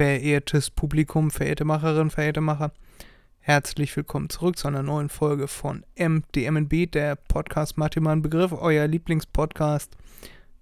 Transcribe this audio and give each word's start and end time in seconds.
Verehrtes 0.00 0.70
Publikum, 0.70 1.30
verehrte 1.30 1.66
Macherinnen, 1.66 2.08
verehrte 2.08 2.40
Macher, 2.40 2.72
herzlich 3.40 3.94
willkommen 3.94 4.30
zurück 4.30 4.56
zu 4.56 4.66
einer 4.66 4.82
neuen 4.82 5.10
Folge 5.10 5.46
von 5.46 5.84
MDMNB, 5.94 6.90
der 6.90 7.16
Podcast 7.16 7.76
Matheman 7.76 8.22
Begriff, 8.22 8.50
euer 8.52 8.86
Lieblingspodcast 8.86 9.98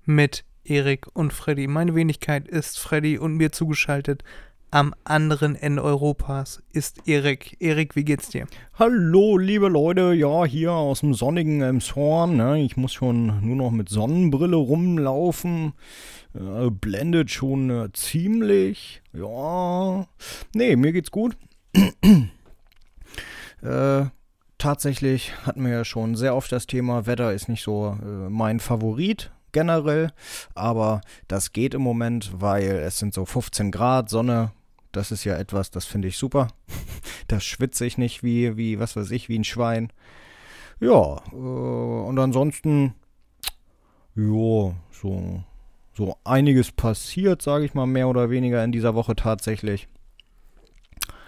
mit 0.05 0.45
Erik 0.65 1.07
und 1.15 1.33
Freddy. 1.33 1.69
Meine 1.69 1.95
Wenigkeit 1.95 2.49
ist 2.49 2.81
Freddy 2.81 3.17
und 3.17 3.37
mir 3.37 3.53
zugeschaltet 3.53 4.25
am 4.71 4.95
anderen 5.05 5.57
Ende 5.57 5.83
Europas 5.83 6.63
ist 6.73 7.09
Erik. 7.09 7.57
Erik, 7.61 7.97
wie 7.97 8.05
geht's 8.05 8.29
dir? 8.29 8.47
Hallo, 8.79 9.39
liebe 9.39 9.69
Leute, 9.69 10.13
ja, 10.13 10.45
hier 10.45 10.73
aus 10.73 11.01
dem 11.01 11.15
sonnigen 11.15 11.63
Elmshorn. 11.63 12.37
Ne? 12.37 12.61
Ich 12.61 12.77
muss 12.77 12.93
schon 12.93 13.41
nur 13.47 13.57
noch 13.57 13.71
mit 13.71 13.89
Sonnenbrille 13.89 14.57
rumlaufen. 14.57 15.73
Äh, 16.35 16.71
blendet 16.71 17.31
schon 17.31 17.71
äh, 17.71 17.93
ziemlich. 17.93 19.03
Ja, 19.13 20.07
nee, 20.55 20.77
mir 20.77 20.93
geht's 20.93 21.11
gut. 21.11 21.37
äh, 23.63 24.05
tatsächlich 24.59 25.33
hatten 25.47 25.65
wir 25.65 25.73
ja 25.73 25.85
schon 25.85 26.15
sehr 26.15 26.35
oft 26.35 26.53
das 26.53 26.67
Thema, 26.67 27.07
Wetter 27.07 27.33
ist 27.33 27.49
nicht 27.49 27.63
so 27.63 27.97
äh, 28.03 28.29
mein 28.29 28.61
Favorit 28.61 29.31
generell, 29.53 30.13
aber 30.55 31.01
das 31.27 31.53
geht 31.53 31.73
im 31.73 31.81
Moment, 31.81 32.31
weil 32.35 32.69
es 32.69 32.99
sind 32.99 33.15
so 33.15 33.25
15 33.25 33.71
Grad, 33.71 34.11
Sonne, 34.11 34.53
das 34.99 35.13
ist 35.13 35.23
ja 35.23 35.37
etwas, 35.37 35.71
das 35.71 35.85
finde 35.85 36.09
ich 36.09 36.19
super. 36.19 36.49
da 37.29 37.39
schwitze 37.39 37.87
ich 37.87 37.99
nicht 37.99 38.25
wie, 38.25 38.57
wie, 38.57 38.81
was 38.81 38.97
weiß 38.97 39.13
ich, 39.13 39.29
wie 39.29 39.39
ein 39.39 39.45
Schwein. 39.45 39.93
Ja, 40.81 41.23
äh, 41.33 41.37
und 41.37 42.19
ansonsten, 42.19 42.95
ja, 44.17 44.75
so, 44.91 45.43
so 45.95 46.17
einiges 46.25 46.73
passiert, 46.73 47.43
sage 47.43 47.65
ich 47.65 47.75
mal, 47.75 47.87
mehr 47.87 48.09
oder 48.09 48.29
weniger 48.29 48.63
in 48.65 48.73
dieser 48.73 48.97
Woche 48.97 49.15
tatsächlich. 49.15 49.89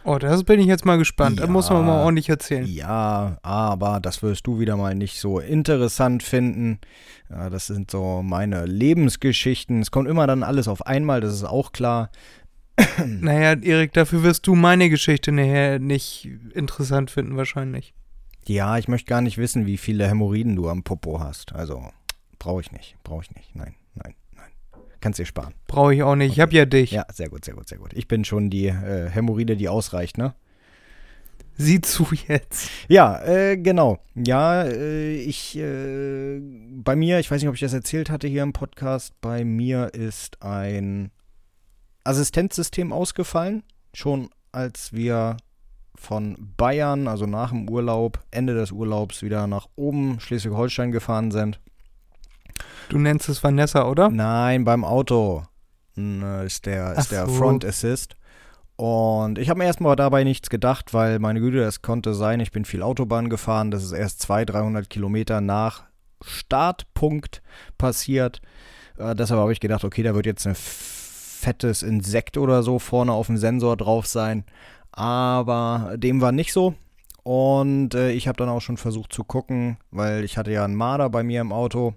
Oh, 0.02 0.18
das 0.18 0.44
bin 0.44 0.58
ich 0.58 0.66
jetzt 0.66 0.86
mal 0.86 0.96
gespannt. 0.96 1.38
Ja, 1.38 1.46
da 1.46 1.52
muss 1.52 1.70
man 1.70 1.84
mal 1.84 2.02
ordentlich 2.02 2.28
erzählen. 2.28 2.66
Ja, 2.66 3.36
aber 3.42 4.00
das 4.00 4.22
wirst 4.22 4.46
du 4.46 4.58
wieder 4.58 4.76
mal 4.76 4.94
nicht 4.94 5.20
so 5.20 5.38
interessant 5.38 6.22
finden. 6.22 6.80
Ja, 7.28 7.50
das 7.50 7.66
sind 7.66 7.90
so 7.90 8.22
meine 8.22 8.64
Lebensgeschichten. 8.64 9.82
Es 9.82 9.90
kommt 9.90 10.08
immer 10.08 10.26
dann 10.26 10.42
alles 10.42 10.68
auf 10.68 10.86
einmal, 10.86 11.20
das 11.20 11.34
ist 11.34 11.44
auch 11.44 11.72
klar. 11.72 12.10
Naja, 13.06 13.60
Erik, 13.60 13.92
dafür 13.92 14.22
wirst 14.22 14.46
du 14.46 14.54
meine 14.54 14.90
Geschichte 14.90 15.32
nachher 15.32 15.78
nicht 15.78 16.28
interessant 16.54 17.10
finden, 17.10 17.36
wahrscheinlich. 17.36 17.94
Ja, 18.46 18.78
ich 18.78 18.88
möchte 18.88 19.08
gar 19.08 19.20
nicht 19.20 19.38
wissen, 19.38 19.66
wie 19.66 19.76
viele 19.76 20.08
Hämorrhoiden 20.08 20.56
du 20.56 20.68
am 20.68 20.82
Popo 20.82 21.20
hast. 21.20 21.54
Also, 21.54 21.90
brauche 22.38 22.60
ich 22.60 22.72
nicht. 22.72 22.96
Brauche 23.04 23.22
ich 23.22 23.34
nicht. 23.34 23.54
Nein, 23.54 23.74
nein, 23.94 24.14
nein. 24.34 24.50
Kannst 25.00 25.18
dir 25.18 25.26
sparen. 25.26 25.54
Brauche 25.66 25.94
ich 25.94 26.02
auch 26.02 26.16
nicht. 26.16 26.30
Okay. 26.30 26.36
Ich 26.36 26.40
habe 26.40 26.54
ja 26.54 26.64
dich. 26.64 26.90
Ja, 26.90 27.06
sehr 27.12 27.28
gut, 27.28 27.44
sehr 27.44 27.54
gut, 27.54 27.68
sehr 27.68 27.78
gut. 27.78 27.92
Ich 27.92 28.08
bin 28.08 28.24
schon 28.24 28.50
die 28.50 28.66
äh, 28.66 29.08
Hämorrhoide, 29.10 29.56
die 29.56 29.68
ausreicht, 29.68 30.18
ne? 30.18 30.34
Sieh 31.56 31.82
zu 31.82 32.08
jetzt. 32.28 32.70
Ja, 32.88 33.22
äh, 33.22 33.58
genau. 33.58 33.98
Ja, 34.14 34.62
äh, 34.64 35.14
ich, 35.16 35.58
äh, 35.58 36.40
bei 36.40 36.96
mir, 36.96 37.18
ich 37.18 37.30
weiß 37.30 37.42
nicht, 37.42 37.48
ob 37.48 37.54
ich 37.54 37.60
das 37.60 37.74
erzählt 37.74 38.08
hatte 38.08 38.26
hier 38.26 38.42
im 38.42 38.54
Podcast, 38.54 39.12
bei 39.20 39.44
mir 39.44 39.92
ist 39.92 40.42
ein 40.42 41.10
Assistenzsystem 42.10 42.92
ausgefallen, 42.92 43.62
schon 43.94 44.30
als 44.52 44.92
wir 44.92 45.36
von 45.94 46.36
Bayern, 46.56 47.08
also 47.08 47.26
nach 47.26 47.50
dem 47.50 47.68
Urlaub, 47.68 48.20
Ende 48.30 48.54
des 48.54 48.72
Urlaubs 48.72 49.22
wieder 49.22 49.46
nach 49.46 49.68
oben 49.76 50.18
Schleswig-Holstein 50.20 50.92
gefahren 50.92 51.30
sind. 51.30 51.60
Du 52.88 52.98
nennst 52.98 53.28
es 53.28 53.44
Vanessa, 53.44 53.86
oder? 53.86 54.08
Nein, 54.10 54.64
beim 54.64 54.84
Auto 54.84 55.44
ist 55.94 56.66
der, 56.66 56.94
ist 56.96 57.12
der 57.12 57.28
Front 57.28 57.64
Assist. 57.64 58.16
Und 58.76 59.38
ich 59.38 59.50
habe 59.50 59.58
mir 59.58 59.66
erstmal 59.66 59.94
dabei 59.94 60.24
nichts 60.24 60.48
gedacht, 60.48 60.94
weil 60.94 61.18
meine 61.18 61.40
Güte, 61.40 61.62
es 61.62 61.82
konnte 61.82 62.14
sein, 62.14 62.40
ich 62.40 62.50
bin 62.50 62.64
viel 62.64 62.82
Autobahn 62.82 63.28
gefahren. 63.28 63.70
Das 63.70 63.84
ist 63.84 63.92
erst 63.92 64.22
200, 64.22 64.54
300 64.54 64.90
Kilometer 64.90 65.42
nach 65.42 65.84
Startpunkt 66.24 67.42
passiert. 67.76 68.40
Äh, 68.96 69.14
deshalb 69.14 69.38
habe 69.38 69.52
ich 69.52 69.60
gedacht, 69.60 69.84
okay, 69.84 70.02
da 70.02 70.14
wird 70.14 70.24
jetzt 70.24 70.46
eine 70.46 70.54
fettes 71.40 71.82
Insekt 71.82 72.36
oder 72.36 72.62
so 72.62 72.78
vorne 72.78 73.12
auf 73.12 73.26
dem 73.26 73.36
Sensor 73.36 73.76
drauf 73.76 74.06
sein. 74.06 74.44
Aber 74.92 75.94
dem 75.96 76.20
war 76.20 76.32
nicht 76.32 76.52
so. 76.52 76.74
Und 77.22 77.94
äh, 77.94 78.12
ich 78.12 78.28
habe 78.28 78.36
dann 78.36 78.48
auch 78.48 78.60
schon 78.60 78.76
versucht 78.76 79.12
zu 79.12 79.24
gucken, 79.24 79.78
weil 79.90 80.24
ich 80.24 80.36
hatte 80.36 80.52
ja 80.52 80.64
einen 80.64 80.74
Marder 80.74 81.10
bei 81.10 81.22
mir 81.22 81.40
im 81.40 81.52
Auto, 81.52 81.94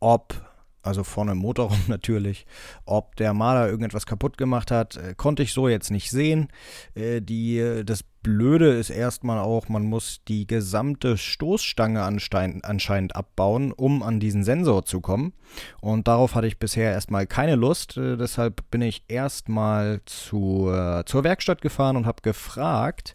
ob 0.00 0.34
also 0.82 1.02
vorne 1.02 1.32
im 1.32 1.38
Motorraum 1.38 1.80
natürlich. 1.88 2.46
Ob 2.84 3.16
der 3.16 3.32
Marder 3.32 3.68
irgendetwas 3.68 4.06
kaputt 4.06 4.36
gemacht 4.36 4.70
hat, 4.70 4.96
äh, 4.96 5.14
konnte 5.16 5.42
ich 5.42 5.52
so 5.52 5.68
jetzt 5.68 5.90
nicht 5.90 6.10
sehen. 6.10 6.48
Äh, 6.94 7.22
die, 7.22 7.82
das 7.84 8.04
Blöde 8.24 8.70
ist 8.70 8.90
erstmal 8.90 9.38
auch, 9.38 9.68
man 9.68 9.84
muss 9.84 10.22
die 10.26 10.48
gesamte 10.48 11.16
Stoßstange 11.16 12.02
anscheinend 12.02 13.14
abbauen, 13.14 13.70
um 13.70 14.02
an 14.02 14.18
diesen 14.18 14.42
Sensor 14.42 14.84
zu 14.86 15.00
kommen. 15.00 15.34
Und 15.80 16.08
darauf 16.08 16.34
hatte 16.34 16.48
ich 16.48 16.58
bisher 16.58 16.90
erstmal 16.90 17.28
keine 17.28 17.54
Lust. 17.54 17.96
Äh, 17.96 18.16
deshalb 18.16 18.68
bin 18.70 18.82
ich 18.82 19.04
erstmal 19.06 20.00
zu, 20.06 20.70
äh, 20.72 21.04
zur 21.04 21.22
Werkstatt 21.22 21.60
gefahren 21.60 21.96
und 21.96 22.06
habe 22.06 22.22
gefragt, 22.22 23.14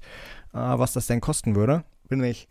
äh, 0.54 0.58
was 0.58 0.94
das 0.94 1.08
denn 1.08 1.20
kosten 1.20 1.56
würde. 1.56 1.84
Bin 2.08 2.24
ich 2.24 2.48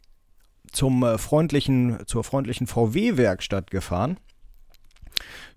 zum 0.73 1.05
äh, 1.05 1.17
freundlichen, 1.17 2.01
zur 2.07 2.25
freundlichen 2.25 2.67
VW-Werkstatt 2.67 3.71
gefahren 3.71 4.19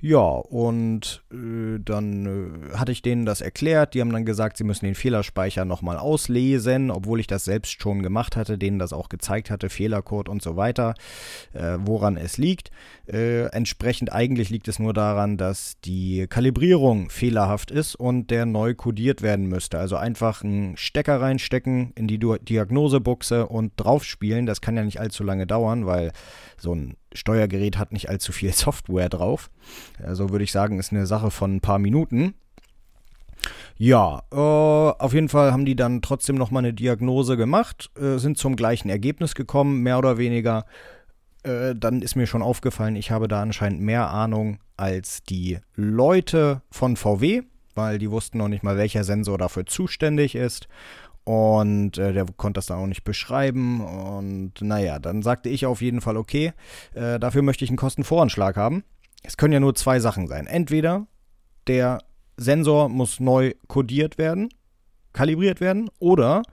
ja, 0.03 0.17
und 0.17 1.23
äh, 1.31 1.77
dann 1.79 2.25
äh, 2.73 2.75
hatte 2.75 2.91
ich 2.91 3.03
denen 3.03 3.27
das 3.27 3.39
erklärt. 3.39 3.93
Die 3.93 4.01
haben 4.01 4.11
dann 4.11 4.25
gesagt, 4.25 4.57
sie 4.57 4.63
müssen 4.63 4.85
den 4.85 4.95
Fehlerspeicher 4.95 5.63
nochmal 5.63 5.97
auslesen, 5.97 6.89
obwohl 6.89 7.19
ich 7.19 7.27
das 7.27 7.45
selbst 7.45 7.79
schon 7.79 8.01
gemacht 8.01 8.35
hatte, 8.35 8.57
denen 8.57 8.79
das 8.79 8.93
auch 8.93 9.09
gezeigt 9.09 9.51
hatte, 9.51 9.69
Fehlercode 9.69 10.27
und 10.27 10.41
so 10.41 10.57
weiter, 10.57 10.95
äh, 11.53 11.77
woran 11.81 12.17
es 12.17 12.39
liegt. 12.39 12.71
Äh, 13.07 13.45
entsprechend 13.51 14.11
eigentlich 14.11 14.49
liegt 14.49 14.67
es 14.67 14.79
nur 14.79 14.93
daran, 14.93 15.37
dass 15.37 15.79
die 15.85 16.25
Kalibrierung 16.27 17.11
fehlerhaft 17.11 17.69
ist 17.69 17.93
und 17.93 18.31
der 18.31 18.47
neu 18.47 18.73
kodiert 18.73 19.21
werden 19.21 19.45
müsste. 19.45 19.77
Also 19.77 19.97
einfach 19.97 20.43
einen 20.43 20.77
Stecker 20.77 21.21
reinstecken 21.21 21.91
in 21.93 22.07
die 22.07 22.17
Diagnosebuchse 22.17 23.45
und 23.45 23.73
draufspielen. 23.77 24.47
Das 24.47 24.61
kann 24.61 24.75
ja 24.75 24.83
nicht 24.83 24.99
allzu 24.99 25.23
lange 25.23 25.45
dauern, 25.45 25.85
weil 25.85 26.11
so 26.57 26.73
ein 26.73 26.95
Steuergerät 27.13 27.77
hat 27.77 27.91
nicht 27.91 28.09
allzu 28.09 28.31
viel 28.31 28.53
Software 28.53 29.09
drauf. 29.09 29.49
Also 30.03 30.29
würde 30.29 30.43
ich 30.43 30.51
sagen, 30.51 30.79
ist 30.79 30.91
eine 30.91 31.05
Sache 31.05 31.31
von 31.31 31.55
ein 31.55 31.61
paar 31.61 31.79
Minuten. 31.79 32.33
Ja, 33.77 34.21
äh, 34.31 34.35
auf 34.35 35.13
jeden 35.13 35.29
Fall 35.29 35.51
haben 35.51 35.65
die 35.65 35.75
dann 35.75 36.01
trotzdem 36.01 36.35
nochmal 36.35 36.63
eine 36.63 36.73
Diagnose 36.73 37.37
gemacht, 37.37 37.89
äh, 37.99 38.17
sind 38.17 38.37
zum 38.37 38.55
gleichen 38.55 38.89
Ergebnis 38.89 39.33
gekommen, 39.33 39.81
mehr 39.81 39.97
oder 39.97 40.17
weniger. 40.19 40.65
Äh, 41.43 41.73
dann 41.75 42.03
ist 42.03 42.15
mir 42.15 42.27
schon 42.27 42.43
aufgefallen, 42.43 42.95
ich 42.95 43.09
habe 43.09 43.27
da 43.27 43.41
anscheinend 43.41 43.81
mehr 43.81 44.11
Ahnung 44.11 44.59
als 44.77 45.23
die 45.23 45.57
Leute 45.75 46.61
von 46.69 46.95
VW, 46.95 47.41
weil 47.73 47.97
die 47.97 48.11
wussten 48.11 48.37
noch 48.37 48.49
nicht 48.49 48.63
mal, 48.63 48.77
welcher 48.77 49.03
Sensor 49.03 49.39
dafür 49.39 49.65
zuständig 49.65 50.35
ist. 50.35 50.67
Und 51.23 51.97
äh, 51.97 52.13
der 52.13 52.25
konnte 52.37 52.57
das 52.57 52.65
dann 52.65 52.79
auch 52.79 52.87
nicht 52.87 53.03
beschreiben. 53.03 53.81
Und 53.81 54.53
naja, 54.61 54.99
dann 54.99 55.21
sagte 55.21 55.49
ich 55.49 55.65
auf 55.65 55.81
jeden 55.81 56.01
Fall, 56.01 56.17
okay, 56.17 56.53
äh, 56.93 57.19
dafür 57.19 57.41
möchte 57.41 57.63
ich 57.63 57.69
einen 57.69 57.77
Kostenvoranschlag 57.77 58.57
haben. 58.57 58.83
Es 59.23 59.37
können 59.37 59.53
ja 59.53 59.59
nur 59.59 59.75
zwei 59.75 59.99
Sachen 59.99 60.27
sein. 60.27 60.47
Entweder 60.47 61.07
der 61.67 61.99
Sensor 62.37 62.89
muss 62.89 63.19
neu 63.19 63.53
kodiert 63.67 64.17
werden, 64.17 64.49
kalibriert 65.13 65.61
werden, 65.61 65.89
oder 65.99 66.43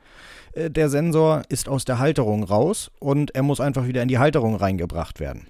äh, 0.52 0.70
der 0.70 0.88
Sensor 0.88 1.42
ist 1.48 1.68
aus 1.68 1.84
der 1.84 1.98
Halterung 1.98 2.44
raus 2.44 2.90
und 3.00 3.34
er 3.34 3.42
muss 3.42 3.60
einfach 3.60 3.86
wieder 3.86 4.02
in 4.02 4.08
die 4.08 4.18
Halterung 4.18 4.56
reingebracht 4.56 5.20
werden. 5.20 5.46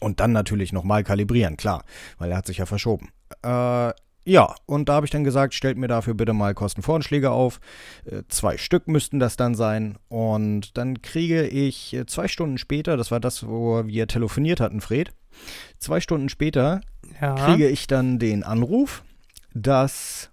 Und 0.00 0.20
dann 0.20 0.32
natürlich 0.32 0.72
nochmal 0.72 1.04
kalibrieren, 1.04 1.56
klar, 1.56 1.84
weil 2.18 2.30
er 2.30 2.36
hat 2.36 2.46
sich 2.46 2.58
ja 2.58 2.66
verschoben. 2.66 3.10
Äh, 3.42 3.92
ja, 4.24 4.54
und 4.66 4.88
da 4.88 4.94
habe 4.94 5.06
ich 5.06 5.10
dann 5.10 5.24
gesagt, 5.24 5.54
stellt 5.54 5.76
mir 5.76 5.88
dafür 5.88 6.14
bitte 6.14 6.32
mal 6.32 6.54
Kostenvoranschläge 6.54 7.30
auf. 7.30 7.60
Äh, 8.04 8.22
zwei 8.28 8.56
Stück 8.56 8.88
müssten 8.88 9.18
das 9.18 9.36
dann 9.36 9.54
sein. 9.54 9.98
Und 10.08 10.78
dann 10.78 11.02
kriege 11.02 11.46
ich 11.46 11.92
äh, 11.94 12.06
zwei 12.06 12.26
Stunden 12.28 12.56
später, 12.56 12.96
das 12.96 13.10
war 13.10 13.20
das, 13.20 13.46
wo 13.46 13.86
wir 13.86 14.06
telefoniert 14.06 14.60
hatten, 14.60 14.80
Fred. 14.80 15.12
Zwei 15.78 16.00
Stunden 16.00 16.28
später 16.28 16.80
ja. 17.20 17.34
kriege 17.34 17.68
ich 17.68 17.86
dann 17.86 18.18
den 18.18 18.44
Anruf, 18.44 19.04
dass 19.52 20.30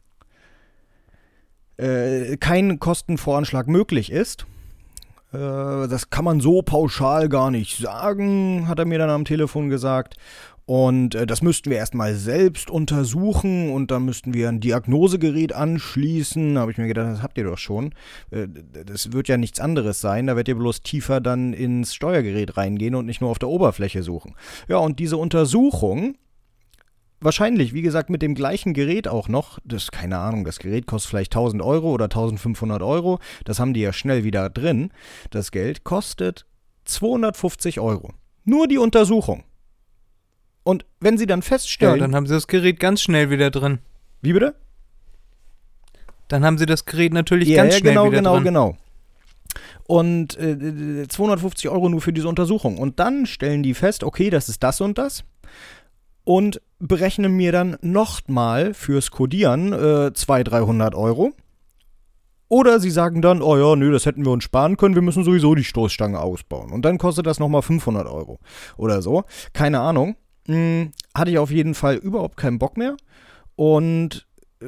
äh, 1.78 2.38
kein 2.38 2.80
Kostenvoranschlag 2.80 3.68
möglich 3.68 4.12
ist. 4.12 4.46
Äh, 5.34 5.38
das 5.88 6.10
kann 6.10 6.26
man 6.26 6.40
so 6.40 6.62
pauschal 6.62 7.30
gar 7.30 7.52
nicht 7.52 7.78
sagen, 7.78 8.68
hat 8.68 8.80
er 8.80 8.86
mir 8.86 9.00
dann 9.00 9.10
am 9.10 9.26
Telefon 9.26 9.70
gesagt. 9.70 10.16
Und 10.66 11.16
äh, 11.16 11.26
das 11.26 11.42
müssten 11.42 11.70
wir 11.70 11.78
erstmal 11.78 12.16
selbst 12.16 12.70
untersuchen 12.70 13.72
und 13.72 13.92
dann 13.92 14.06
müssten 14.06 14.34
wir 14.34 14.50
ein 14.50 14.60
Diagnosegerät 14.60 15.54
anschließen. 15.54 16.56
Da 16.56 16.62
habe 16.62 16.72
ich 16.72 16.78
mir 16.78 16.88
gedacht, 16.88 17.08
das 17.08 17.24
habt 17.24 17.38
ihr 17.38 17.44
doch 17.44 17.58
schon. 17.58 17.94
Äh, 18.30 18.48
das 18.86 19.12
wird 19.12 19.28
ja 19.28 19.38
nichts 19.38 19.60
anderes 19.60 20.02
sein. 20.02 20.28
Da 20.28 20.36
werdet 20.36 20.50
ihr 20.50 20.56
bloß 20.56 20.82
tiefer 20.82 21.20
dann 21.20 21.54
ins 21.54 21.94
Steuergerät 21.94 22.58
reingehen 22.58 22.96
und 22.96 23.06
nicht 23.06 23.22
nur 23.22 23.32
auf 23.32 23.40
der 23.40 23.50
Oberfläche 23.50 24.04
suchen. 24.04 24.36
Ja, 24.68 24.78
und 24.78 25.00
diese 25.00 25.18
Untersuchung 25.18 26.16
wahrscheinlich, 27.22 27.74
wie 27.74 27.82
gesagt, 27.82 28.10
mit 28.10 28.22
dem 28.22 28.36
gleichen 28.36 28.74
Gerät 28.74 29.08
auch 29.08 29.28
noch, 29.28 29.60
das, 29.64 29.92
keine 29.92 30.18
Ahnung, 30.18 30.44
das 30.44 30.60
Gerät 30.60 30.88
kostet 30.88 31.12
vielleicht 31.12 31.34
1000 31.34 31.62
Euro 31.62 31.92
oder 31.92 32.06
1500 32.06 32.82
Euro, 32.82 33.20
das 33.46 33.60
haben 33.60 33.74
die 33.74 33.82
ja 33.82 33.94
schnell 33.94 34.24
wieder 34.24 34.50
drin, 34.50 34.92
das 35.30 35.52
Geld 35.52 35.84
kostet 35.84 36.46
250 36.86 37.80
Euro. 37.80 38.14
Nur 38.44 38.68
die 38.68 38.80
Untersuchung. 38.80 39.44
Und 40.72 40.86
wenn 41.02 41.18
sie 41.18 41.26
dann 41.26 41.42
feststellen. 41.42 41.96
Ja, 41.96 42.00
dann 42.00 42.16
haben 42.16 42.28
sie 42.28 42.34
das 42.34 42.48
Gerät 42.48 42.80
ganz 42.80 43.02
schnell 43.02 43.30
wieder 43.30 43.52
drin. 43.52 43.80
Wie 44.22 44.32
bitte? 44.32 44.56
Dann 46.30 46.46
haben 46.46 46.58
sie 46.58 46.66
das 46.66 46.86
Gerät 46.86 47.12
natürlich 47.12 47.50
ja, 47.50 47.62
ganz 47.62 47.74
ja, 47.74 47.80
schnell 47.80 47.92
genau, 47.92 48.06
wieder 48.06 48.18
genau, 48.20 48.36
drin. 48.36 48.44
genau. 48.46 48.78
Und 49.86 50.38
äh, 50.40 51.10
250 51.10 51.70
Euro 51.70 51.90
nur 51.90 52.00
für 52.00 52.14
diese 52.14 52.30
Untersuchung. 52.30 52.78
Und 52.78 53.02
dann 53.02 53.26
stellen 53.26 53.64
die 53.64 53.74
fest, 53.74 54.06
okay, 54.06 54.30
das 54.30 54.48
ist 54.48 54.64
das 54.64 54.80
und 54.80 54.98
das. 54.98 55.26
Und 56.24 56.62
berechnen 56.80 57.36
mir 57.36 57.52
dann 57.52 57.76
nochmal 57.82 58.74
fürs 58.74 59.12
Codieren 59.12 59.74
äh, 59.74 60.14
200, 60.14 60.54
300 60.54 60.96
Euro. 60.96 61.34
Oder 62.48 62.80
sie 62.80 62.92
sagen 62.92 63.22
dann, 63.22 63.42
oh 63.42 63.58
ja, 63.58 63.76
nö, 63.76 63.92
das 63.92 64.06
hätten 64.06 64.24
wir 64.24 64.32
uns 64.32 64.46
sparen 64.46 64.78
können, 64.78 64.96
wir 64.96 65.02
müssen 65.02 65.26
sowieso 65.26 65.54
die 65.54 65.66
Stoßstange 65.66 66.18
ausbauen. 66.18 66.72
Und 66.72 66.86
dann 66.86 66.98
kostet 66.98 67.26
das 67.26 67.40
nochmal 67.40 67.62
500 67.62 68.08
Euro 68.08 68.40
oder 68.78 69.02
so. 69.02 69.26
Keine 69.52 69.82
Ahnung. 69.82 70.16
Hm, 70.48 70.92
hatte 71.16 71.32
ich 71.32 71.38
auf 71.38 71.52
jeden 71.52 71.76
Fall 71.76 71.96
überhaupt 71.96 72.38
keinen 72.38 72.60
Bock 72.60 72.78
mehr. 72.78 72.98
Und 73.56 74.28
äh, 74.62 74.66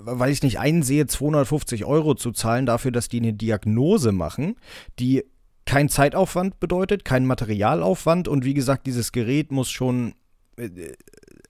weil 0.00 0.30
ich 0.30 0.42
nicht 0.42 0.58
einsehe, 0.58 1.06
250 1.06 1.84
Euro 1.84 2.14
zu 2.14 2.32
zahlen 2.32 2.66
dafür, 2.66 2.90
dass 2.90 3.08
die 3.08 3.20
eine 3.20 3.32
Diagnose 3.32 4.12
machen, 4.12 4.56
die 4.98 5.24
kein 5.66 5.88
Zeitaufwand 5.88 6.60
bedeutet, 6.60 7.04
kein 7.04 7.26
Materialaufwand 7.26 8.28
und 8.28 8.44
wie 8.44 8.54
gesagt, 8.54 8.86
dieses 8.86 9.12
Gerät 9.12 9.50
muss 9.50 9.70
schon 9.70 10.14
äh, 10.56 10.68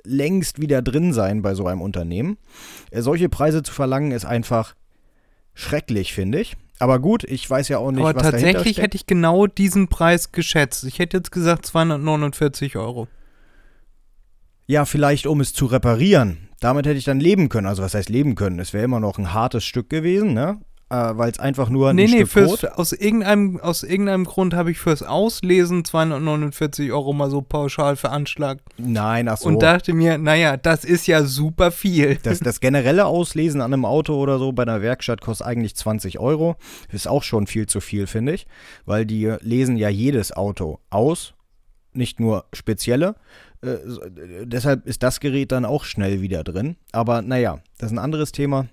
längst 0.05 0.61
wieder 0.61 0.83
drin 0.83 1.13
sein 1.13 1.43
bei 1.43 1.55
so 1.55 1.67
einem 1.67 1.81
Unternehmen. 1.81 2.39
Äh, 2.91 3.03
solche 3.03 3.29
Preise 3.29 3.63
zu 3.63 3.73
verlangen 3.73 4.13
ist 4.13 4.25
einfach 4.25 4.75
schrecklich, 5.55 6.13
finde 6.13 6.41
ich. 6.41 6.57
Aber 6.79 6.99
gut, 6.99 7.25
ich 7.25 7.49
weiß 7.49 7.69
ja 7.69 7.79
auch 7.79 7.93
nicht, 7.93 8.05
Aber 8.05 8.15
was 8.17 8.31
tatsächlich 8.31 8.79
hätte 8.79 8.97
ich 8.97 9.07
genau 9.07 9.47
diesen 9.47 9.89
Preis 9.89 10.33
geschätzt. 10.33 10.85
Ich 10.85 10.99
hätte 10.99 11.17
jetzt 11.17 11.31
gesagt 11.31 11.67
249 11.67 12.77
Euro. 12.77 13.09
Ja, 14.67 14.85
vielleicht 14.85 15.27
um 15.27 15.41
es 15.41 15.53
zu 15.53 15.67
reparieren. 15.67 16.49
Damit 16.61 16.87
hätte 16.87 16.97
ich 16.99 17.05
dann 17.05 17.21
leben 17.21 17.49
können. 17.49 17.67
Also 17.67 17.83
was 17.83 17.95
heißt 17.95 18.09
leben 18.09 18.35
können? 18.35 18.59
Es 18.59 18.73
wäre 18.73 18.85
immer 18.85 19.01
noch 19.01 19.19
ein 19.19 19.35
hartes 19.35 19.65
Stück 19.65 19.91
gewesen, 19.91 20.33
ne? 20.33 20.61
Äh, 20.91 20.95
Weil 21.17 21.31
es 21.31 21.39
einfach 21.39 21.71
nur 21.71 21.91
ein 21.91 21.97
Nee, 21.97 22.07
nee, 22.07 22.17
Stück 22.19 22.29
fürs, 22.29 22.51
Code. 22.61 22.79
aus, 22.79 22.93
irgendeinem, 22.93 23.59
aus 23.61 23.83
irgendeinem 23.83 24.25
Grund 24.25 24.55
habe 24.55 24.71
ich 24.71 24.79
fürs 24.79 25.03
Auslesen 25.03 25.85
249 25.85 26.93
Euro 26.93 27.13
mal 27.13 27.31
so 27.31 27.41
pauschal 27.43 27.97
veranschlagt. 27.97 28.63
Nein, 28.77 29.29
ach 29.29 29.39
so. 29.39 29.49
Und 29.49 29.63
dachte 29.63 29.93
mir, 29.95 30.19
naja, 30.19 30.57
das 30.57 30.85
ist 30.85 31.07
ja 31.07 31.25
super 31.25 31.71
viel. 31.71 32.19
Das, 32.23 32.39
das 32.41 32.61
generelle 32.61 33.07
Auslesen 33.07 33.61
an 33.61 33.73
einem 33.73 33.85
Auto 33.87 34.15
oder 34.15 34.39
so 34.39 34.53
bei 34.53 34.63
einer 34.63 34.83
Werkstatt 34.83 35.21
kostet 35.21 35.47
eigentlich 35.47 35.75
20 35.75 36.19
Euro. 36.19 36.57
Ist 36.93 37.09
auch 37.09 37.23
schon 37.23 37.47
viel 37.47 37.67
zu 37.67 37.81
viel, 37.81 38.07
finde 38.07 38.35
ich. 38.35 38.47
Weil 38.85 39.05
die 39.07 39.35
lesen 39.41 39.77
ja 39.77 39.89
jedes 39.89 40.33
Auto 40.33 40.81
aus, 40.91 41.35
nicht 41.95 42.21
nur 42.21 42.45
spezielle. 42.53 43.17
Äh, 43.65 43.71
äh, 43.71 44.47
deshalb 44.47 44.87
ist 44.87 45.03
das 45.03 45.21
Gerät 45.21 45.53
dann 45.53 45.65
auch 45.65 45.85
schnell 45.85 46.21
wieder 46.21 46.45
drin. 46.45 46.77
Aber 46.93 47.23
naja, 47.23 47.61
das 47.79 47.91
ist 47.91 47.97
ein 47.97 48.03
anderes 48.03 48.33
Thema. 48.33 48.67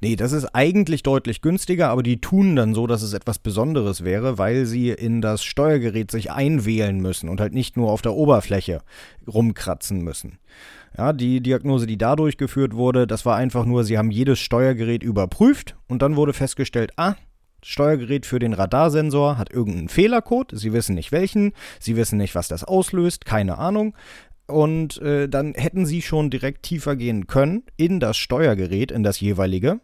Nee, 0.00 0.16
das 0.16 0.32
ist 0.32 0.46
eigentlich 0.54 1.02
deutlich 1.02 1.40
günstiger, 1.40 1.88
aber 1.88 2.02
die 2.02 2.20
tun 2.20 2.54
dann 2.54 2.74
so, 2.74 2.86
dass 2.86 3.02
es 3.02 3.14
etwas 3.14 3.38
Besonderes 3.38 4.04
wäre, 4.04 4.36
weil 4.36 4.66
sie 4.66 4.90
in 4.90 5.22
das 5.22 5.42
Steuergerät 5.42 6.10
sich 6.10 6.30
einwählen 6.30 7.00
müssen 7.00 7.30
und 7.30 7.40
halt 7.40 7.54
nicht 7.54 7.76
nur 7.76 7.90
auf 7.90 8.02
der 8.02 8.12
Oberfläche 8.12 8.82
rumkratzen 9.26 10.02
müssen. 10.02 10.38
Ja, 10.96 11.12
die 11.12 11.40
Diagnose, 11.40 11.86
die 11.86 11.96
da 11.96 12.14
durchgeführt 12.14 12.74
wurde, 12.74 13.06
das 13.06 13.24
war 13.24 13.36
einfach 13.36 13.64
nur, 13.64 13.84
sie 13.84 13.98
haben 13.98 14.10
jedes 14.10 14.38
Steuergerät 14.38 15.02
überprüft 15.02 15.76
und 15.88 16.02
dann 16.02 16.16
wurde 16.16 16.34
festgestellt, 16.34 16.92
ah, 16.96 17.14
Steuergerät 17.64 18.26
für 18.26 18.38
den 18.38 18.52
Radarsensor 18.52 19.38
hat 19.38 19.50
irgendeinen 19.50 19.88
Fehlercode, 19.88 20.52
sie 20.54 20.72
wissen 20.72 20.94
nicht 20.94 21.12
welchen, 21.12 21.52
sie 21.80 21.96
wissen 21.96 22.18
nicht, 22.18 22.34
was 22.34 22.48
das 22.48 22.64
auslöst, 22.64 23.24
keine 23.24 23.58
Ahnung. 23.58 23.94
Und 24.46 25.00
äh, 25.00 25.28
dann 25.28 25.54
hätten 25.54 25.86
sie 25.86 26.02
schon 26.02 26.28
direkt 26.28 26.64
tiefer 26.64 26.96
gehen 26.96 27.26
können 27.26 27.62
in 27.76 27.98
das 27.98 28.18
Steuergerät, 28.18 28.92
in 28.92 29.02
das 29.02 29.18
jeweilige 29.18 29.80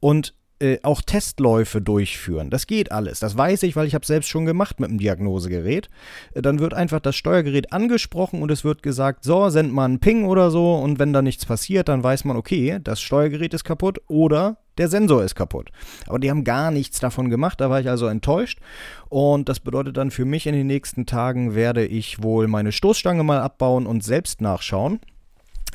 und 0.00 0.34
äh, 0.60 0.78
auch 0.82 1.02
Testläufe 1.02 1.80
durchführen. 1.80 2.50
Das 2.50 2.66
geht 2.66 2.90
alles. 2.90 3.20
Das 3.20 3.36
weiß 3.36 3.64
ich, 3.64 3.76
weil 3.76 3.86
ich 3.86 3.94
habe 3.94 4.06
selbst 4.06 4.28
schon 4.28 4.46
gemacht 4.46 4.80
mit 4.80 4.90
dem 4.90 4.98
Diagnosegerät. 4.98 5.90
Dann 6.34 6.58
wird 6.58 6.74
einfach 6.74 7.00
das 7.00 7.16
Steuergerät 7.16 7.72
angesprochen 7.72 8.40
und 8.40 8.50
es 8.50 8.64
wird 8.64 8.82
gesagt, 8.82 9.24
so, 9.24 9.48
send 9.50 9.72
mal 9.72 9.84
einen 9.84 10.00
Ping 10.00 10.24
oder 10.24 10.50
so 10.50 10.74
und 10.76 10.98
wenn 10.98 11.12
da 11.12 11.22
nichts 11.22 11.44
passiert, 11.44 11.88
dann 11.88 12.02
weiß 12.02 12.24
man, 12.24 12.36
okay, 12.36 12.78
das 12.82 13.00
Steuergerät 13.00 13.52
ist 13.52 13.64
kaputt 13.64 14.00
oder 14.08 14.58
der 14.78 14.88
Sensor 14.88 15.22
ist 15.22 15.34
kaputt. 15.34 15.70
Aber 16.06 16.18
die 16.18 16.30
haben 16.30 16.44
gar 16.44 16.70
nichts 16.70 17.00
davon 17.00 17.30
gemacht, 17.30 17.60
da 17.60 17.70
war 17.70 17.80
ich 17.80 17.88
also 17.88 18.06
enttäuscht. 18.06 18.58
Und 19.08 19.48
das 19.48 19.60
bedeutet 19.60 19.96
dann 19.96 20.10
für 20.10 20.24
mich 20.24 20.46
in 20.46 20.54
den 20.54 20.66
nächsten 20.66 21.06
Tagen 21.06 21.54
werde 21.54 21.86
ich 21.86 22.22
wohl 22.22 22.48
meine 22.48 22.72
Stoßstange 22.72 23.22
mal 23.22 23.40
abbauen 23.40 23.86
und 23.86 24.02
selbst 24.04 24.40
nachschauen. 24.40 25.00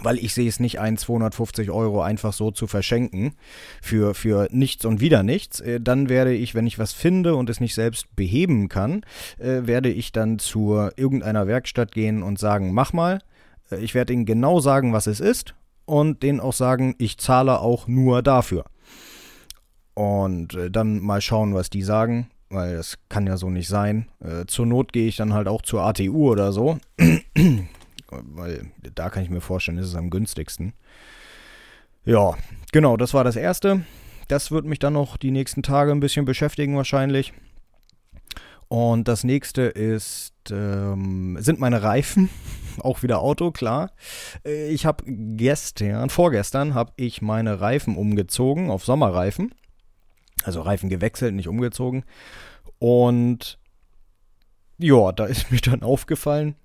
Weil 0.02 0.18
ich 0.18 0.34
sehe 0.34 0.48
es 0.48 0.62
nicht 0.62 0.80
ein, 0.80 0.96
250 0.96 1.72
Euro 1.72 2.02
einfach 2.02 2.32
so 2.32 2.52
zu 2.52 2.68
verschenken 2.68 3.34
für, 3.82 4.14
für 4.14 4.48
nichts 4.50 4.86
und 4.86 5.02
wieder 5.02 5.24
nichts. 5.24 5.60
Äh, 5.60 5.82
Dann 5.82 6.08
werde 6.08 6.34
ich, 6.34 6.56
wenn 6.56 6.68
ich 6.68 6.80
was 6.80 6.94
finde 6.94 7.36
und 7.36 7.50
es 7.50 7.60
nicht 7.60 7.76
selbst 7.76 8.16
beheben 8.16 8.70
kann, 8.70 9.02
äh, 9.40 9.68
werde 9.68 9.90
ich 9.90 10.14
dann 10.14 10.40
zu 10.40 10.90
irgendeiner 10.96 11.48
Werkstatt 11.48 11.92
gehen 11.92 12.24
und 12.24 12.40
sagen, 12.40 12.74
mach 12.74 12.94
mal. 12.94 13.20
Äh, 13.72 13.80
Ich 13.80 13.94
werde 13.94 14.14
ihnen 14.14 14.26
genau 14.26 14.62
sagen, 14.62 14.94
was 14.94 15.06
es 15.06 15.20
ist 15.20 15.54
und 15.86 16.24
denen 16.24 16.40
auch 16.40 16.54
sagen, 16.54 16.96
ich 16.98 17.18
zahle 17.18 17.60
auch 17.60 17.88
nur 17.88 18.22
dafür. 18.22 18.66
Und 20.00 20.54
äh, 20.54 20.72
dann 20.72 21.02
mal 21.02 21.20
schauen, 21.20 21.54
was 21.54 21.70
die 21.70 21.82
sagen, 21.82 22.30
weil 22.50 22.78
das 22.78 23.00
kann 23.10 23.28
ja 23.28 23.36
so 23.36 23.50
nicht 23.50 23.68
sein. 23.68 24.08
Äh, 24.22 24.46
zur 24.46 24.66
Not 24.66 24.94
gehe 24.94 25.10
ich 25.10 25.18
dann 25.18 25.34
halt 25.34 25.50
auch 25.50 25.62
zur 25.62 25.82
ATU 25.82 26.32
oder 26.32 26.54
so, 26.54 26.78
weil 28.10 28.72
da 28.96 29.10
kann 29.10 29.24
ich 29.24 29.30
mir 29.30 29.42
vorstellen, 29.42 29.78
ist 29.78 29.88
es 29.88 29.96
am 29.96 30.10
günstigsten. 30.10 30.72
Ja, 32.06 32.38
genau, 32.72 32.96
das 32.96 33.14
war 33.14 33.26
das 33.26 33.36
erste. 33.36 33.82
Das 34.30 34.52
wird 34.52 34.64
mich 34.64 34.80
dann 34.80 34.94
noch 34.94 35.18
die 35.18 35.32
nächsten 35.32 35.64
Tage 35.64 35.92
ein 35.92 36.00
bisschen 36.00 36.24
beschäftigen 36.24 36.78
wahrscheinlich. 36.78 37.34
Und 38.70 39.10
das 39.10 39.26
nächste 39.26 39.64
ist, 39.64 40.32
ähm, 40.50 41.36
sind 41.42 41.60
meine 41.60 41.84
Reifen. 41.84 42.30
Auch 42.80 43.04
wieder 43.04 43.20
Auto, 43.20 43.52
klar. 43.52 43.92
Äh, 44.46 44.70
Ich 44.70 44.86
habe 44.86 45.04
gestern, 45.06 46.10
vorgestern, 46.10 46.74
habe 46.74 46.94
ich 46.96 47.22
meine 47.22 47.60
Reifen 47.60 47.98
umgezogen 47.98 48.70
auf 48.72 48.86
Sommerreifen. 48.86 49.54
Also 50.44 50.62
Reifen 50.62 50.90
gewechselt, 50.90 51.34
nicht 51.34 51.48
umgezogen. 51.48 52.04
Und 52.80 53.60
ja, 54.78 55.12
da 55.12 55.26
ist 55.26 55.52
mir 55.52 55.60
dann 55.60 55.84
aufgefallen, 55.84 56.56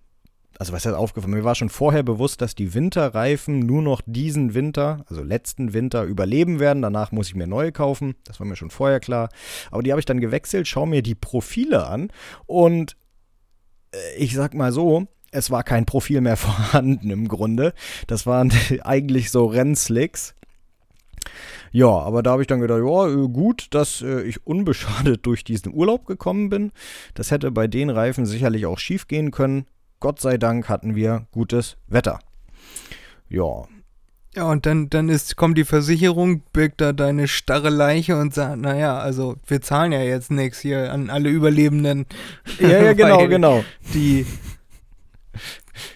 also 0.58 0.72
was 0.72 0.86
heißt 0.86 0.94
aufgefallen? 0.94 1.34
Mir 1.34 1.44
war 1.44 1.54
schon 1.54 1.68
vorher 1.68 2.02
bewusst, 2.02 2.40
dass 2.40 2.54
die 2.54 2.74
Winterreifen 2.74 3.60
nur 3.60 3.82
noch 3.82 4.02
diesen 4.06 4.54
Winter, 4.54 5.04
also 5.08 5.22
letzten 5.22 5.72
Winter, 5.72 6.04
überleben 6.04 6.60
werden. 6.60 6.82
Danach 6.82 7.12
muss 7.12 7.28
ich 7.28 7.34
mir 7.34 7.46
neue 7.46 7.72
kaufen. 7.72 8.14
Das 8.24 8.38
war 8.38 8.46
mir 8.46 8.56
schon 8.56 8.70
vorher 8.70 9.00
klar. 9.00 9.30
Aber 9.70 9.82
die 9.82 9.90
habe 9.90 10.00
ich 10.00 10.06
dann 10.06 10.20
gewechselt, 10.20 10.68
schaue 10.68 10.86
mir 10.86 11.02
die 11.02 11.14
Profile 11.14 11.86
an 11.86 12.08
und 12.46 12.96
äh, 13.92 14.16
ich 14.16 14.34
sag 14.34 14.54
mal 14.54 14.72
so, 14.72 15.06
es 15.32 15.50
war 15.50 15.64
kein 15.64 15.86
Profil 15.86 16.20
mehr 16.20 16.36
vorhanden 16.36 17.10
im 17.10 17.28
Grunde. 17.28 17.74
Das 18.06 18.26
waren 18.26 18.52
eigentlich 18.82 19.30
so 19.30 19.46
Rennslicks. 19.46 20.34
Ja, 21.72 21.88
aber 21.88 22.22
da 22.22 22.32
habe 22.32 22.42
ich 22.42 22.48
dann 22.48 22.60
gedacht, 22.60 22.80
ja, 22.84 23.08
äh, 23.08 23.28
gut, 23.28 23.68
dass 23.70 24.02
äh, 24.02 24.22
ich 24.22 24.46
unbeschadet 24.46 25.26
durch 25.26 25.44
diesen 25.44 25.74
Urlaub 25.74 26.06
gekommen 26.06 26.48
bin. 26.48 26.72
Das 27.14 27.30
hätte 27.30 27.50
bei 27.50 27.66
den 27.66 27.90
Reifen 27.90 28.26
sicherlich 28.26 28.66
auch 28.66 28.78
schief 28.78 29.08
gehen 29.08 29.30
können. 29.30 29.66
Gott 30.00 30.20
sei 30.20 30.36
Dank 30.36 30.68
hatten 30.68 30.94
wir 30.94 31.26
gutes 31.32 31.76
Wetter. 31.88 32.18
Ja, 33.28 33.64
Ja, 34.36 34.44
und 34.50 34.66
dann, 34.66 34.90
dann 34.90 35.08
ist, 35.08 35.36
kommt 35.36 35.56
die 35.56 35.64
Versicherung, 35.64 36.42
birgt 36.52 36.80
da 36.80 36.92
deine 36.92 37.28
starre 37.28 37.70
Leiche 37.70 38.18
und 38.18 38.34
sagt, 38.34 38.58
naja, 38.58 38.98
also 38.98 39.36
wir 39.46 39.60
zahlen 39.60 39.92
ja 39.92 40.02
jetzt 40.02 40.30
nichts 40.30 40.58
hier 40.58 40.92
an 40.92 41.08
alle 41.08 41.28
Überlebenden. 41.28 42.06
ja, 42.58 42.82
ja 42.82 42.92
genau, 42.94 43.26
genau. 43.28 43.64
Die, 43.94 44.26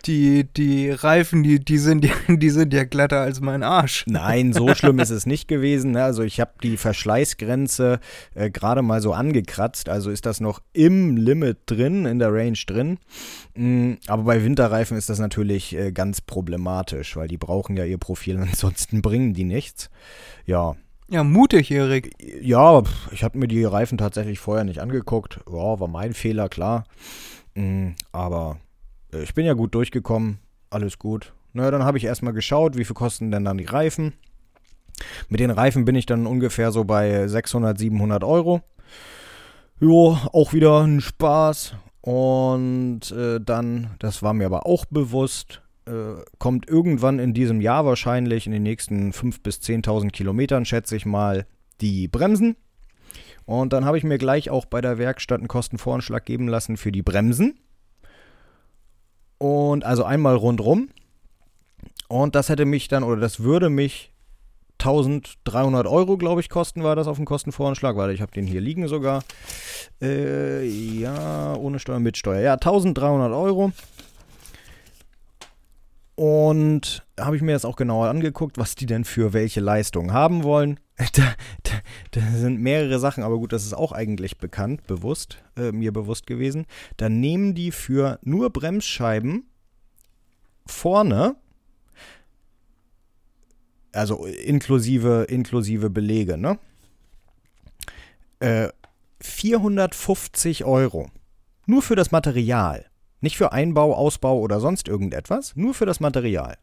die, 0.07 0.45
die 0.45 0.91
Reifen, 0.91 1.43
die, 1.43 1.61
die, 1.61 1.79
sind 1.79 2.05
ja, 2.05 2.13
die 2.29 2.51
sind 2.51 2.73
ja 2.73 2.85
glatter 2.85 3.21
als 3.21 3.41
mein 3.41 3.63
Arsch. 3.63 4.05
Nein, 4.07 4.53
so 4.53 4.69
schlimm 4.75 4.99
ist 4.99 5.11
es 5.11 5.27
nicht 5.27 5.49
gewesen. 5.49 5.93
ne? 5.93 6.03
Also 6.05 6.23
ich 6.23 6.41
habe 6.41 6.53
die 6.63 6.77
Verschleißgrenze 6.77 8.01
äh, 8.35 8.51
gerade 8.51 8.83
mal 8.83 9.01
so 9.03 9.13
angekratzt. 9.13 9.89
Also 9.89 10.11
ist 10.11 10.27
das 10.27 10.41
noch 10.41 10.61
im 10.73 11.17
Limit 11.17 11.59
drin, 11.67 12.07
in 12.07 12.19
der 12.19 12.33
Range 12.33 12.59
drin. 12.67 12.99
Mm, 13.55 13.95
aber 14.07 14.23
bei 14.25 14.45
Winterreifen 14.45 14.97
ist 14.97 15.09
das 15.09 15.19
natürlich 15.19 15.75
äh, 15.77 15.93
ganz 15.93 16.21
problematisch, 16.21 17.17
weil 17.17 17.29
die 17.29 17.39
brauchen 17.39 17.77
ja 17.77 17.85
ihr 17.85 17.99
Profil, 17.99 18.39
ansonsten 18.41 19.03
bringen 19.03 19.35
die 19.35 19.45
nichts. 19.45 19.91
Ja, 20.47 20.77
Ja, 21.11 21.25
mutig, 21.25 21.71
Erik. 21.71 22.13
ja, 22.43 22.83
ich 23.13 23.25
habe 23.25 23.39
mir 23.39 23.49
die 23.49 23.65
Reifen 23.65 23.99
tatsächlich 23.99 24.39
vorher 24.39 24.65
nicht 24.65 24.81
angeguckt. 24.81 25.41
Ja, 25.47 25.81
war 25.81 25.89
mein 25.89 26.13
Fehler, 26.15 26.49
klar. 26.49 26.85
Mm, 27.55 27.91
aber 28.13 28.59
ich 29.13 29.35
bin 29.35 29.47
ja 29.47 29.55
gut 29.55 29.75
durchgekommen. 29.75 30.39
alles 30.71 30.99
gut. 30.99 31.33
Na, 31.53 31.71
dann 31.71 31.85
habe 31.85 31.99
ich 31.99 32.05
erstmal 32.05 32.35
geschaut, 32.35 32.77
wie 32.77 32.85
viel 32.85 32.95
kosten 32.95 33.31
denn 33.31 33.45
dann 33.45 33.59
die 33.59 33.65
Reifen. 33.65 34.13
Mit 35.29 35.41
den 35.41 35.51
Reifen 35.51 35.85
bin 35.85 35.95
ich 35.95 36.07
dann 36.07 36.27
ungefähr 36.27 36.73
so 36.73 36.85
bei 36.85 37.27
600, 37.27 37.79
700 37.79 38.25
Euro. 38.25 38.61
Jo, 39.81 40.19
auch 40.33 40.53
wieder 40.53 40.83
ein 40.83 41.01
Spaß. 41.01 41.75
Und 42.01 43.11
äh, 43.13 43.41
dann, 43.41 43.91
das 43.99 44.23
war 44.23 44.35
mir 44.35 44.47
aber 44.47 44.67
auch 44.67 44.85
bewusst, 44.87 45.63
äh, 45.87 46.23
kommt 46.39 46.69
irgendwann 46.69 47.19
in 47.19 47.35
diesem 47.35 47.61
Jahr 47.61 47.85
wahrscheinlich, 47.85 48.47
in 48.47 48.53
den 48.53 48.63
nächsten 48.63 49.13
5.000 49.13 49.43
bis 49.43 49.57
10.000 49.59 50.11
Kilometern, 50.11 50.65
schätze 50.65 50.97
ich 50.97 51.07
mal, 51.07 51.47
die 51.81 52.09
Bremsen. 52.09 52.57
Und 53.47 53.73
dann 53.73 53.85
habe 53.85 53.99
ich 53.99 54.05
mir 54.05 54.19
gleich 54.19 54.51
auch 54.51 54.67
bei 54.67 54.81
der 54.81 54.99
Werkstatt 54.99 55.39
einen 55.39 55.49
Kostenvoranschlag 55.49 56.25
geben 56.25 56.49
lassen 56.49 56.77
für 56.77 56.93
die 56.93 57.03
Bremsen. 57.03 57.59
Und 59.39 59.85
also 59.85 60.05
einmal 60.05 60.37
rundrum. 60.37 60.89
Und 62.09 62.35
das 62.35 62.49
hätte 62.49 62.65
mich 62.65 62.89
dann, 62.89 63.05
oder 63.05 63.21
das 63.21 63.41
würde 63.41 63.71
mich 63.71 64.13
1300 64.81 65.87
Euro, 65.87 66.17
glaube 66.17 66.41
ich, 66.41 66.49
kosten 66.49 66.85
war 66.85 66.95
das 66.95 67.09
auf 67.09 67.17
dem 67.17 67.27
Kostenvoranschlag. 67.27 67.97
Warte, 67.97 68.13
ich 68.13 68.21
habe 68.21 68.33
den 68.33 68.47
hier 68.47 68.61
liegen 68.61 68.87
sogar. 68.87 69.23
Äh, 70.01 70.65
ja, 70.67 71.55
ohne 71.55 71.81
Steuer, 71.81 71.99
mit 71.99 72.17
Steuer. 72.17 72.41
Ja, 72.41 72.53
1300 72.55 73.33
Euro. 73.33 73.73
Und 76.19 77.07
habe 77.17 77.37
ich 77.37 77.43
mir 77.43 77.53
jetzt 77.53 77.65
auch 77.65 77.77
genauer 77.77 78.09
angeguckt, 78.09 78.59
was 78.59 78.75
die 78.75 78.87
denn 78.87 79.05
für 79.05 79.33
welche 79.33 79.61
Leistung 79.61 80.13
haben 80.13 80.43
wollen. 80.43 80.81
Da, 81.13 81.35
da, 81.63 81.75
da, 82.11 82.21
sind 82.33 82.61
mehrere 82.61 82.99
Sachen, 82.99 83.23
aber 83.23 83.39
gut, 83.39 83.53
das 83.53 83.65
ist 83.65 83.73
auch 83.73 83.93
eigentlich 83.93 84.39
bekannt, 84.39 84.85
bewusst, 84.89 85.39
äh, 85.57 85.71
mir 85.71 85.93
bewusst 85.93 86.27
gewesen. 86.27 86.67
Da 86.97 87.09
nehmen 87.09 87.55
die 87.55 87.71
für 87.71 88.19
nur 88.23 88.51
Bremsscheiben 88.51 89.45
vorne, 90.67 91.37
also 93.93 94.27
inklusive, 94.27 95.27
inklusive 95.29 95.89
Belege, 95.89 96.37
ne? 96.37 96.59
Äh, 98.41 98.71
450 99.21 100.65
Euro. 100.65 101.11
Nur 101.67 101.83
für 101.83 101.95
das 101.95 102.11
Material. 102.11 102.87
Nicht 103.21 103.37
für 103.37 103.53
Einbau, 103.53 103.95
Ausbau 103.95 104.39
oder 104.39 104.61
sonst 104.61 104.89
irgendetwas, 104.89 105.57
nur 105.57 105.75
für 105.75 105.87
das 105.87 106.01
Material. 106.01 106.57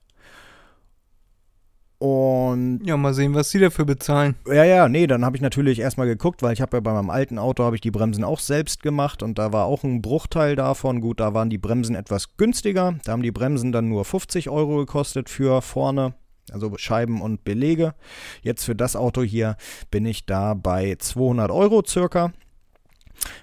Und 1.97 2.81
ja, 2.83 2.97
mal 2.97 3.13
sehen, 3.13 3.33
was 3.35 3.49
sie 3.49 3.59
dafür 3.59 3.85
bezahlen. 3.85 4.35
Ja, 4.47 4.65
ja, 4.65 4.89
nee, 4.89 5.07
dann 5.07 5.23
habe 5.23 5.37
ich 5.37 5.41
natürlich 5.41 5.79
erstmal 5.79 6.07
geguckt, 6.07 6.43
weil 6.43 6.53
ich 6.53 6.61
habe 6.61 6.77
ja 6.77 6.81
bei 6.81 6.93
meinem 6.93 7.09
alten 7.09 7.39
Auto 7.39 7.63
habe 7.63 7.75
ich 7.75 7.81
die 7.81 7.91
Bremsen 7.91 8.23
auch 8.25 8.39
selbst 8.39 8.83
gemacht 8.83 9.23
und 9.23 9.39
da 9.39 9.53
war 9.53 9.65
auch 9.65 9.83
ein 9.83 10.01
Bruchteil 10.01 10.55
davon. 10.55 10.99
Gut, 10.99 11.21
da 11.21 11.33
waren 11.33 11.49
die 11.49 11.57
Bremsen 11.57 11.95
etwas 11.95 12.35
günstiger. 12.35 12.95
Da 13.05 13.13
haben 13.13 13.23
die 13.23 13.31
Bremsen 13.31 13.71
dann 13.71 13.87
nur 13.87 14.03
50 14.03 14.49
Euro 14.49 14.77
gekostet 14.77 15.29
für 15.29 15.61
vorne, 15.61 16.13
also 16.51 16.73
Scheiben 16.75 17.21
und 17.21 17.45
Belege. 17.45 17.95
Jetzt 18.41 18.65
für 18.65 18.75
das 18.75 18.97
Auto 18.97 19.23
hier 19.23 19.55
bin 19.89 20.05
ich 20.05 20.25
da 20.25 20.53
bei 20.53 20.97
200 20.99 21.49
Euro 21.49 21.81
circa. 21.87 22.33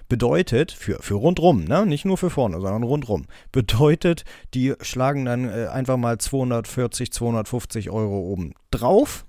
Bedeutet, 0.09 0.71
für, 0.71 1.01
für 1.01 1.15
rundrum, 1.15 1.63
ne? 1.65 1.85
nicht 1.85 2.05
nur 2.05 2.17
für 2.17 2.29
vorne, 2.29 2.59
sondern 2.59 2.83
rundrum, 2.83 3.25
bedeutet, 3.51 4.23
die 4.53 4.73
schlagen 4.81 5.25
dann 5.25 5.49
äh, 5.49 5.67
einfach 5.67 5.97
mal 5.97 6.17
240, 6.17 7.11
250 7.11 7.89
Euro 7.89 8.19
oben 8.19 8.53
drauf. 8.71 9.25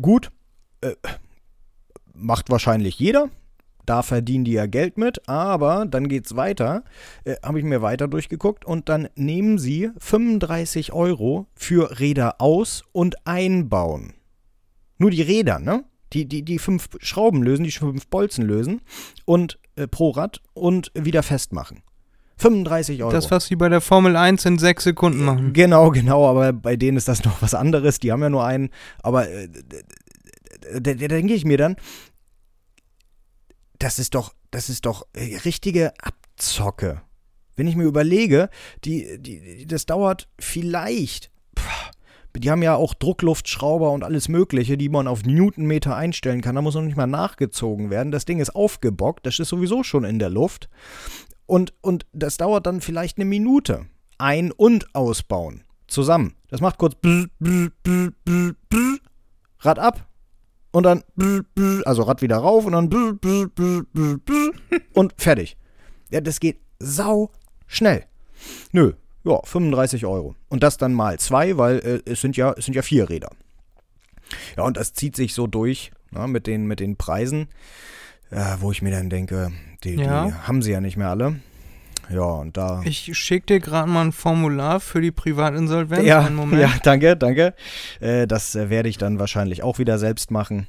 Gut, 0.00 0.30
äh, 0.80 0.94
macht 2.14 2.50
wahrscheinlich 2.50 2.98
jeder. 2.98 3.28
Da 3.86 4.02
verdienen 4.02 4.44
die 4.44 4.52
ja 4.52 4.66
Geld 4.66 4.98
mit, 4.98 5.28
aber 5.28 5.84
dann 5.84 6.08
geht 6.08 6.26
es 6.26 6.36
weiter. 6.36 6.84
Äh, 7.24 7.36
Habe 7.42 7.58
ich 7.58 7.64
mir 7.64 7.82
weiter 7.82 8.08
durchgeguckt 8.08 8.64
und 8.64 8.88
dann 8.88 9.08
nehmen 9.16 9.58
sie 9.58 9.90
35 9.98 10.92
Euro 10.92 11.46
für 11.54 11.98
Räder 11.98 12.40
aus 12.40 12.84
und 12.92 13.26
einbauen. 13.26 14.14
Nur 14.98 15.10
die 15.10 15.22
Räder, 15.22 15.58
ne? 15.58 15.84
Die, 16.12 16.26
die, 16.26 16.42
die 16.42 16.58
fünf 16.58 16.88
Schrauben 17.00 17.42
lösen, 17.42 17.64
die 17.64 17.70
fünf 17.70 18.06
Bolzen 18.08 18.44
lösen 18.44 18.80
und 19.24 19.58
äh, 19.76 19.86
pro 19.86 20.10
Rad 20.10 20.40
und 20.54 20.90
wieder 20.94 21.22
festmachen. 21.22 21.82
35 22.38 23.02
Euro. 23.02 23.12
Das, 23.12 23.30
was 23.30 23.46
sie 23.46 23.56
bei 23.56 23.68
der 23.68 23.80
Formel 23.80 24.16
1 24.16 24.44
in 24.46 24.58
sechs 24.58 24.84
Sekunden 24.84 25.24
machen. 25.24 25.52
Genau, 25.52 25.90
genau, 25.90 26.26
aber 26.26 26.52
bei 26.52 26.76
denen 26.76 26.96
ist 26.96 27.06
das 27.06 27.24
noch 27.24 27.42
was 27.42 27.54
anderes. 27.54 27.98
Die 27.98 28.12
haben 28.12 28.22
ja 28.22 28.30
nur 28.30 28.44
einen. 28.44 28.70
Aber 29.02 29.28
äh, 29.28 29.48
da 30.72 30.94
denke 30.94 31.34
ich 31.34 31.44
mir 31.44 31.58
dann, 31.58 31.76
das 33.78 33.98
ist 33.98 34.14
doch, 34.14 34.34
das 34.50 34.70
ist 34.70 34.86
doch 34.86 35.06
äh, 35.12 35.36
richtige 35.44 35.92
Abzocke. 36.00 37.02
Wenn 37.56 37.66
ich 37.66 37.76
mir 37.76 37.84
überlege, 37.84 38.48
die, 38.84 39.18
die, 39.18 39.66
das 39.66 39.84
dauert 39.84 40.28
vielleicht 40.38 41.30
die 42.36 42.50
haben 42.50 42.62
ja 42.62 42.74
auch 42.74 42.94
Druckluftschrauber 42.94 43.90
und 43.90 44.04
alles 44.04 44.28
Mögliche, 44.28 44.76
die 44.76 44.88
man 44.88 45.08
auf 45.08 45.24
Newtonmeter 45.24 45.96
einstellen 45.96 46.40
kann. 46.40 46.54
Da 46.54 46.62
muss 46.62 46.74
noch 46.74 46.82
nicht 46.82 46.96
mal 46.96 47.06
nachgezogen 47.06 47.90
werden. 47.90 48.12
Das 48.12 48.24
Ding 48.24 48.40
ist 48.40 48.54
aufgebockt, 48.54 49.26
das 49.26 49.38
ist 49.38 49.48
sowieso 49.48 49.82
schon 49.82 50.04
in 50.04 50.18
der 50.18 50.30
Luft. 50.30 50.68
Und, 51.46 51.74
und 51.80 52.06
das 52.12 52.36
dauert 52.36 52.66
dann 52.66 52.80
vielleicht 52.80 53.18
eine 53.18 53.24
Minute. 53.24 53.86
Ein- 54.18 54.52
und 54.52 54.94
ausbauen. 54.94 55.64
Zusammen. 55.88 56.34
Das 56.48 56.60
macht 56.60 56.78
kurz 56.78 56.94
Rad 59.60 59.78
ab. 59.78 60.06
Und 60.72 60.84
dann 60.84 61.02
also 61.84 62.02
Rad 62.02 62.22
wieder 62.22 62.36
rauf 62.36 62.64
und 62.64 62.72
dann 62.72 63.18
und 64.94 65.14
fertig. 65.16 65.56
Ja, 66.10 66.20
das 66.20 66.38
geht 66.38 66.60
sau 66.78 67.32
schnell. 67.66 68.04
Nö, 68.70 68.92
ja, 69.24 69.40
35 69.44 70.06
Euro. 70.06 70.34
Und 70.48 70.62
das 70.62 70.76
dann 70.76 70.94
mal 70.94 71.18
zwei, 71.18 71.56
weil 71.58 71.78
äh, 71.78 72.10
es, 72.10 72.20
sind 72.20 72.36
ja, 72.36 72.54
es 72.56 72.64
sind 72.64 72.74
ja 72.74 72.82
vier 72.82 73.08
Räder. 73.08 73.30
Ja, 74.56 74.64
und 74.64 74.76
das 74.76 74.92
zieht 74.92 75.16
sich 75.16 75.34
so 75.34 75.46
durch 75.46 75.90
na, 76.10 76.26
mit, 76.26 76.46
den, 76.46 76.66
mit 76.66 76.80
den 76.80 76.96
Preisen, 76.96 77.48
äh, 78.30 78.56
wo 78.60 78.72
ich 78.72 78.82
mir 78.82 78.90
dann 78.90 79.10
denke, 79.10 79.52
die, 79.84 79.94
ja. 79.94 80.26
die 80.26 80.34
haben 80.34 80.62
sie 80.62 80.72
ja 80.72 80.80
nicht 80.80 80.96
mehr 80.96 81.08
alle. 81.08 81.36
Ja, 82.12 82.22
und 82.22 82.56
da. 82.56 82.82
Ich 82.84 83.16
schicke 83.16 83.46
dir 83.46 83.60
gerade 83.60 83.88
mal 83.88 84.06
ein 84.06 84.12
Formular 84.12 84.80
für 84.80 85.00
die 85.00 85.12
Privatinsolvenz. 85.12 86.04
Ja, 86.04 86.28
ja 86.52 86.72
danke, 86.82 87.16
danke. 87.16 87.54
Äh, 88.00 88.26
das 88.26 88.54
äh, 88.54 88.68
werde 88.68 88.88
ich 88.88 88.98
dann 88.98 89.18
wahrscheinlich 89.18 89.62
auch 89.62 89.78
wieder 89.78 89.98
selbst 89.98 90.30
machen. 90.30 90.66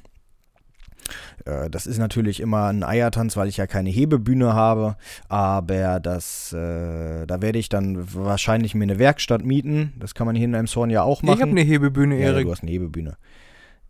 Äh, 1.44 1.70
das 1.70 1.86
ist 1.86 1.98
natürlich 1.98 2.40
immer 2.40 2.66
ein 2.66 2.82
Eiertanz, 2.82 3.36
weil 3.36 3.48
ich 3.48 3.56
ja 3.56 3.66
keine 3.66 3.90
Hebebühne 3.90 4.54
habe. 4.54 4.96
Aber 5.28 6.00
das, 6.00 6.52
äh, 6.52 7.26
da 7.26 7.42
werde 7.42 7.58
ich 7.58 7.68
dann 7.68 8.14
wahrscheinlich 8.14 8.74
mir 8.74 8.84
eine 8.84 8.98
Werkstatt 8.98 9.44
mieten. 9.44 9.92
Das 9.98 10.14
kann 10.14 10.26
man 10.26 10.36
hier 10.36 10.46
in 10.46 10.54
Elmshorn 10.54 10.90
ja 10.90 11.02
auch 11.02 11.22
machen. 11.22 11.36
Ich 11.36 11.42
habe 11.42 11.50
eine 11.50 11.62
Hebebühne, 11.62 12.16
Erik. 12.16 12.38
Ja, 12.38 12.44
du 12.44 12.52
hast 12.52 12.62
eine 12.62 12.70
Hebebühne. 12.70 13.16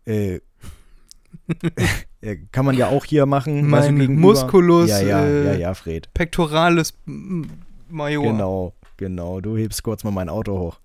Äh, 2.21 2.37
kann 2.53 2.63
man 2.63 2.77
ja 2.77 2.87
auch 2.87 3.03
hier 3.03 3.25
machen. 3.25 3.67
Mein 3.67 4.15
Musculus. 4.15 4.89
Ja, 4.89 5.01
ja, 5.01 5.25
ja, 5.27 5.51
äh, 5.51 5.59
ja, 5.59 5.73
Fred. 5.73 6.13
Pectoralis 6.13 6.93
Major. 7.89 8.23
Genau, 8.23 8.73
genau. 8.95 9.41
Du 9.41 9.57
hebst 9.57 9.83
kurz 9.83 10.05
mal 10.05 10.11
mein 10.11 10.29
Auto 10.29 10.57
hoch. 10.57 10.79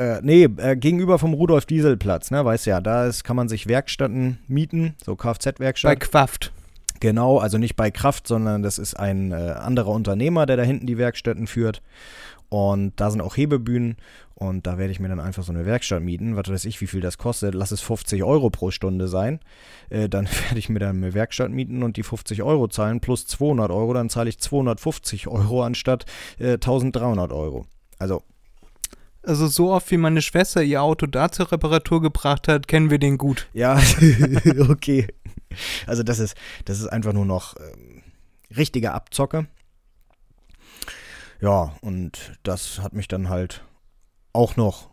Äh, 0.00 0.20
nee, 0.22 0.44
äh, 0.44 0.76
gegenüber 0.76 1.18
vom 1.18 1.34
Rudolf-Diesel-Platz, 1.34 2.30
ne, 2.30 2.42
weißt 2.42 2.64
ja, 2.64 2.80
da 2.80 3.04
ist, 3.04 3.22
kann 3.22 3.36
man 3.36 3.50
sich 3.50 3.66
Werkstätten 3.66 4.38
mieten, 4.48 4.94
so 5.04 5.14
Kfz-Werkstatt. 5.14 5.90
Bei 5.90 5.96
Quaft. 5.96 6.52
Genau, 7.00 7.36
also 7.36 7.58
nicht 7.58 7.76
bei 7.76 7.90
Kraft, 7.90 8.26
sondern 8.26 8.62
das 8.62 8.78
ist 8.78 8.94
ein 8.94 9.32
äh, 9.32 9.34
anderer 9.34 9.90
Unternehmer, 9.90 10.46
der 10.46 10.56
da 10.56 10.62
hinten 10.62 10.86
die 10.86 10.96
Werkstätten 10.96 11.46
führt. 11.46 11.82
Und 12.48 12.98
da 12.98 13.10
sind 13.10 13.20
auch 13.20 13.36
Hebebühnen 13.36 13.96
und 14.34 14.66
da 14.66 14.78
werde 14.78 14.90
ich 14.90 15.00
mir 15.00 15.08
dann 15.08 15.20
einfach 15.20 15.42
so 15.42 15.52
eine 15.52 15.66
Werkstatt 15.66 16.02
mieten. 16.02 16.34
Was 16.34 16.48
weiß 16.48 16.64
ich, 16.64 16.80
wie 16.80 16.86
viel 16.86 17.02
das 17.02 17.18
kostet. 17.18 17.54
Lass 17.54 17.70
es 17.70 17.82
50 17.82 18.24
Euro 18.24 18.48
pro 18.48 18.70
Stunde 18.70 19.06
sein. 19.06 19.38
Äh, 19.90 20.08
dann 20.08 20.26
werde 20.46 20.58
ich 20.58 20.70
mir 20.70 20.78
dann 20.78 20.96
eine 20.96 21.12
Werkstatt 21.12 21.50
mieten 21.50 21.82
und 21.82 21.98
die 21.98 22.04
50 22.04 22.42
Euro 22.42 22.68
zahlen 22.68 23.00
plus 23.00 23.26
200 23.26 23.70
Euro. 23.70 23.92
Dann 23.92 24.08
zahle 24.08 24.30
ich 24.30 24.38
250 24.38 25.28
Euro 25.28 25.62
anstatt 25.62 26.06
äh, 26.38 26.54
1300 26.54 27.32
Euro. 27.32 27.66
Also 27.98 28.22
also 29.22 29.46
so 29.46 29.72
oft 29.72 29.90
wie 29.90 29.96
meine 29.96 30.22
Schwester 30.22 30.62
ihr 30.62 30.82
Auto 30.82 31.06
da 31.06 31.30
zur 31.30 31.50
Reparatur 31.52 32.00
gebracht 32.00 32.48
hat, 32.48 32.68
kennen 32.68 32.90
wir 32.90 32.98
den 32.98 33.18
gut. 33.18 33.48
Ja, 33.52 33.80
okay. 34.68 35.08
Also 35.86 36.02
das 36.02 36.18
ist, 36.18 36.36
das 36.64 36.80
ist 36.80 36.86
einfach 36.86 37.12
nur 37.12 37.26
noch 37.26 37.56
ähm, 37.56 38.02
richtige 38.56 38.92
Abzocke. 38.92 39.46
Ja, 41.40 41.74
und 41.80 42.38
das 42.42 42.80
hat 42.80 42.92
mich 42.92 43.08
dann 43.08 43.28
halt 43.28 43.64
auch 44.32 44.56
noch 44.56 44.90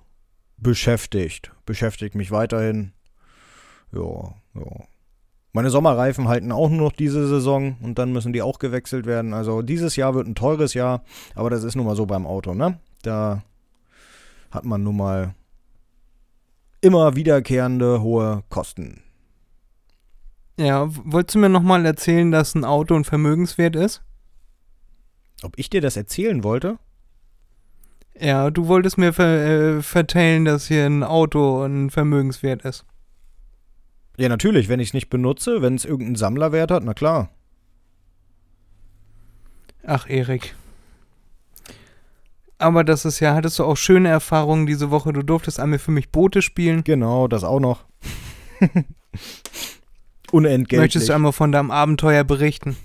beschäftigt. 0.57 1.51
Beschäftigt 1.65 2.15
mich 2.15 2.31
weiterhin. 2.31 2.93
Ja, 3.91 4.33
ja. 4.55 4.85
Meine 5.53 5.69
Sommerreifen 5.71 6.27
halten 6.27 6.51
auch 6.51 6.69
nur 6.69 6.81
noch 6.81 6.91
diese 6.91 7.27
Saison 7.27 7.77
und 7.81 7.97
dann 7.97 8.11
müssen 8.11 8.31
die 8.31 8.41
auch 8.41 8.59
gewechselt 8.59 9.05
werden. 9.05 9.33
Also 9.33 9.61
dieses 9.61 9.95
Jahr 9.95 10.13
wird 10.13 10.27
ein 10.27 10.35
teures 10.35 10.73
Jahr, 10.73 11.03
aber 11.33 11.49
das 11.49 11.63
ist 11.63 11.75
nun 11.75 11.85
mal 11.85 11.95
so 11.95 12.05
beim 12.05 12.27
Auto, 12.27 12.53
ne? 12.53 12.79
Da 13.01 13.43
hat 14.57 14.65
man 14.65 14.83
nun 14.83 14.97
mal 14.97 15.35
immer 16.81 17.15
wiederkehrende 17.15 18.01
hohe 18.01 18.43
Kosten. 18.49 19.01
Ja, 20.59 20.87
wolltest 20.89 21.35
du 21.35 21.39
mir 21.39 21.49
nochmal 21.49 21.85
erzählen, 21.85 22.31
dass 22.31 22.55
ein 22.55 22.65
Auto 22.65 22.95
ein 22.95 23.03
Vermögenswert 23.03 23.75
ist? 23.75 24.03
Ob 25.43 25.53
ich 25.59 25.69
dir 25.69 25.81
das 25.81 25.95
erzählen 25.95 26.43
wollte? 26.43 26.79
Ja, 28.19 28.49
du 28.49 28.67
wolltest 28.67 28.97
mir 28.97 29.13
ver 29.13 29.77
äh, 29.77 29.81
vertellen, 29.83 30.45
dass 30.45 30.67
hier 30.67 30.87
ein 30.87 31.03
Auto 31.03 31.61
ein 31.63 31.91
Vermögenswert 31.91 32.63
ist. 32.63 32.83
Ja, 34.17 34.27
natürlich, 34.27 34.67
wenn 34.67 34.79
ich 34.79 34.89
es 34.89 34.93
nicht 34.95 35.11
benutze, 35.11 35.61
wenn 35.61 35.75
es 35.75 35.85
irgendeinen 35.85 36.15
Sammlerwert 36.15 36.71
hat, 36.71 36.83
na 36.83 36.95
klar. 36.95 37.29
Ach, 39.85 40.09
Erik. 40.09 40.55
Aber 42.59 42.83
das 42.83 43.05
ist 43.05 43.19
ja, 43.19 43.35
hattest 43.35 43.59
du 43.59 43.63
auch 43.63 43.77
schöne 43.77 44.09
Erfahrungen 44.09 44.65
diese 44.65 44.89
Woche. 44.89 45.13
Du 45.13 45.21
durftest 45.21 45.59
einmal 45.59 45.79
für 45.79 45.91
mich 45.91 46.09
Boote 46.09 46.41
spielen. 46.41 46.83
Genau, 46.83 47.27
das 47.27 47.43
auch 47.43 47.59
noch. 47.59 47.85
Unentgeltlich. 50.31 50.79
Möchtest 50.79 51.09
du 51.09 51.13
einmal 51.13 51.33
von 51.33 51.51
deinem 51.51 51.71
Abenteuer 51.71 52.23
berichten? 52.23 52.75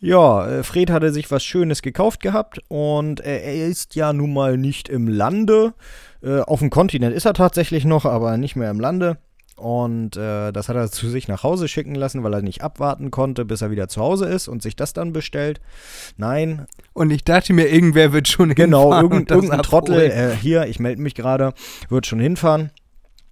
Ja, 0.00 0.46
äh, 0.46 0.62
Fred 0.62 0.90
hatte 0.90 1.12
sich 1.12 1.30
was 1.30 1.44
Schönes 1.44 1.80
gekauft 1.80 2.20
gehabt 2.20 2.60
und 2.68 3.20
er 3.20 3.66
ist 3.68 3.94
ja 3.94 4.12
nun 4.12 4.34
mal 4.34 4.58
nicht 4.58 4.88
im 4.88 5.08
Lande. 5.08 5.72
Äh, 6.22 6.40
auf 6.40 6.58
dem 6.58 6.70
Kontinent 6.70 7.14
ist 7.14 7.24
er 7.24 7.32
tatsächlich 7.32 7.84
noch, 7.84 8.04
aber 8.04 8.36
nicht 8.36 8.56
mehr 8.56 8.70
im 8.70 8.80
Lande. 8.80 9.18
Und 9.56 10.16
äh, 10.16 10.50
das 10.50 10.68
hat 10.68 10.76
er 10.76 10.90
zu 10.90 11.08
sich 11.08 11.28
nach 11.28 11.44
Hause 11.44 11.68
schicken 11.68 11.94
lassen, 11.94 12.24
weil 12.24 12.34
er 12.34 12.42
nicht 12.42 12.62
abwarten 12.62 13.10
konnte, 13.10 13.44
bis 13.44 13.62
er 13.62 13.70
wieder 13.70 13.88
zu 13.88 14.00
Hause 14.00 14.26
ist 14.26 14.48
und 14.48 14.62
sich 14.62 14.74
das 14.74 14.92
dann 14.92 15.12
bestellt. 15.12 15.60
Nein. 16.16 16.66
Und 16.92 17.10
ich 17.10 17.22
dachte 17.24 17.52
mir, 17.52 17.68
irgendwer 17.68 18.12
wird 18.12 18.26
schon 18.26 18.54
genau, 18.54 18.84
hinfahren. 18.84 19.08
Genau, 19.08 19.14
irgend, 19.14 19.30
irgendein 19.30 19.62
Trottel, 19.62 20.00
äh, 20.00 20.34
hier, 20.36 20.66
ich 20.66 20.80
melde 20.80 21.02
mich 21.02 21.14
gerade, 21.14 21.54
wird 21.88 22.06
schon 22.06 22.18
hinfahren. 22.18 22.70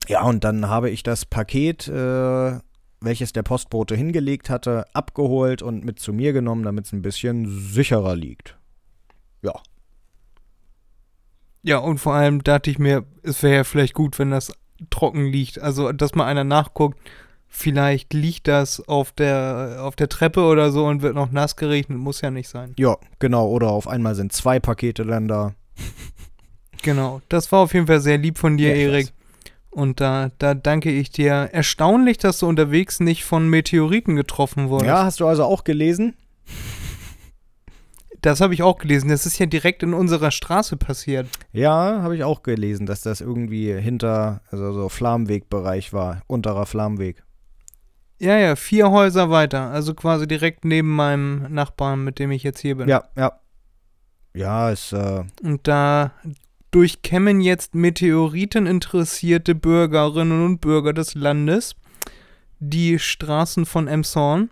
Ja, 0.09 0.23
und 0.23 0.45
dann 0.45 0.69
habe 0.69 0.91
ich 0.91 1.03
das 1.03 1.25
Paket, 1.25 1.89
äh, 1.89 2.59
welches 3.01 3.33
der 3.33 3.43
Postbote 3.43 3.97
hingelegt 3.97 4.49
hatte, 4.49 4.87
abgeholt 4.95 5.61
und 5.61 5.85
mit 5.85 5.99
zu 5.99 6.13
mir 6.13 6.33
genommen, 6.33 6.63
damit 6.63 6.87
es 6.87 6.93
ein 6.93 7.03
bisschen 7.03 7.47
sicherer 7.49 8.15
liegt. 8.15 8.57
Ja. 9.43 9.55
Ja, 11.65 11.79
und 11.79 11.99
vor 11.99 12.15
allem 12.15 12.43
dachte 12.43 12.71
ich 12.71 12.79
mir, 12.79 13.05
es 13.23 13.43
wäre 13.43 13.57
ja 13.57 13.65
vielleicht 13.65 13.95
gut, 13.95 14.19
wenn 14.19 14.31
das 14.31 14.53
trocken 14.91 15.27
liegt. 15.27 15.61
Also, 15.61 15.93
dass 15.93 16.15
mal 16.15 16.27
einer 16.27 16.45
nachguckt, 16.45 16.99
vielleicht 17.49 18.15
liegt 18.15 18.49
das 18.49 18.87
auf 18.89 19.13
der, 19.13 19.79
auf 19.81 19.95
der 19.97 20.09
Treppe 20.09 20.43
oder 20.43 20.73
so 20.73 20.87
und 20.87 21.03
wird 21.03 21.15
noch 21.15 21.31
nass 21.31 21.57
geregnet. 21.57 21.99
Muss 21.99 22.21
ja 22.21 22.31
nicht 22.31 22.49
sein. 22.49 22.75
Ja, 22.79 22.97
genau. 23.19 23.49
Oder 23.49 23.69
auf 23.69 23.87
einmal 23.87 24.15
sind 24.15 24.33
zwei 24.33 24.59
Pakete 24.59 25.05
dann 25.05 25.29
da. 25.29 25.55
genau. 26.83 27.21
Das 27.29 27.53
war 27.53 27.61
auf 27.61 27.75
jeden 27.75 27.87
Fall 27.87 28.01
sehr 28.01 28.19
lieb 28.19 28.39
von 28.39 28.57
dir, 28.57 28.71
ja, 28.71 28.89
Erik. 28.89 29.13
Und 29.71 30.01
da, 30.01 30.31
da 30.39 30.55
danke 30.55 30.91
ich 30.91 31.11
dir. 31.11 31.49
Erstaunlich, 31.53 32.19
dass 32.19 32.39
du 32.39 32.47
unterwegs 32.47 33.01
nicht 33.01 33.25
von 33.25 33.49
Meteoriten 33.49 34.17
getroffen 34.17 34.69
wurdest. 34.69 34.89
Ja, 34.89 35.05
hast 35.05 35.21
du 35.21 35.27
also 35.27 35.45
auch 35.45 35.65
gelesen? 35.65 36.15
Das 38.23 38.41
habe 38.41 38.55
ich 38.55 38.63
auch 38.63 38.79
gelesen. 38.79 39.09
Das 39.09 39.27
ist 39.27 39.39
ja 39.39 39.47
direkt 39.47 39.83
in 39.83 39.95
unserer 39.95 40.31
Straße 40.31 40.77
passiert. 40.77 41.29
Ja, 41.53 42.01
habe 42.03 42.17
ich 42.17 42.23
auch 42.23 42.43
gelesen, 42.43 42.87
dass 42.87 43.03
das 43.03 43.21
irgendwie 43.21 43.73
hinter, 43.75 44.41
also 44.51 44.73
so 44.73 44.89
Flammenwegbereich 44.89 45.93
war, 45.93 46.23
unterer 46.29 46.67
Flammenweg. 46.67 47.25
Ja, 48.21 48.39
ja, 48.39 48.55
vier 48.55 48.93
Häuser 48.93 49.31
weiter. 49.31 49.71
Also 49.71 49.95
quasi 49.95 50.29
direkt 50.29 50.65
neben 50.65 50.95
meinem 50.95 51.53
Nachbarn, 51.53 52.05
mit 52.05 52.21
dem 52.21 52.31
ich 52.31 52.45
jetzt 52.45 52.61
hier 52.61 52.77
bin. 52.77 52.89
Ja, 52.89 53.05
ja. 53.17 53.41
Ja, 54.35 54.71
ist. 54.71 54.93
Äh 54.93 55.25
Und 55.43 55.67
da 55.67 56.13
durchkämmen 56.71 57.41
jetzt 57.41 57.75
Meteoriten 57.75 58.67
interessierte 58.67 59.57
Bürgerinnen 59.57 60.45
und 60.45 60.61
Bürger 60.61 60.93
des 60.93 61.17
Landes 61.17 61.75
die 62.61 63.01
Straßen 63.01 63.67
von 63.67 63.89
Emshorn 63.89 64.51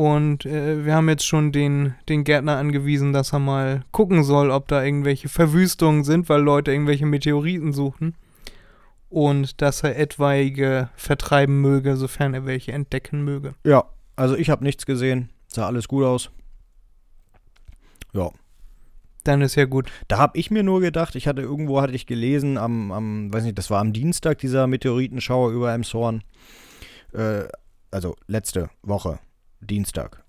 und 0.00 0.46
äh, 0.46 0.86
wir 0.86 0.94
haben 0.94 1.10
jetzt 1.10 1.26
schon 1.26 1.52
den, 1.52 1.94
den 2.08 2.24
Gärtner 2.24 2.56
angewiesen, 2.56 3.12
dass 3.12 3.34
er 3.34 3.38
mal 3.38 3.84
gucken 3.90 4.24
soll, 4.24 4.50
ob 4.50 4.66
da 4.66 4.82
irgendwelche 4.82 5.28
Verwüstungen 5.28 6.04
sind, 6.04 6.30
weil 6.30 6.40
Leute 6.40 6.72
irgendwelche 6.72 7.04
Meteoriten 7.04 7.74
suchen. 7.74 8.16
Und 9.10 9.60
dass 9.60 9.82
er 9.82 9.98
etwaige 9.98 10.88
vertreiben 10.96 11.60
möge, 11.60 11.98
sofern 11.98 12.32
er 12.32 12.46
welche 12.46 12.72
entdecken 12.72 13.24
möge. 13.24 13.54
Ja, 13.62 13.90
also 14.16 14.36
ich 14.36 14.48
habe 14.48 14.64
nichts 14.64 14.86
gesehen. 14.86 15.28
Sah 15.48 15.66
alles 15.66 15.86
gut 15.86 16.04
aus. 16.04 16.30
Ja. 18.14 18.30
Dann 19.24 19.42
ist 19.42 19.56
ja 19.56 19.66
gut. 19.66 19.92
Da 20.08 20.16
habe 20.16 20.38
ich 20.38 20.50
mir 20.50 20.62
nur 20.62 20.80
gedacht, 20.80 21.14
ich 21.14 21.28
hatte 21.28 21.42
irgendwo, 21.42 21.82
hatte 21.82 21.92
ich 21.92 22.06
gelesen, 22.06 22.56
am, 22.56 22.90
am, 22.90 23.34
weiß 23.34 23.44
nicht, 23.44 23.58
das 23.58 23.68
war 23.68 23.82
am 23.82 23.92
Dienstag, 23.92 24.38
dieser 24.38 24.66
Meteoritenschauer 24.66 25.50
über 25.50 25.74
Emshorn. 25.74 26.24
Äh, 27.12 27.42
also 27.90 28.16
letzte 28.28 28.70
Woche. 28.80 29.18
Dienstag. 29.60 30.24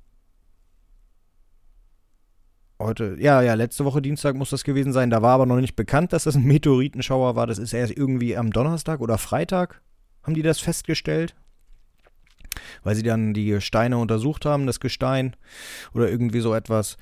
Heute, 2.81 3.15
ja, 3.19 3.41
ja, 3.43 3.53
letzte 3.53 3.85
Woche 3.85 4.01
Dienstag 4.01 4.35
muss 4.35 4.49
das 4.49 4.63
gewesen 4.63 4.91
sein. 4.91 5.11
Da 5.11 5.21
war 5.21 5.35
aber 5.35 5.45
noch 5.45 5.57
nicht 5.57 5.75
bekannt, 5.75 6.13
dass 6.13 6.23
das 6.23 6.35
ein 6.35 6.43
Meteoritenschauer 6.43 7.35
war. 7.35 7.45
Das 7.45 7.59
ist 7.59 7.73
erst 7.73 7.95
irgendwie 7.95 8.35
am 8.35 8.51
Donnerstag 8.51 9.01
oder 9.01 9.19
Freitag, 9.19 9.81
haben 10.23 10.33
die 10.33 10.41
das 10.41 10.59
festgestellt. 10.59 11.35
Weil 12.83 12.95
sie 12.95 13.03
dann 13.03 13.33
die 13.33 13.61
Steine 13.61 13.97
untersucht 13.99 14.45
haben, 14.45 14.65
das 14.65 14.79
Gestein 14.79 15.35
oder 15.93 16.09
irgendwie 16.09 16.39
so 16.41 16.55
etwas. 16.55 16.97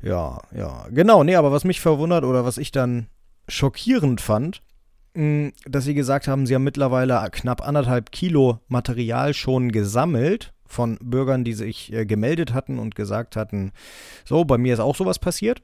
Ja, 0.00 0.42
ja, 0.54 0.86
genau. 0.90 1.24
Nee, 1.24 1.34
aber 1.34 1.50
was 1.50 1.64
mich 1.64 1.80
verwundert 1.80 2.24
oder 2.24 2.44
was 2.44 2.56
ich 2.56 2.70
dann 2.70 3.08
schockierend 3.48 4.20
fand, 4.20 4.62
mm, 5.14 5.48
dass 5.66 5.84
sie 5.84 5.94
gesagt 5.94 6.28
haben, 6.28 6.46
sie 6.46 6.54
haben 6.54 6.64
mittlerweile 6.64 7.28
knapp 7.32 7.66
anderthalb 7.66 8.12
Kilo 8.12 8.60
Material 8.68 9.34
schon 9.34 9.72
gesammelt 9.72 10.52
von 10.66 10.98
Bürgern, 11.00 11.44
die 11.44 11.52
sich 11.52 11.92
äh, 11.92 12.06
gemeldet 12.06 12.52
hatten 12.52 12.78
und 12.78 12.94
gesagt 12.94 13.36
hatten, 13.36 13.72
so, 14.24 14.44
bei 14.44 14.58
mir 14.58 14.74
ist 14.74 14.80
auch 14.80 14.96
sowas 14.96 15.18
passiert. 15.18 15.62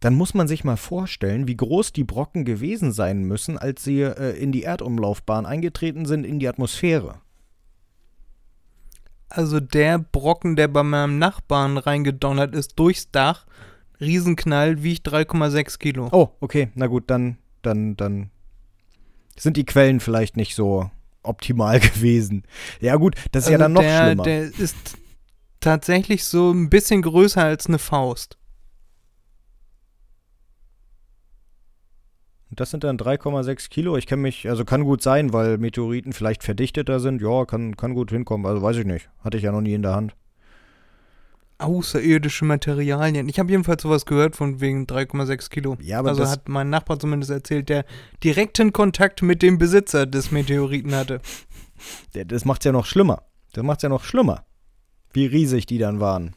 Dann 0.00 0.14
muss 0.14 0.34
man 0.34 0.48
sich 0.48 0.64
mal 0.64 0.76
vorstellen, 0.76 1.46
wie 1.46 1.56
groß 1.56 1.92
die 1.92 2.04
Brocken 2.04 2.44
gewesen 2.44 2.92
sein 2.92 3.22
müssen, 3.24 3.58
als 3.58 3.84
sie 3.84 4.02
äh, 4.02 4.36
in 4.38 4.52
die 4.52 4.62
Erdumlaufbahn 4.62 5.46
eingetreten 5.46 6.06
sind, 6.06 6.24
in 6.24 6.38
die 6.38 6.48
Atmosphäre. 6.48 7.20
Also 9.28 9.60
der 9.60 9.98
Brocken, 9.98 10.56
der 10.56 10.68
bei 10.68 10.82
meinem 10.82 11.18
Nachbarn 11.18 11.78
reingedonnert 11.78 12.54
ist, 12.54 12.78
durchs 12.78 13.10
Dach, 13.10 13.46
Riesenknall, 14.00 14.82
wiegt 14.82 15.08
3,6 15.08 15.78
Kilo. 15.78 16.08
Oh, 16.10 16.30
okay, 16.40 16.70
na 16.74 16.88
gut, 16.88 17.04
dann, 17.08 17.38
dann, 17.62 17.96
dann 17.96 18.30
sind 19.36 19.56
die 19.56 19.64
Quellen 19.64 20.00
vielleicht 20.00 20.36
nicht 20.36 20.54
so 20.54 20.90
optimal 21.22 21.80
gewesen. 21.80 22.44
Ja, 22.80 22.96
gut, 22.96 23.16
das 23.32 23.44
ist 23.44 23.48
also 23.48 23.52
ja 23.52 23.58
dann 23.58 23.72
noch 23.72 23.82
der, 23.82 24.04
schlimmer. 24.04 24.22
Der 24.22 24.42
ist 24.42 24.76
tatsächlich 25.60 26.24
so 26.24 26.50
ein 26.50 26.70
bisschen 26.70 27.02
größer 27.02 27.42
als 27.42 27.66
eine 27.66 27.78
Faust. 27.78 28.36
Das 32.52 32.70
sind 32.70 32.82
dann 32.82 32.98
3,6 32.98 33.70
Kilo. 33.70 33.96
Ich 33.96 34.08
kenne 34.08 34.22
mich, 34.22 34.48
also 34.48 34.64
kann 34.64 34.82
gut 34.82 35.02
sein, 35.02 35.32
weil 35.32 35.56
Meteoriten 35.58 36.12
vielleicht 36.12 36.42
verdichteter 36.42 36.98
sind. 36.98 37.22
Ja, 37.22 37.44
kann, 37.44 37.76
kann 37.76 37.94
gut 37.94 38.10
hinkommen. 38.10 38.44
Also 38.44 38.60
weiß 38.60 38.76
ich 38.78 38.86
nicht. 38.86 39.08
Hatte 39.20 39.36
ich 39.36 39.44
ja 39.44 39.52
noch 39.52 39.60
nie 39.60 39.74
in 39.74 39.82
der 39.82 39.94
Hand 39.94 40.16
außerirdische 41.60 42.44
Materialien. 42.44 43.28
Ich 43.28 43.38
habe 43.38 43.50
jedenfalls 43.50 43.82
sowas 43.82 44.06
gehört 44.06 44.36
von 44.36 44.60
wegen 44.60 44.84
3,6 44.86 45.50
Kilo. 45.50 45.76
Ja, 45.80 45.98
aber 45.98 46.10
also 46.10 46.26
hat 46.28 46.48
mein 46.48 46.70
Nachbar 46.70 46.98
zumindest 46.98 47.30
erzählt, 47.30 47.68
der 47.68 47.84
direkten 48.24 48.72
Kontakt 48.72 49.22
mit 49.22 49.42
dem 49.42 49.58
Besitzer 49.58 50.06
des 50.06 50.30
Meteoriten 50.30 50.94
hatte. 50.94 51.20
Das 52.12 52.44
macht's 52.44 52.64
ja 52.64 52.72
noch 52.72 52.86
schlimmer. 52.86 53.22
Das 53.52 53.64
macht's 53.64 53.82
ja 53.82 53.88
noch 53.88 54.04
schlimmer. 54.04 54.44
Wie 55.12 55.26
riesig 55.26 55.66
die 55.66 55.78
dann 55.78 56.00
waren. 56.00 56.34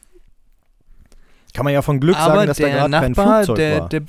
Kann 1.52 1.64
man 1.64 1.72
ja 1.72 1.82
von 1.82 2.00
Glück 2.00 2.16
aber 2.16 2.34
sagen, 2.34 2.46
dass 2.48 2.56
da 2.56 2.68
gerade 2.68 2.90
kein 2.90 3.14
Flugzeug 3.14 3.56
der, 3.56 3.80
war. 3.80 3.88
Der, 3.88 4.02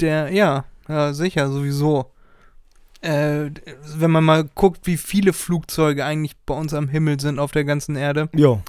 der, 0.00 0.32
ja, 0.32 0.64
ja, 0.88 1.12
sicher, 1.12 1.48
sowieso. 1.50 2.10
Äh, 3.00 3.50
wenn 3.94 4.10
man 4.10 4.24
mal 4.24 4.44
guckt, 4.56 4.80
wie 4.88 4.96
viele 4.96 5.32
Flugzeuge 5.32 6.04
eigentlich 6.04 6.36
bei 6.38 6.54
uns 6.54 6.74
am 6.74 6.88
Himmel 6.88 7.20
sind 7.20 7.38
auf 7.38 7.52
der 7.52 7.64
ganzen 7.64 7.94
Erde. 7.94 8.28
Ja 8.34 8.60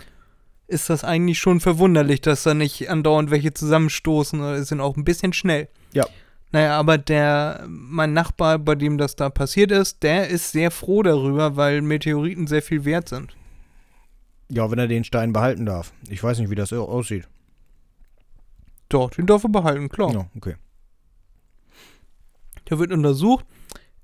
ist 0.69 0.89
das 0.89 1.03
eigentlich 1.03 1.39
schon 1.39 1.59
verwunderlich, 1.59 2.21
dass 2.21 2.43
da 2.43 2.53
nicht 2.53 2.89
andauernd 2.89 3.31
welche 3.31 3.53
zusammenstoßen 3.53 4.39
oder 4.39 4.63
sind 4.63 4.79
auch 4.79 4.95
ein 4.95 5.03
bisschen 5.03 5.33
schnell. 5.33 5.67
Ja. 5.93 6.05
Naja, 6.51 6.79
aber 6.79 6.97
der, 6.97 7.65
mein 7.67 8.13
Nachbar, 8.13 8.57
bei 8.59 8.75
dem 8.75 8.97
das 8.97 9.15
da 9.15 9.29
passiert 9.29 9.71
ist, 9.71 10.03
der 10.03 10.29
ist 10.29 10.51
sehr 10.51 10.71
froh 10.71 11.03
darüber, 11.03 11.55
weil 11.55 11.81
Meteoriten 11.81 12.47
sehr 12.47 12.61
viel 12.61 12.85
wert 12.85 13.09
sind. 13.09 13.35
Ja, 14.49 14.71
wenn 14.71 14.79
er 14.79 14.87
den 14.87 15.03
Stein 15.03 15.33
behalten 15.33 15.65
darf. 15.65 15.93
Ich 16.07 16.23
weiß 16.23 16.39
nicht, 16.39 16.49
wie 16.49 16.55
das 16.55 16.73
aussieht. 16.73 17.27
Doch, 18.89 19.11
den 19.11 19.27
darf 19.27 19.43
er 19.43 19.49
behalten, 19.49 19.89
klar. 19.89 20.11
Ja, 20.11 20.25
okay. 20.35 20.55
Der 22.69 22.79
wird 22.79 22.91
untersucht. 22.91 23.45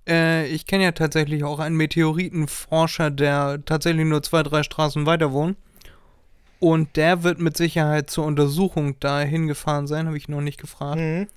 Äh, 0.07 0.47
ich 0.47 0.67
kenne 0.67 0.83
ja 0.83 0.91
tatsächlich 0.91 1.43
auch 1.43 1.59
einen 1.59 1.75
Meteoritenforscher, 1.77 3.09
der 3.09 3.63
tatsächlich 3.65 4.05
nur 4.05 4.21
zwei, 4.21 4.43
drei 4.43 4.61
Straßen 4.61 5.07
weiter 5.07 5.31
wohnt. 5.31 5.57
Und 6.59 6.95
der 6.95 7.23
wird 7.23 7.39
mit 7.39 7.57
Sicherheit 7.57 8.09
zur 8.09 8.25
Untersuchung 8.25 8.99
dahin 8.99 9.47
gefahren 9.47 9.87
sein, 9.87 10.07
habe 10.07 10.17
ich 10.17 10.29
noch 10.29 10.41
nicht 10.41 10.59
gefragt. 10.59 10.99
Mhm. 10.99 11.27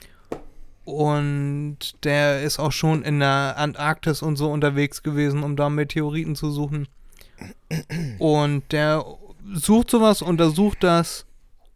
Und 0.84 2.04
der 2.04 2.42
ist 2.42 2.58
auch 2.58 2.72
schon 2.72 3.02
in 3.02 3.20
der 3.20 3.54
Antarktis 3.58 4.22
und 4.22 4.36
so 4.36 4.50
unterwegs 4.50 5.02
gewesen, 5.02 5.42
um 5.42 5.54
da 5.54 5.68
Meteoriten 5.68 6.34
zu 6.34 6.50
suchen. 6.50 6.88
Und 8.18 8.72
der 8.72 9.04
sucht 9.52 9.90
sowas, 9.90 10.22
untersucht 10.22 10.82
das 10.82 11.26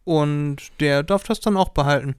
und 0.03 0.57
der 0.79 1.03
darf 1.03 1.23
das 1.23 1.39
dann 1.39 1.57
auch 1.57 1.69
behalten. 1.69 2.15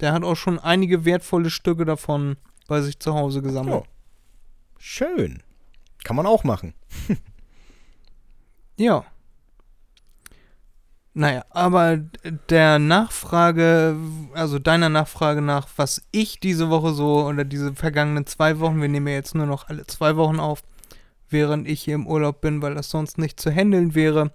Der 0.00 0.12
hat 0.12 0.24
auch 0.24 0.36
schon 0.36 0.58
einige 0.58 1.04
wertvolle 1.04 1.50
Stücke 1.50 1.84
davon 1.84 2.36
bei 2.68 2.80
sich 2.80 2.98
zu 2.98 3.14
Hause 3.14 3.42
gesammelt. 3.42 3.84
Ja. 3.84 3.90
Schön. 4.78 5.42
Kann 6.04 6.16
man 6.16 6.26
auch 6.26 6.44
machen. 6.44 6.74
Ja. 8.80 9.04
Naja, 11.12 11.44
aber 11.50 11.98
der 12.48 12.78
Nachfrage, 12.78 13.96
also 14.32 14.60
deiner 14.60 14.88
Nachfrage 14.88 15.42
nach, 15.42 15.66
was 15.76 16.02
ich 16.12 16.38
diese 16.38 16.70
Woche 16.70 16.92
so 16.92 17.26
oder 17.26 17.44
diese 17.44 17.74
vergangenen 17.74 18.26
zwei 18.26 18.60
Wochen, 18.60 18.80
wir 18.80 18.88
nehmen 18.88 19.08
ja 19.08 19.14
jetzt 19.14 19.34
nur 19.34 19.46
noch 19.46 19.68
alle 19.68 19.86
zwei 19.86 20.16
Wochen 20.16 20.38
auf, 20.38 20.62
während 21.28 21.66
ich 21.66 21.82
hier 21.82 21.96
im 21.96 22.06
Urlaub 22.06 22.40
bin, 22.40 22.62
weil 22.62 22.74
das 22.74 22.90
sonst 22.90 23.18
nicht 23.18 23.40
zu 23.40 23.50
handeln 23.50 23.96
wäre. 23.96 24.30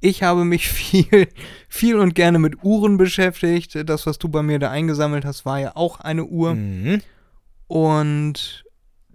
Ich 0.00 0.24
habe 0.24 0.44
mich 0.44 0.68
viel, 0.70 1.28
viel 1.68 1.98
und 2.00 2.16
gerne 2.16 2.40
mit 2.40 2.64
Uhren 2.64 2.96
beschäftigt. 2.96 3.88
Das, 3.88 4.06
was 4.06 4.18
du 4.18 4.28
bei 4.28 4.42
mir 4.42 4.58
da 4.58 4.70
eingesammelt 4.70 5.24
hast, 5.24 5.46
war 5.46 5.60
ja 5.60 5.76
auch 5.76 6.00
eine 6.00 6.24
Uhr. 6.24 6.54
Mhm. 6.54 7.00
Und 7.68 8.64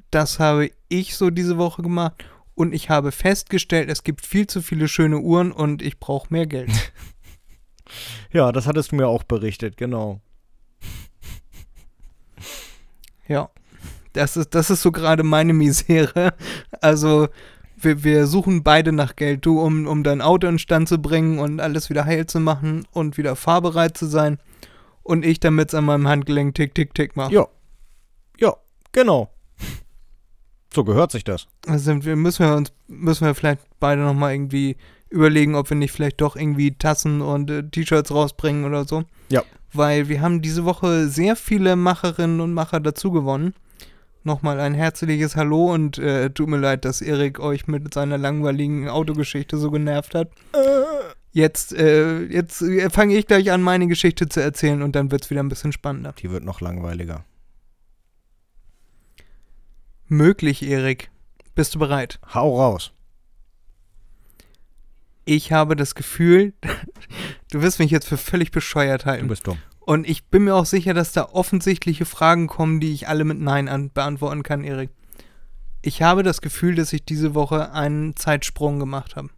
das 0.10 0.40
habe 0.40 0.72
ich 0.88 1.16
so 1.16 1.30
diese 1.30 1.58
Woche 1.58 1.82
gemacht. 1.82 2.26
Und 2.54 2.74
ich 2.74 2.90
habe 2.90 3.12
festgestellt, 3.12 3.90
es 3.90 4.04
gibt 4.04 4.26
viel 4.26 4.48
zu 4.48 4.62
viele 4.62 4.88
schöne 4.88 5.20
Uhren 5.20 5.52
und 5.52 5.82
ich 5.82 6.00
brauche 6.00 6.28
mehr 6.32 6.48
Geld. 6.48 6.72
Ja, 8.32 8.54
das 8.54 8.68
hattest 8.68 8.94
du 8.94 8.96
mir 8.96 9.08
auch 9.08 9.24
berichtet, 9.24 9.76
genau. 9.76 10.22
Ja. 13.28 13.50
Das 14.14 14.36
ist, 14.36 14.54
das 14.56 14.70
ist 14.70 14.82
so 14.82 14.92
gerade 14.92 15.24
meine 15.24 15.54
Misere. 15.54 16.34
Also, 16.82 17.30
wir, 17.78 18.04
wir 18.04 18.28
suchen 18.28 18.64
beide 18.64 18.92
nach 18.92 19.16
Geld. 19.16 19.46
Du, 19.46 19.62
um, 19.62 19.88
um 19.88 20.04
dein 20.04 20.22
Auto 20.22 20.48
in 20.48 20.60
Stand 20.60 20.90
zu 20.90 20.98
bringen 20.98 21.40
und 21.40 21.60
alles 21.60 21.90
wieder 21.90 22.06
heil 22.06 22.26
zu 22.26 22.40
machen 22.40 22.86
und 22.92 23.18
wieder 23.18 23.36
fahrbereit 23.36 23.98
zu 23.98 24.06
sein. 24.06 24.38
Und 25.04 25.26
ich, 25.26 25.40
damit 25.40 25.70
es 25.70 25.76
an 25.76 25.86
meinem 25.86 26.08
Handgelenk 26.08 26.56
tick, 26.56 26.76
tick, 26.76 26.94
tick 26.94 27.16
macht. 27.16 27.32
Ja. 27.32 27.48
Ja, 28.38 28.56
genau. 28.92 29.31
So 30.74 30.84
gehört 30.84 31.12
sich 31.12 31.24
das. 31.24 31.48
Also 31.68 32.04
wir 32.04 32.16
müssen 32.16 32.46
wir 32.46 32.56
uns, 32.56 32.72
müssen 32.88 33.26
wir 33.26 33.36
vielleicht 33.36 33.62
beide 33.80 34.02
nochmal 34.02 34.34
irgendwie 34.34 34.78
überlegen, 35.10 35.56
ob 35.56 35.70
wir 35.70 35.78
nicht 35.78 35.92
vielleicht 35.92 36.22
doch 36.22 36.36
irgendwie 36.36 36.72
Tassen 36.72 37.22
und 37.22 37.52
äh, 37.52 37.64
T-Shirts 37.64 38.12
rausbringen 38.12 38.64
oder 38.64 38.86
so. 38.86 39.04
Ja. 39.30 39.44
Weil 39.74 40.08
wir 40.08 40.22
haben 40.22 40.42
diese 40.42 40.66
Woche 40.66 41.08
sehr 41.08 41.36
viele 41.36 41.76
Macherinnen 41.76 42.40
und 42.40 42.54
Macher 42.54 42.80
dazu 42.80 43.12
gewonnen. 43.12 43.54
Nochmal 44.24 44.60
ein 44.60 44.74
herzliches 44.74 45.36
Hallo 45.36 45.74
und 45.74 45.98
äh, 45.98 46.30
tut 46.30 46.48
mir 46.48 46.58
leid, 46.58 46.86
dass 46.86 47.02
Erik 47.02 47.40
euch 47.40 47.68
mit 47.68 47.94
seiner 47.94 48.18
langweiligen 48.18 48.88
Autogeschichte 48.88 49.58
so 49.58 49.72
genervt 49.72 50.14
hat. 50.16 50.30
Jetzt, 51.34 51.74
äh, 51.74 52.24
jetzt 52.26 52.62
äh, 52.62 52.90
fange 52.90 53.16
ich 53.16 53.26
gleich 53.26 53.52
an, 53.52 53.62
meine 53.62 53.88
Geschichte 53.88 54.30
zu 54.30 54.42
erzählen 54.42 54.82
und 54.82 54.96
dann 54.96 55.12
wird 55.12 55.24
es 55.24 55.30
wieder 55.30 55.42
ein 55.42 55.50
bisschen 55.50 55.72
spannender. 55.72 56.14
Die 56.20 56.30
wird 56.30 56.44
noch 56.44 56.62
langweiliger. 56.62 57.26
Möglich, 60.12 60.62
Erik. 60.64 61.10
Bist 61.56 61.74
du 61.74 61.80
bereit? 61.80 62.20
Hau 62.34 62.60
raus. 62.60 62.92
Ich 65.24 65.54
habe 65.54 65.78
das 65.78 65.96
Gefühl, 65.96 66.54
du 67.52 67.62
wirst 67.62 67.80
mich 67.80 67.92
jetzt 67.92 68.10
für 68.10 68.18
völlig 68.18 68.52
bescheuert 68.52 69.04
Du 69.04 69.06
halten. 69.06 69.30
bist 69.30 69.48
dumm. 69.48 69.58
Und 69.80 70.06
ich 70.06 70.26
bin 70.26 70.44
mir 70.44 70.56
auch 70.56 70.66
sicher, 70.66 70.94
dass 70.94 71.14
da 71.14 71.30
offensichtliche 71.30 72.04
Fragen 72.04 72.48
kommen, 72.48 72.82
die 72.82 72.92
ich 72.92 73.08
alle 73.08 73.24
mit 73.24 73.40
Nein 73.40 73.70
an 73.70 73.90
beantworten 73.90 74.44
kann, 74.44 74.66
Erik. 74.66 74.90
Ich 75.82 76.02
habe 76.02 76.24
das 76.24 76.42
Gefühl, 76.42 76.76
dass 76.76 76.92
ich 76.92 77.06
diese 77.06 77.34
Woche 77.34 77.72
einen 77.72 78.18
Zeitsprung 78.18 78.80
gemacht 78.80 79.16
habe. 79.16 79.30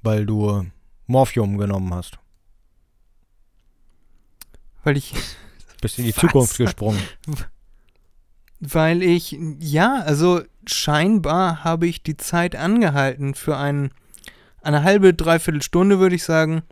Weil 0.00 0.26
du 0.26 0.48
äh, 0.60 0.70
Morphium 1.08 1.58
genommen 1.58 1.92
hast. 1.92 2.20
Weil 4.84 4.96
ich, 4.96 5.12
Bist 5.80 5.98
in 5.98 6.04
die 6.04 6.16
Was? 6.16 6.20
Zukunft 6.20 6.56
gesprungen. 6.56 7.02
weil 8.60 9.02
ich, 9.02 9.38
ja, 9.60 9.96
also 10.04 10.42
scheinbar 10.66 11.64
habe 11.64 11.86
ich 11.86 12.02
die 12.02 12.16
Zeit 12.16 12.56
angehalten 12.56 13.34
für 13.34 13.56
ein, 13.56 13.90
eine 14.62 14.82
halbe, 14.82 15.14
dreiviertel 15.14 15.62
Stunde, 15.62 15.98
würde 15.98 16.16
ich 16.16 16.24
sagen. 16.24 16.62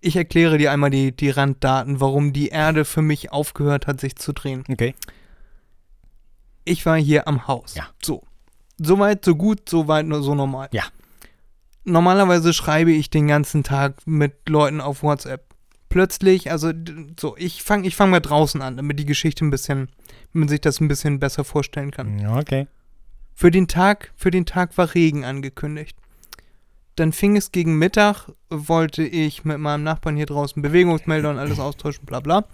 Ich 0.00 0.16
erkläre 0.16 0.58
dir 0.58 0.72
einmal 0.72 0.90
die, 0.90 1.14
die 1.14 1.30
Randdaten, 1.30 2.00
warum 2.00 2.32
die 2.32 2.48
Erde 2.48 2.84
für 2.84 3.02
mich 3.02 3.32
aufgehört 3.32 3.86
hat, 3.86 4.00
sich 4.00 4.16
zu 4.16 4.32
drehen. 4.32 4.64
Okay. 4.68 4.94
ich 6.64 6.86
war 6.86 6.96
hier 6.96 7.26
am 7.26 7.46
Haus. 7.48 7.74
Ja. 7.74 7.88
So. 8.02 8.22
Soweit, 8.78 9.24
so 9.24 9.34
gut, 9.34 9.68
soweit, 9.68 10.06
nur 10.06 10.22
so 10.22 10.34
normal. 10.34 10.68
Ja. 10.72 10.84
Normalerweise 11.84 12.52
schreibe 12.52 12.92
ich 12.92 13.10
den 13.10 13.26
ganzen 13.26 13.62
Tag 13.62 14.06
mit 14.06 14.48
Leuten 14.48 14.80
auf 14.80 15.02
WhatsApp. 15.02 15.55
Plötzlich, 15.88 16.50
also 16.50 16.72
so, 17.18 17.36
ich 17.36 17.62
fange 17.62 17.86
ich 17.86 17.96
fang 17.96 18.10
mal 18.10 18.20
draußen 18.20 18.60
an, 18.60 18.76
damit 18.76 18.98
die 18.98 19.06
Geschichte 19.06 19.44
ein 19.44 19.50
bisschen, 19.50 19.88
man 20.32 20.48
sich 20.48 20.60
das 20.60 20.80
ein 20.80 20.88
bisschen 20.88 21.20
besser 21.20 21.44
vorstellen 21.44 21.90
kann. 21.90 22.18
Ja, 22.18 22.36
okay. 22.36 22.66
Für 23.34 23.50
den 23.50 23.68
Tag, 23.68 24.12
für 24.16 24.30
den 24.30 24.46
Tag 24.46 24.76
war 24.78 24.94
Regen 24.94 25.24
angekündigt. 25.24 25.96
Dann 26.96 27.12
fing 27.12 27.36
es 27.36 27.52
gegen 27.52 27.78
Mittag, 27.78 28.28
wollte 28.48 29.02
ich 29.02 29.44
mit 29.44 29.58
meinem 29.58 29.84
Nachbarn 29.84 30.16
hier 30.16 30.26
draußen 30.26 30.62
Bewegungsmelder 30.62 31.30
und 31.30 31.38
alles 31.38 31.60
austauschen, 31.60 32.06
bla 32.06 32.20
bla. 32.20 32.46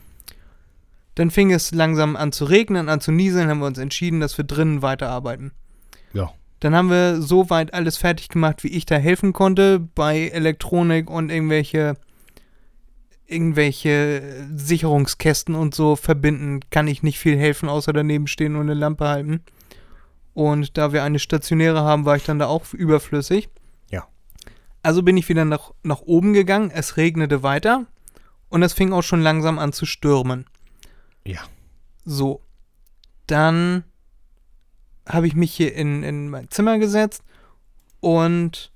Dann 1.14 1.30
fing 1.30 1.52
es 1.52 1.72
langsam 1.72 2.16
an 2.16 2.32
zu 2.32 2.44
regnen, 2.44 2.88
an 2.88 3.00
zu 3.00 3.12
nieseln, 3.12 3.48
haben 3.48 3.60
wir 3.60 3.66
uns 3.66 3.78
entschieden, 3.78 4.20
dass 4.20 4.36
wir 4.38 4.44
drinnen 4.44 4.82
weiterarbeiten. 4.82 5.52
Ja. 6.12 6.32
Dann 6.60 6.74
haben 6.74 6.90
wir 6.90 7.20
soweit 7.20 7.74
alles 7.74 7.96
fertig 7.96 8.28
gemacht, 8.28 8.64
wie 8.64 8.68
ich 8.68 8.86
da 8.86 8.96
helfen 8.96 9.32
konnte, 9.32 9.78
bei 9.78 10.28
Elektronik 10.28 11.10
und 11.10 11.30
irgendwelche, 11.30 11.96
irgendwelche 13.32 14.46
Sicherungskästen 14.54 15.54
und 15.54 15.74
so 15.74 15.96
verbinden, 15.96 16.60
kann 16.70 16.88
ich 16.88 17.02
nicht 17.02 17.18
viel 17.18 17.36
helfen, 17.36 17.68
außer 17.68 17.92
daneben 17.92 18.26
stehen 18.26 18.56
und 18.56 18.62
eine 18.62 18.74
Lampe 18.74 19.08
halten. 19.08 19.42
Und 20.34 20.78
da 20.78 20.92
wir 20.92 21.02
eine 21.02 21.18
stationäre 21.18 21.82
haben, 21.82 22.04
war 22.04 22.16
ich 22.16 22.24
dann 22.24 22.38
da 22.38 22.46
auch 22.46 22.72
überflüssig. 22.72 23.48
Ja. 23.90 24.06
Also 24.82 25.02
bin 25.02 25.16
ich 25.16 25.28
wieder 25.28 25.44
nach, 25.44 25.72
nach 25.82 26.00
oben 26.00 26.32
gegangen, 26.32 26.70
es 26.70 26.96
regnete 26.96 27.42
weiter 27.42 27.86
und 28.48 28.62
es 28.62 28.72
fing 28.72 28.92
auch 28.92 29.02
schon 29.02 29.22
langsam 29.22 29.58
an 29.58 29.72
zu 29.72 29.86
stürmen. 29.86 30.46
Ja. 31.24 31.40
So. 32.04 32.40
Dann 33.26 33.84
habe 35.08 35.26
ich 35.26 35.34
mich 35.34 35.52
hier 35.52 35.74
in, 35.74 36.02
in 36.02 36.28
mein 36.28 36.50
Zimmer 36.50 36.78
gesetzt 36.78 37.22
und 38.00 38.71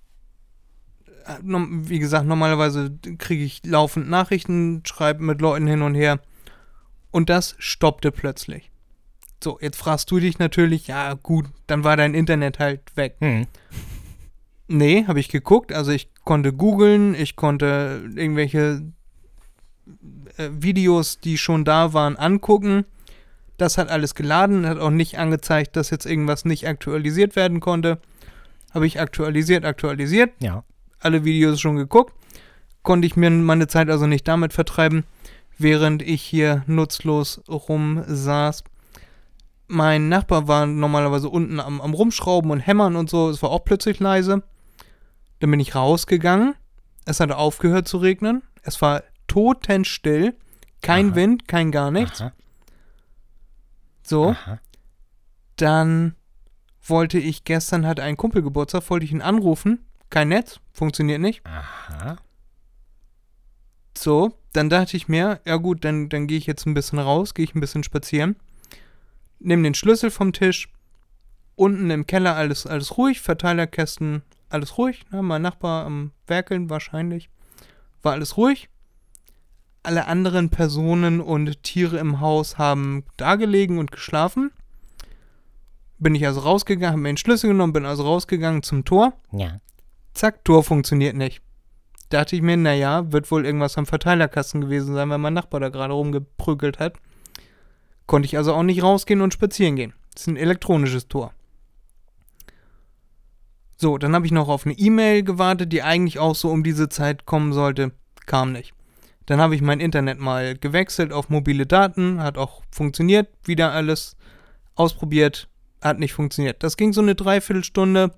wie 1.42 1.98
gesagt, 1.98 2.26
normalerweise 2.26 2.96
kriege 3.18 3.44
ich 3.44 3.62
laufend 3.64 4.08
Nachrichten, 4.08 4.82
schreibe 4.84 5.22
mit 5.22 5.40
Leuten 5.40 5.66
hin 5.66 5.82
und 5.82 5.94
her 5.94 6.20
und 7.10 7.30
das 7.30 7.56
stoppte 7.58 8.12
plötzlich. 8.12 8.70
So, 9.42 9.58
jetzt 9.60 9.76
fragst 9.76 10.10
du 10.10 10.18
dich 10.18 10.38
natürlich, 10.38 10.86
ja 10.86 11.14
gut, 11.14 11.46
dann 11.66 11.84
war 11.84 11.96
dein 11.96 12.14
Internet 12.14 12.58
halt 12.58 12.80
weg. 12.96 13.16
Hm. 13.20 13.46
Nee, 14.68 15.04
habe 15.06 15.20
ich 15.20 15.28
geguckt. 15.28 15.72
Also 15.72 15.92
ich 15.92 16.08
konnte 16.24 16.52
googeln, 16.52 17.14
ich 17.14 17.36
konnte 17.36 18.02
irgendwelche 18.14 18.82
äh, 20.36 20.48
Videos, 20.50 21.20
die 21.20 21.38
schon 21.38 21.64
da 21.64 21.92
waren, 21.92 22.16
angucken. 22.16 22.84
Das 23.58 23.78
hat 23.78 23.88
alles 23.88 24.14
geladen, 24.14 24.66
hat 24.66 24.78
auch 24.78 24.90
nicht 24.90 25.18
angezeigt, 25.18 25.76
dass 25.76 25.90
jetzt 25.90 26.04
irgendwas 26.04 26.44
nicht 26.44 26.66
aktualisiert 26.66 27.36
werden 27.36 27.60
konnte. 27.60 28.00
Habe 28.74 28.86
ich 28.86 29.00
aktualisiert, 29.00 29.64
aktualisiert, 29.64 30.32
Ja. 30.40 30.64
Alle 30.98 31.24
Videos 31.24 31.60
schon 31.60 31.76
geguckt. 31.76 32.14
Konnte 32.82 33.06
ich 33.06 33.16
mir 33.16 33.30
meine 33.30 33.66
Zeit 33.66 33.90
also 33.90 34.06
nicht 34.06 34.28
damit 34.28 34.52
vertreiben, 34.52 35.04
während 35.58 36.02
ich 36.02 36.22
hier 36.22 36.62
nutzlos 36.66 37.42
rumsaß. 37.48 38.64
Mein 39.68 40.08
Nachbar 40.08 40.46
war 40.46 40.66
normalerweise 40.66 41.28
unten 41.28 41.58
am, 41.58 41.80
am 41.80 41.94
Rumschrauben 41.94 42.50
und 42.50 42.60
Hämmern 42.60 42.94
und 42.94 43.10
so. 43.10 43.30
Es 43.30 43.42
war 43.42 43.50
auch 43.50 43.64
plötzlich 43.64 43.98
leise. 43.98 44.42
Dann 45.40 45.50
bin 45.50 45.60
ich 45.60 45.74
rausgegangen. 45.74 46.54
Es 47.04 47.20
hatte 47.20 47.36
aufgehört 47.36 47.88
zu 47.88 47.98
regnen. 47.98 48.42
Es 48.62 48.80
war 48.80 49.02
totenstill. 49.26 50.34
Kein 50.82 51.08
Aha. 51.08 51.16
Wind, 51.16 51.48
kein 51.48 51.72
gar 51.72 51.90
nichts. 51.90 52.20
Aha. 52.20 52.32
So. 54.02 54.30
Aha. 54.30 54.60
Dann 55.56 56.14
wollte 56.82 57.18
ich 57.18 57.44
gestern, 57.44 57.86
hatte 57.86 58.02
ein 58.02 58.16
Kumpel 58.16 58.42
Geburtstag, 58.42 58.88
wollte 58.90 59.04
ich 59.04 59.12
ihn 59.12 59.22
anrufen. 59.22 59.84
Kein 60.10 60.28
Netz, 60.28 60.60
funktioniert 60.72 61.20
nicht. 61.20 61.44
Aha. 61.44 62.16
So, 63.96 64.34
dann 64.52 64.68
dachte 64.68 64.96
ich 64.96 65.08
mir, 65.08 65.40
ja 65.44 65.56
gut, 65.56 65.84
dann, 65.84 66.08
dann 66.08 66.26
gehe 66.26 66.38
ich 66.38 66.46
jetzt 66.46 66.66
ein 66.66 66.74
bisschen 66.74 66.98
raus, 66.98 67.34
gehe 67.34 67.44
ich 67.44 67.54
ein 67.54 67.60
bisschen 67.60 67.82
spazieren. 67.82 68.36
Nimm 69.38 69.62
den 69.62 69.74
Schlüssel 69.74 70.10
vom 70.10 70.32
Tisch. 70.32 70.68
Unten 71.54 71.90
im 71.90 72.06
Keller 72.06 72.36
alles, 72.36 72.66
alles 72.66 72.98
ruhig, 72.98 73.20
Verteilerkästen, 73.20 74.22
alles 74.50 74.76
ruhig. 74.76 75.04
Ne? 75.10 75.22
Mein 75.22 75.42
Nachbar 75.42 75.86
am 75.86 76.12
Werkeln 76.26 76.68
wahrscheinlich. 76.68 77.30
War 78.02 78.12
alles 78.12 78.36
ruhig. 78.36 78.68
Alle 79.82 80.06
anderen 80.06 80.50
Personen 80.50 81.20
und 81.20 81.62
Tiere 81.62 81.98
im 81.98 82.20
Haus 82.20 82.58
haben 82.58 83.04
da 83.16 83.36
gelegen 83.36 83.78
und 83.78 83.92
geschlafen. 83.92 84.50
Bin 85.98 86.14
ich 86.14 86.26
also 86.26 86.40
rausgegangen, 86.40 86.92
habe 86.92 87.00
mir 87.00 87.12
den 87.12 87.16
Schlüssel 87.16 87.48
genommen, 87.48 87.72
bin 87.72 87.86
also 87.86 88.02
rausgegangen 88.02 88.62
zum 88.62 88.84
Tor. 88.84 89.14
Ja. 89.32 89.60
Zack, 90.16 90.46
Tor 90.46 90.64
funktioniert 90.64 91.14
nicht. 91.14 91.42
dachte 92.08 92.36
ich 92.36 92.42
mir, 92.42 92.56
naja, 92.56 93.12
wird 93.12 93.30
wohl 93.30 93.44
irgendwas 93.44 93.76
am 93.76 93.84
Verteilerkasten 93.84 94.62
gewesen 94.62 94.94
sein, 94.94 95.10
weil 95.10 95.18
mein 95.18 95.34
Nachbar 95.34 95.60
da 95.60 95.68
gerade 95.68 95.92
rumgeprügelt 95.92 96.78
hat. 96.78 96.94
Konnte 98.06 98.24
ich 98.24 98.38
also 98.38 98.54
auch 98.54 98.62
nicht 98.62 98.82
rausgehen 98.82 99.20
und 99.20 99.34
spazieren 99.34 99.76
gehen. 99.76 99.92
Das 100.14 100.22
ist 100.22 100.28
ein 100.28 100.38
elektronisches 100.38 101.08
Tor. 101.08 101.34
So, 103.76 103.98
dann 103.98 104.14
habe 104.14 104.24
ich 104.24 104.32
noch 104.32 104.48
auf 104.48 104.64
eine 104.64 104.78
E-Mail 104.78 105.22
gewartet, 105.22 105.70
die 105.70 105.82
eigentlich 105.82 106.18
auch 106.18 106.34
so 106.34 106.48
um 106.48 106.64
diese 106.64 106.88
Zeit 106.88 107.26
kommen 107.26 107.52
sollte. 107.52 107.92
Kam 108.24 108.52
nicht. 108.52 108.72
Dann 109.26 109.38
habe 109.38 109.54
ich 109.54 109.60
mein 109.60 109.80
Internet 109.80 110.18
mal 110.18 110.56
gewechselt 110.56 111.12
auf 111.12 111.28
mobile 111.28 111.66
Daten, 111.66 112.22
hat 112.22 112.38
auch 112.38 112.62
funktioniert, 112.70 113.28
wieder 113.44 113.72
alles 113.72 114.16
ausprobiert, 114.76 115.48
hat 115.82 115.98
nicht 115.98 116.14
funktioniert. 116.14 116.62
Das 116.62 116.78
ging 116.78 116.94
so 116.94 117.02
eine 117.02 117.16
Dreiviertelstunde, 117.16 118.14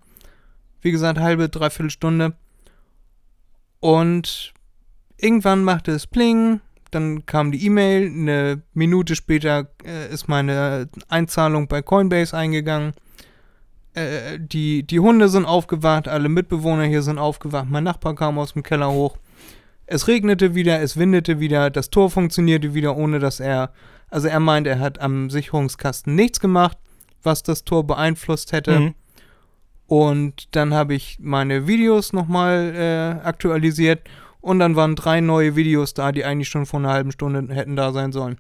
wie 0.81 0.91
gesagt, 0.91 1.19
halbe, 1.19 1.49
Dreiviertelstunde. 1.49 2.35
Und 3.81 4.53
irgendwann 5.17 5.65
machte 5.65 5.93
es 5.93 6.07
Pling, 6.07 6.61
dann 6.91 7.27
kam 7.27 7.53
die 7.53 7.65
E-Mail, 7.67 8.07
eine 8.07 8.63
Minute 8.73 9.15
später 9.15 9.69
äh, 9.85 10.13
ist 10.13 10.29
meine 10.29 10.89
Einzahlung 11.09 11.69
bei 11.69 11.83
Coinbase 11.83 12.37
eingegangen. 12.37 12.93
Äh, 13.95 14.39
die, 14.39 14.85
die 14.85 15.01
Hunde 15.01 15.29
sind 15.29 15.45
aufgewacht, 15.45 16.09
alle 16.09 16.29
Mitbewohner 16.29 16.85
hier 16.85 17.03
sind 17.03 17.19
aufgewacht, 17.19 17.67
mein 17.69 17.85
Nachbar 17.85 18.15
kam 18.15 18.39
aus 18.39 18.55
dem 18.55 18.63
Keller 18.63 18.91
hoch. 18.91 19.19
Es 19.87 20.07
regnete 20.07 20.55
wieder, 20.55 20.81
es 20.81 20.97
windete 20.97 21.41
wieder, 21.41 21.71
das 21.71 21.91
Tor 21.91 22.11
funktionierte 22.11 22.75
wieder, 22.75 22.97
ohne 22.97 23.19
dass 23.19 23.41
er, 23.41 23.73
also 24.11 24.29
er 24.29 24.41
meint, 24.41 24.67
er 24.67 24.81
hat 24.81 25.01
am 25.01 25.31
Sicherungskasten 25.31 26.15
nichts 26.15 26.41
gemacht, 26.41 26.77
was 27.23 27.43
das 27.43 27.65
Tor 27.65 27.87
beeinflusst 27.87 28.53
hätte. 28.53 28.81
Mhm. 28.81 28.95
Und 29.89 30.55
dann 30.55 30.75
habe 30.75 30.95
ich 30.95 31.17
meine 31.19 31.67
Videos 31.67 32.13
nochmal 32.13 32.75
äh, 32.77 33.27
aktualisiert 33.27 34.03
und 34.43 34.59
dann 34.59 34.77
waren 34.77 34.95
drei 34.95 35.23
neue 35.23 35.57
Videos 35.57 35.95
da, 35.95 36.13
die 36.13 36.27
eigentlich 36.27 36.51
schon 36.51 36.67
vor 36.67 36.79
einer 36.79 36.91
halben 36.91 37.11
Stunde 37.11 37.55
hätten 37.55 37.75
da 37.75 37.91
sein 37.93 38.13
sollen. 38.13 38.39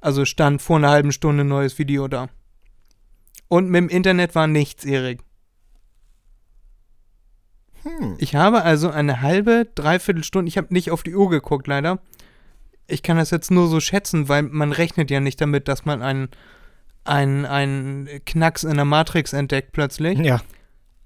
Also 0.00 0.24
stand 0.24 0.62
vor 0.62 0.78
einer 0.78 0.88
halben 0.88 1.12
Stunde 1.12 1.44
ein 1.44 1.48
neues 1.48 1.78
Video 1.78 2.08
da. 2.08 2.30
Und 3.48 3.68
mit 3.68 3.78
dem 3.78 3.88
Internet 3.90 4.34
war 4.34 4.46
nichts, 4.46 4.86
Erik. 4.86 5.20
Hm. 7.82 8.16
Ich 8.16 8.34
habe 8.34 8.62
also 8.62 8.88
eine 8.88 9.20
halbe, 9.20 9.68
dreiviertel 9.74 10.24
Stunde, 10.24 10.48
ich 10.48 10.56
habe 10.56 10.72
nicht 10.72 10.90
auf 10.90 11.02
die 11.02 11.14
Uhr 11.14 11.28
geguckt, 11.28 11.66
leider. 11.66 12.00
Ich 12.86 13.02
kann 13.02 13.18
das 13.18 13.30
jetzt 13.30 13.50
nur 13.50 13.68
so 13.68 13.80
schätzen, 13.80 14.30
weil 14.30 14.44
man 14.44 14.72
rechnet 14.72 15.10
ja 15.10 15.20
nicht 15.20 15.42
damit, 15.42 15.68
dass 15.68 15.84
man 15.84 16.00
einen, 16.00 16.30
einen, 17.04 17.44
einen 17.44 18.08
Knacks 18.24 18.64
in 18.64 18.76
der 18.76 18.86
Matrix 18.86 19.34
entdeckt 19.34 19.72
plötzlich. 19.72 20.18
Ja. 20.20 20.40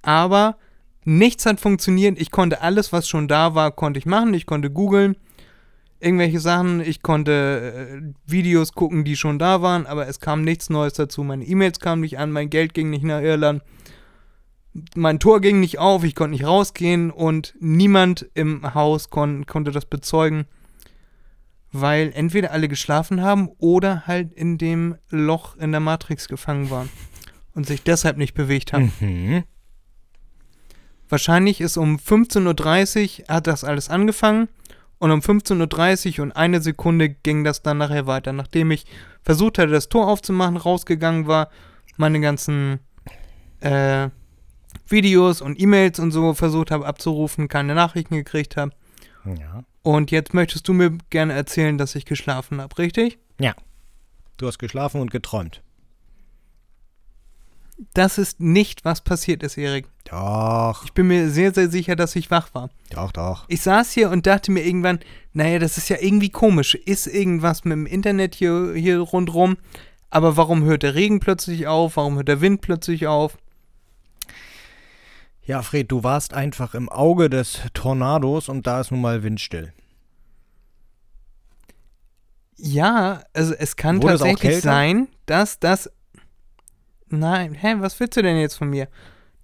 Aber 0.04 0.56
nichts 1.04 1.46
hat 1.46 1.60
funktioniert. 1.60 2.20
Ich 2.20 2.30
konnte 2.30 2.60
alles, 2.60 2.92
was 2.92 3.08
schon 3.08 3.28
da 3.28 3.54
war, 3.54 3.72
konnte 3.72 3.98
ich 3.98 4.06
machen. 4.06 4.34
Ich 4.34 4.46
konnte 4.46 4.70
googeln, 4.70 5.16
irgendwelche 6.00 6.40
Sachen. 6.40 6.80
Ich 6.80 7.02
konnte 7.02 7.32
äh, 8.06 8.30
Videos 8.30 8.72
gucken, 8.72 9.04
die 9.04 9.16
schon 9.16 9.38
da 9.38 9.62
waren, 9.62 9.86
aber 9.86 10.06
es 10.08 10.20
kam 10.20 10.42
nichts 10.42 10.70
Neues 10.70 10.94
dazu. 10.94 11.22
Meine 11.24 11.44
E-Mails 11.44 11.80
kamen 11.80 12.02
nicht 12.02 12.18
an, 12.18 12.32
mein 12.32 12.50
Geld 12.50 12.74
ging 12.74 12.90
nicht 12.90 13.04
nach 13.04 13.20
Irland 13.20 13.62
mein 14.94 15.20
Tor 15.20 15.40
ging 15.40 15.60
nicht 15.60 15.78
auf, 15.78 16.04
ich 16.04 16.14
konnte 16.14 16.32
nicht 16.32 16.46
rausgehen 16.46 17.10
und 17.10 17.54
niemand 17.60 18.28
im 18.34 18.74
Haus 18.74 19.10
kon 19.10 19.46
konnte 19.46 19.70
das 19.70 19.86
bezeugen, 19.86 20.46
weil 21.72 22.12
entweder 22.14 22.50
alle 22.50 22.68
geschlafen 22.68 23.22
haben 23.22 23.48
oder 23.58 24.06
halt 24.06 24.32
in 24.32 24.58
dem 24.58 24.96
Loch 25.10 25.56
in 25.56 25.70
der 25.70 25.80
Matrix 25.80 26.28
gefangen 26.28 26.70
waren 26.70 26.88
und 27.54 27.66
sich 27.66 27.82
deshalb 27.82 28.16
nicht 28.16 28.34
bewegt 28.34 28.72
haben. 28.72 28.92
Mhm. 29.00 29.44
Wahrscheinlich 31.08 31.60
ist 31.60 31.76
um 31.76 31.96
15.30 31.96 33.20
Uhr 33.20 33.34
hat 33.34 33.46
das 33.46 33.64
alles 33.64 33.88
angefangen 33.88 34.48
und 34.98 35.10
um 35.10 35.20
15.30 35.20 36.18
Uhr 36.18 36.24
und 36.24 36.32
eine 36.32 36.60
Sekunde 36.60 37.10
ging 37.10 37.44
das 37.44 37.62
dann 37.62 37.78
nachher 37.78 38.06
weiter. 38.06 38.32
Nachdem 38.32 38.70
ich 38.70 38.86
versucht 39.22 39.58
hatte, 39.58 39.70
das 39.70 39.88
Tor 39.88 40.08
aufzumachen, 40.08 40.56
rausgegangen 40.56 41.26
war, 41.26 41.50
meine 41.96 42.20
ganzen 42.20 42.80
äh, 43.60 44.08
Videos 44.88 45.40
und 45.40 45.60
E-Mails 45.60 45.98
und 45.98 46.10
so 46.10 46.34
versucht 46.34 46.70
habe 46.70 46.86
abzurufen, 46.86 47.48
keine 47.48 47.74
Nachrichten 47.74 48.16
gekriegt 48.16 48.56
habe. 48.56 48.72
Ja. 49.24 49.64
Und 49.82 50.10
jetzt 50.10 50.34
möchtest 50.34 50.66
du 50.68 50.72
mir 50.72 50.96
gerne 51.10 51.34
erzählen, 51.34 51.78
dass 51.78 51.94
ich 51.94 52.04
geschlafen 52.04 52.60
habe, 52.60 52.76
richtig? 52.78 53.18
Ja. 53.38 53.54
Du 54.36 54.46
hast 54.46 54.58
geschlafen 54.58 55.00
und 55.00 55.10
geträumt. 55.10 55.62
Das 57.92 58.18
ist 58.18 58.40
nicht, 58.40 58.84
was 58.84 59.00
passiert 59.00 59.42
ist, 59.42 59.58
Erik. 59.58 59.86
Doch. 60.04 60.84
Ich 60.84 60.92
bin 60.92 61.08
mir 61.08 61.28
sehr, 61.30 61.52
sehr 61.52 61.68
sicher, 61.68 61.96
dass 61.96 62.14
ich 62.14 62.30
wach 62.30 62.54
war. 62.54 62.70
Doch, 62.90 63.10
doch. 63.10 63.46
Ich 63.48 63.62
saß 63.62 63.92
hier 63.92 64.10
und 64.10 64.26
dachte 64.26 64.52
mir 64.52 64.64
irgendwann, 64.64 65.00
naja, 65.32 65.58
das 65.58 65.76
ist 65.76 65.88
ja 65.88 65.96
irgendwie 66.00 66.30
komisch. 66.30 66.74
Ist 66.74 67.06
irgendwas 67.06 67.64
mit 67.64 67.72
dem 67.72 67.86
Internet 67.86 68.34
hier, 68.36 68.74
hier 68.74 69.00
rundrum? 69.00 69.56
Aber 70.10 70.36
warum 70.36 70.62
hört 70.62 70.84
der 70.84 70.94
Regen 70.94 71.18
plötzlich 71.18 71.66
auf? 71.66 71.96
Warum 71.96 72.14
hört 72.16 72.28
der 72.28 72.40
Wind 72.40 72.60
plötzlich 72.60 73.08
auf? 73.08 73.36
Ja, 75.42 75.62
Fred, 75.62 75.90
du 75.90 76.04
warst 76.04 76.32
einfach 76.32 76.74
im 76.74 76.88
Auge 76.88 77.28
des 77.28 77.60
Tornados 77.74 78.48
und 78.48 78.66
da 78.66 78.80
ist 78.80 78.92
nun 78.92 79.00
mal 79.00 79.22
windstill. 79.22 79.72
Ja, 82.56 83.24
also 83.32 83.52
es 83.52 83.76
kann 83.76 84.02
Wurde 84.02 84.18
tatsächlich 84.18 84.60
sein, 84.60 85.08
dass 85.26 85.58
das. 85.58 85.90
Nein, 87.18 87.54
hä, 87.54 87.76
was 87.78 87.98
willst 88.00 88.16
du 88.16 88.22
denn 88.22 88.38
jetzt 88.38 88.56
von 88.56 88.70
mir? 88.70 88.88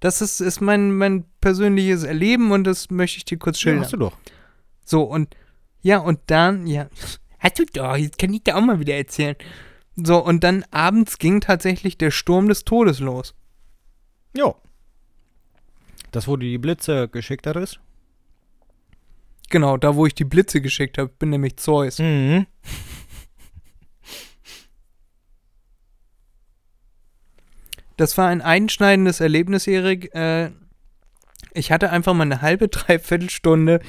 Das 0.00 0.22
ist, 0.22 0.40
ist 0.40 0.60
mein, 0.60 0.96
mein 0.96 1.24
persönliches 1.40 2.04
Erleben 2.04 2.52
und 2.52 2.64
das 2.64 2.90
möchte 2.90 3.18
ich 3.18 3.24
dir 3.24 3.38
kurz 3.38 3.58
schildern. 3.58 3.82
Ja, 3.82 3.84
hast 3.84 3.92
du 3.92 3.98
doch. 3.98 4.16
So, 4.84 5.02
und 5.02 5.36
ja, 5.82 5.98
und 5.98 6.20
dann, 6.26 6.66
ja, 6.66 6.88
hast 7.38 7.58
du 7.58 7.64
doch, 7.72 7.96
jetzt 7.96 8.18
kann 8.18 8.32
ich 8.32 8.42
dir 8.42 8.56
auch 8.56 8.62
mal 8.62 8.80
wieder 8.80 8.94
erzählen. 8.94 9.36
So, 9.96 10.24
und 10.24 10.42
dann 10.44 10.64
abends 10.70 11.18
ging 11.18 11.40
tatsächlich 11.40 11.98
der 11.98 12.10
Sturm 12.10 12.48
des 12.48 12.64
Todes 12.64 13.00
los. 13.00 13.34
Jo. 14.34 14.56
Das, 16.10 16.26
wo 16.26 16.36
du 16.36 16.46
die 16.46 16.58
Blitze 16.58 17.08
geschickt 17.08 17.46
hattest? 17.46 17.80
Genau, 19.50 19.76
da 19.76 19.96
wo 19.96 20.06
ich 20.06 20.14
die 20.14 20.24
Blitze 20.24 20.60
geschickt 20.60 20.96
habe, 20.96 21.10
bin 21.18 21.30
nämlich 21.30 21.56
Zeus. 21.56 21.98
Mhm. 21.98 22.46
Das 28.00 28.16
war 28.16 28.28
ein 28.28 28.40
einschneidendes 28.40 29.20
Erlebnis, 29.20 29.66
Erik. 29.66 30.14
Äh, 30.14 30.52
ich 31.52 31.70
hatte 31.70 31.90
einfach 31.90 32.14
mal 32.14 32.22
eine 32.22 32.40
halbe, 32.40 32.68
dreiviertel 32.68 33.28
Stunde 33.28 33.80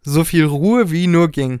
so 0.00 0.24
viel 0.24 0.46
Ruhe 0.46 0.90
wie 0.90 1.06
nur 1.06 1.28
ging. 1.28 1.60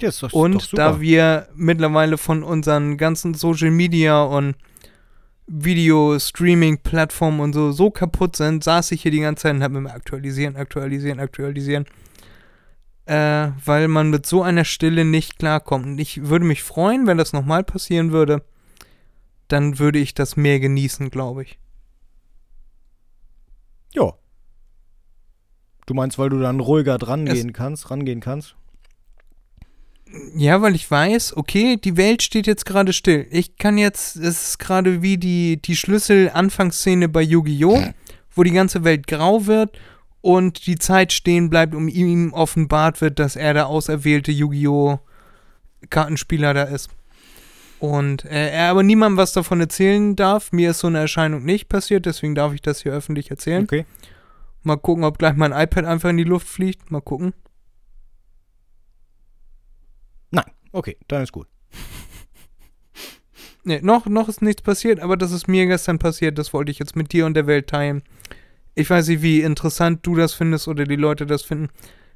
Ja, 0.00 0.08
ist 0.08 0.22
doch, 0.22 0.32
und 0.32 0.54
doch 0.54 0.70
da 0.70 1.00
wir 1.02 1.48
mittlerweile 1.54 2.16
von 2.16 2.42
unseren 2.42 2.96
ganzen 2.96 3.34
Social 3.34 3.70
Media 3.70 4.22
und 4.22 4.56
Video-Streaming-Plattformen 5.46 7.40
und 7.40 7.52
so 7.52 7.70
so 7.70 7.90
kaputt 7.90 8.34
sind, 8.36 8.64
saß 8.64 8.90
ich 8.92 9.02
hier 9.02 9.10
die 9.10 9.20
ganze 9.20 9.42
Zeit 9.42 9.54
und 9.54 9.62
habe 9.62 9.78
mir 9.78 9.92
aktualisieren, 9.92 10.56
aktualisieren, 10.56 11.20
aktualisieren. 11.20 11.84
Äh, 13.04 13.48
weil 13.62 13.88
man 13.88 14.08
mit 14.08 14.24
so 14.24 14.42
einer 14.42 14.64
Stille 14.64 15.04
nicht 15.04 15.38
klarkommt. 15.38 15.84
Und 15.84 15.98
ich 15.98 16.30
würde 16.30 16.46
mich 16.46 16.62
freuen, 16.62 17.06
wenn 17.06 17.18
das 17.18 17.34
nochmal 17.34 17.62
passieren 17.62 18.10
würde. 18.10 18.42
Dann 19.52 19.78
würde 19.78 19.98
ich 19.98 20.14
das 20.14 20.36
mehr 20.36 20.60
genießen, 20.60 21.10
glaube 21.10 21.42
ich. 21.42 21.58
Ja. 23.92 24.14
Du 25.84 25.92
meinst, 25.92 26.18
weil 26.18 26.30
du 26.30 26.38
dann 26.40 26.58
ruhiger 26.58 26.96
dran 26.96 27.26
gehen 27.26 27.52
kannst, 27.52 27.90
rangehen 27.90 28.20
kannst? 28.20 28.56
Ja, 30.34 30.62
weil 30.62 30.74
ich 30.74 30.90
weiß, 30.90 31.36
okay, 31.36 31.76
die 31.76 31.98
Welt 31.98 32.22
steht 32.22 32.46
jetzt 32.46 32.64
gerade 32.64 32.94
still. 32.94 33.26
Ich 33.30 33.58
kann 33.58 33.76
jetzt, 33.76 34.16
es 34.16 34.48
ist 34.48 34.58
gerade 34.58 35.02
wie 35.02 35.18
die, 35.18 35.60
die 35.60 35.76
Schlüssel-Anfangsszene 35.76 37.10
bei 37.10 37.20
Yu-Gi-Oh!, 37.20 37.92
wo 38.34 38.42
die 38.44 38.52
ganze 38.52 38.84
Welt 38.84 39.06
grau 39.06 39.44
wird 39.44 39.78
und 40.22 40.66
die 40.66 40.76
Zeit 40.76 41.12
stehen 41.12 41.50
bleibt, 41.50 41.74
um 41.74 41.88
ihm 41.88 42.32
offenbart 42.32 43.02
wird, 43.02 43.18
dass 43.18 43.36
er 43.36 43.52
der 43.52 43.66
auserwählte 43.66 44.32
Yu-Gi-Oh! 44.32 44.98
Kartenspieler 45.90 46.54
da 46.54 46.62
ist. 46.62 46.88
Und 47.82 48.24
äh, 48.26 48.50
er 48.50 48.70
aber 48.70 48.82
niemandem 48.82 49.16
was 49.16 49.32
davon 49.32 49.60
erzählen 49.60 50.14
darf. 50.14 50.52
Mir 50.52 50.70
ist 50.70 50.78
so 50.78 50.86
eine 50.86 51.00
Erscheinung 51.00 51.44
nicht 51.44 51.68
passiert, 51.68 52.06
deswegen 52.06 52.34
darf 52.34 52.54
ich 52.54 52.62
das 52.62 52.82
hier 52.82 52.92
öffentlich 52.92 53.30
erzählen. 53.30 53.64
Okay. 53.64 53.86
Mal 54.62 54.76
gucken, 54.76 55.02
ob 55.02 55.18
gleich 55.18 55.34
mein 55.34 55.52
iPad 55.52 55.84
einfach 55.84 56.10
in 56.10 56.16
die 56.16 56.24
Luft 56.24 56.46
fliegt. 56.46 56.90
Mal 56.90 57.00
gucken. 57.00 57.34
Okay, 60.72 60.96
dann 61.06 61.22
ist 61.22 61.32
gut. 61.32 61.46
Nee, 63.64 63.80
noch, 63.80 64.06
noch 64.06 64.28
ist 64.28 64.42
nichts 64.42 64.62
passiert, 64.62 64.98
aber 64.98 65.16
das 65.16 65.30
ist 65.30 65.46
mir 65.46 65.66
gestern 65.66 66.00
passiert. 66.00 66.36
Das 66.36 66.52
wollte 66.52 66.72
ich 66.72 66.80
jetzt 66.80 66.96
mit 66.96 67.12
dir 67.12 67.26
und 67.26 67.34
der 67.34 67.46
Welt 67.46 67.68
teilen. 67.68 68.02
Ich 68.74 68.90
weiß 68.90 69.06
nicht, 69.06 69.22
wie 69.22 69.42
interessant 69.42 70.04
du 70.04 70.16
das 70.16 70.32
findest 70.32 70.66
oder 70.66 70.84
die 70.84 70.96
Leute 70.96 71.26
das 71.26 71.42
finden. 71.42 71.68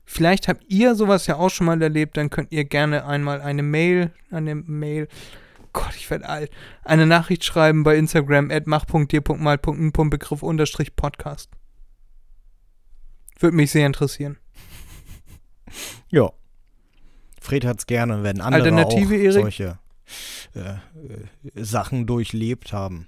Vielleicht 0.05 0.49
habt 0.49 0.65
ihr 0.69 0.95
sowas 0.95 1.27
ja 1.27 1.37
auch 1.37 1.51
schon 1.51 1.67
mal 1.67 1.81
erlebt, 1.81 2.17
dann 2.17 2.31
könnt 2.31 2.51
ihr 2.51 2.65
gerne 2.65 3.07
einmal 3.07 3.41
eine 3.41 3.63
Mail, 3.63 4.11
eine 4.31 4.55
Mail, 4.55 5.09
Gott, 5.77 5.95
ich 5.95 6.09
werde 6.09 6.27
alt, 6.27 6.51
eine 6.85 7.05
Nachricht 7.05 7.45
schreiben 7.45 7.83
bei 7.83 7.99
Instagram 7.99 8.51
at 8.51 8.67
mach.dir.mal.n.begriff 8.67 10.43
unterstrich 10.43 10.97
Podcast. 10.97 11.51
Würde 13.39 13.55
mich 13.57 13.73
sehr 13.73 13.85
interessieren. 13.87 14.39
Ja. 16.09 16.33
Fred 17.43 17.67
hat 17.67 17.81
es 17.81 17.87
gerne, 17.87 18.23
wenn 18.23 18.41
andere 18.41 18.63
Alternative, 18.63 19.15
auch 19.15 19.19
Erik? 19.19 19.33
solche 19.33 19.79
äh, 20.55 20.61
äh, 20.61 20.79
Sachen 21.63 22.07
durchlebt 22.07 22.73
haben. 22.73 23.07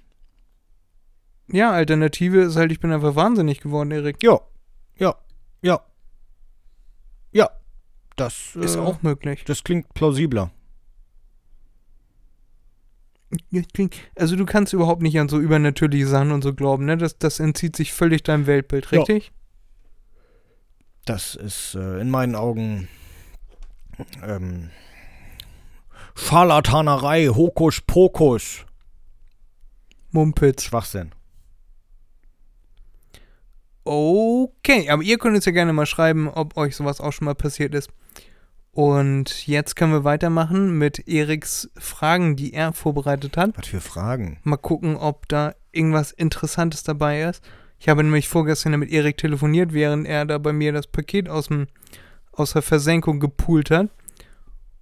Ja, 1.47 1.71
Alternative 1.71 2.41
ist 2.41 2.55
halt, 2.55 2.71
ich 2.71 2.79
bin 2.79 2.91
einfach 2.91 3.15
wahnsinnig 3.15 3.61
geworden, 3.61 3.89
Erik. 3.89 4.21
Ja, 4.21 4.41
ja, 4.97 5.15
ja. 5.63 5.81
Ja, 7.31 7.49
das 8.15 8.55
Ist 8.55 8.75
äh, 8.75 8.79
auch 8.79 9.01
möglich. 9.01 9.43
Das 9.45 9.63
klingt 9.63 9.91
plausibler. 9.95 10.51
Ja, 13.51 13.61
Also 14.15 14.35
du 14.35 14.45
kannst 14.45 14.73
überhaupt 14.73 15.01
nicht 15.03 15.19
an 15.19 15.29
so 15.29 15.39
übernatürliche 15.39 16.07
Sachen 16.07 16.31
und 16.31 16.41
so 16.43 16.53
glauben, 16.53 16.85
ne? 16.85 16.97
Das, 16.97 17.17
das 17.17 17.39
entzieht 17.39 17.75
sich 17.75 17.93
völlig 17.93 18.23
deinem 18.23 18.47
Weltbild, 18.47 18.87
Ja. 18.91 18.99
richtig? 18.99 19.31
Das 21.05 21.35
ist 21.35 21.75
äh, 21.75 21.99
in 22.01 22.09
meinen 22.09 22.35
Augen 22.35 22.87
ähm, 24.23 24.69
Scharlatanerei, 26.15 27.27
Hokuspokus, 27.27 28.65
Mumpitz. 30.11 30.63
Schwachsinn. 30.63 31.11
Okay, 33.83 34.89
aber 34.89 35.01
ihr 35.01 35.17
könnt 35.17 35.35
uns 35.35 35.45
ja 35.45 35.51
gerne 35.51 35.73
mal 35.73 35.85
schreiben, 35.85 36.27
ob 36.27 36.57
euch 36.57 36.75
sowas 36.75 36.99
auch 37.01 37.11
schon 37.13 37.25
mal 37.25 37.35
passiert 37.35 37.73
ist. 37.73 37.89
Und 38.71 39.47
jetzt 39.47 39.75
können 39.75 39.91
wir 39.91 40.03
weitermachen 40.03 40.77
mit 40.77 41.07
Eriks 41.07 41.69
Fragen, 41.77 42.35
die 42.35 42.53
er 42.53 42.73
vorbereitet 42.73 43.35
hat. 43.35 43.57
Was 43.57 43.67
für 43.67 43.81
Fragen? 43.81 44.39
Mal 44.43 44.57
gucken, 44.57 44.95
ob 44.95 45.27
da 45.27 45.55
irgendwas 45.71 46.11
Interessantes 46.11 46.83
dabei 46.83 47.23
ist. 47.23 47.43
Ich 47.79 47.89
habe 47.89 48.03
nämlich 48.03 48.27
vorgestern 48.27 48.77
mit 48.79 48.91
Erik 48.91 49.17
telefoniert, 49.17 49.73
während 49.73 50.05
er 50.05 50.25
da 50.25 50.37
bei 50.37 50.53
mir 50.53 50.73
das 50.73 50.87
Paket 50.87 51.29
aus, 51.29 51.47
dem, 51.47 51.67
aus 52.31 52.53
der 52.53 52.61
Versenkung 52.61 53.19
gepult 53.19 53.71
hat. 53.71 53.89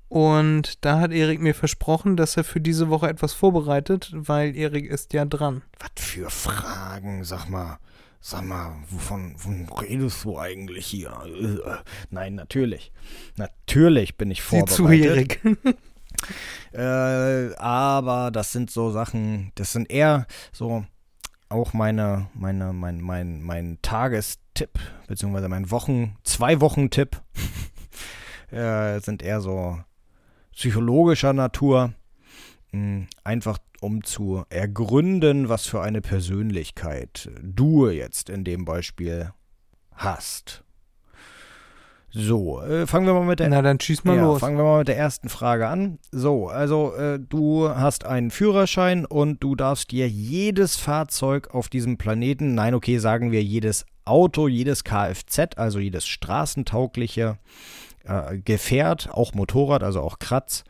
Und 0.09 0.83
da 0.85 0.99
hat 0.99 1.11
Erik 1.11 1.41
mir 1.41 1.53
versprochen, 1.53 2.15
dass 2.15 2.37
er 2.37 2.43
für 2.43 2.61
diese 2.61 2.89
Woche 2.89 3.09
etwas 3.09 3.33
vorbereitet, 3.33 4.11
weil 4.13 4.55
Erik 4.55 4.85
ist 4.85 5.13
ja 5.13 5.25
dran. 5.25 5.63
Was 5.79 6.03
für 6.03 6.29
Fragen? 6.29 7.23
Sag 7.23 7.49
mal, 7.49 7.77
sag 8.27 8.43
mal, 8.43 8.75
wovon, 8.89 9.35
wovon 9.37 9.69
redest 9.79 10.25
du 10.25 10.37
eigentlich 10.37 10.85
hier? 10.85 11.11
Äh, 11.25 11.77
nein, 12.09 12.35
natürlich. 12.35 12.91
Natürlich 13.37 14.17
bin 14.17 14.31
ich 14.31 14.41
vorbereitet. 14.41 14.75
zu, 14.75 14.87
Erik. 14.87 15.41
Äh, 16.73 17.53
aber 17.57 18.31
das 18.31 18.51
sind 18.51 18.71
so 18.71 18.89
Sachen, 18.89 19.51
das 19.53 19.71
sind 19.71 19.91
eher 19.91 20.25
so 20.51 20.83
auch 21.47 21.73
meine, 21.73 22.29
meine, 22.33 22.73
mein, 22.73 23.01
mein, 23.01 23.43
mein 23.43 23.77
Tagestipp, 23.83 24.79
beziehungsweise 25.07 25.47
mein 25.47 25.69
Wochen, 25.69 26.17
zwei 26.23 26.59
Wochen-Tipp, 26.59 27.21
äh, 28.51 28.99
sind 28.99 29.21
eher 29.21 29.41
so 29.41 29.79
psychologischer 30.53 31.33
Natur. 31.33 31.93
Mh, 32.71 33.07
Einfach 33.23 33.57
um 33.81 34.03
zu 34.03 34.43
ergründen, 34.49 35.49
was 35.49 35.65
für 35.67 35.81
eine 35.81 36.01
Persönlichkeit 36.01 37.29
du 37.41 37.87
jetzt 37.89 38.29
in 38.29 38.43
dem 38.43 38.65
Beispiel 38.65 39.31
hast. 39.93 40.63
So, 42.09 42.61
äh, 42.61 42.87
fangen 42.87 43.05
wir 43.05 43.13
mal 43.13 43.25
mit 43.25 43.39
der 43.39 43.49
Na, 43.49 43.61
dann 43.61 43.79
schieß 43.79 44.03
mal 44.05 44.15
ja, 44.15 44.23
los. 44.23 44.39
Fangen 44.39 44.57
wir 44.57 44.63
mal 44.63 44.79
mit 44.79 44.87
der 44.87 44.97
ersten 44.97 45.29
Frage 45.29 45.67
an. 45.67 45.99
So, 46.11 46.47
also 46.47 46.93
äh, 46.95 47.19
du 47.19 47.69
hast 47.69 48.05
einen 48.05 48.31
Führerschein 48.31 49.05
und 49.05 49.43
du 49.43 49.55
darfst 49.55 49.91
dir 49.91 50.07
jedes 50.07 50.77
Fahrzeug 50.77 51.53
auf 51.53 51.69
diesem 51.69 51.97
Planeten, 51.97 52.55
nein, 52.55 52.73
okay, 52.73 52.97
sagen 52.97 53.31
wir 53.31 53.43
jedes 53.43 53.85
Auto, 54.05 54.47
jedes 54.47 54.83
Kfz, 54.83 55.57
also 55.57 55.79
jedes 55.79 56.07
straßentaugliche 56.07 57.37
äh, 58.05 58.37
Gefährt, 58.39 59.09
auch 59.11 59.33
Motorrad, 59.33 59.83
also 59.83 60.01
auch 60.01 60.17
Kratz, 60.17 60.63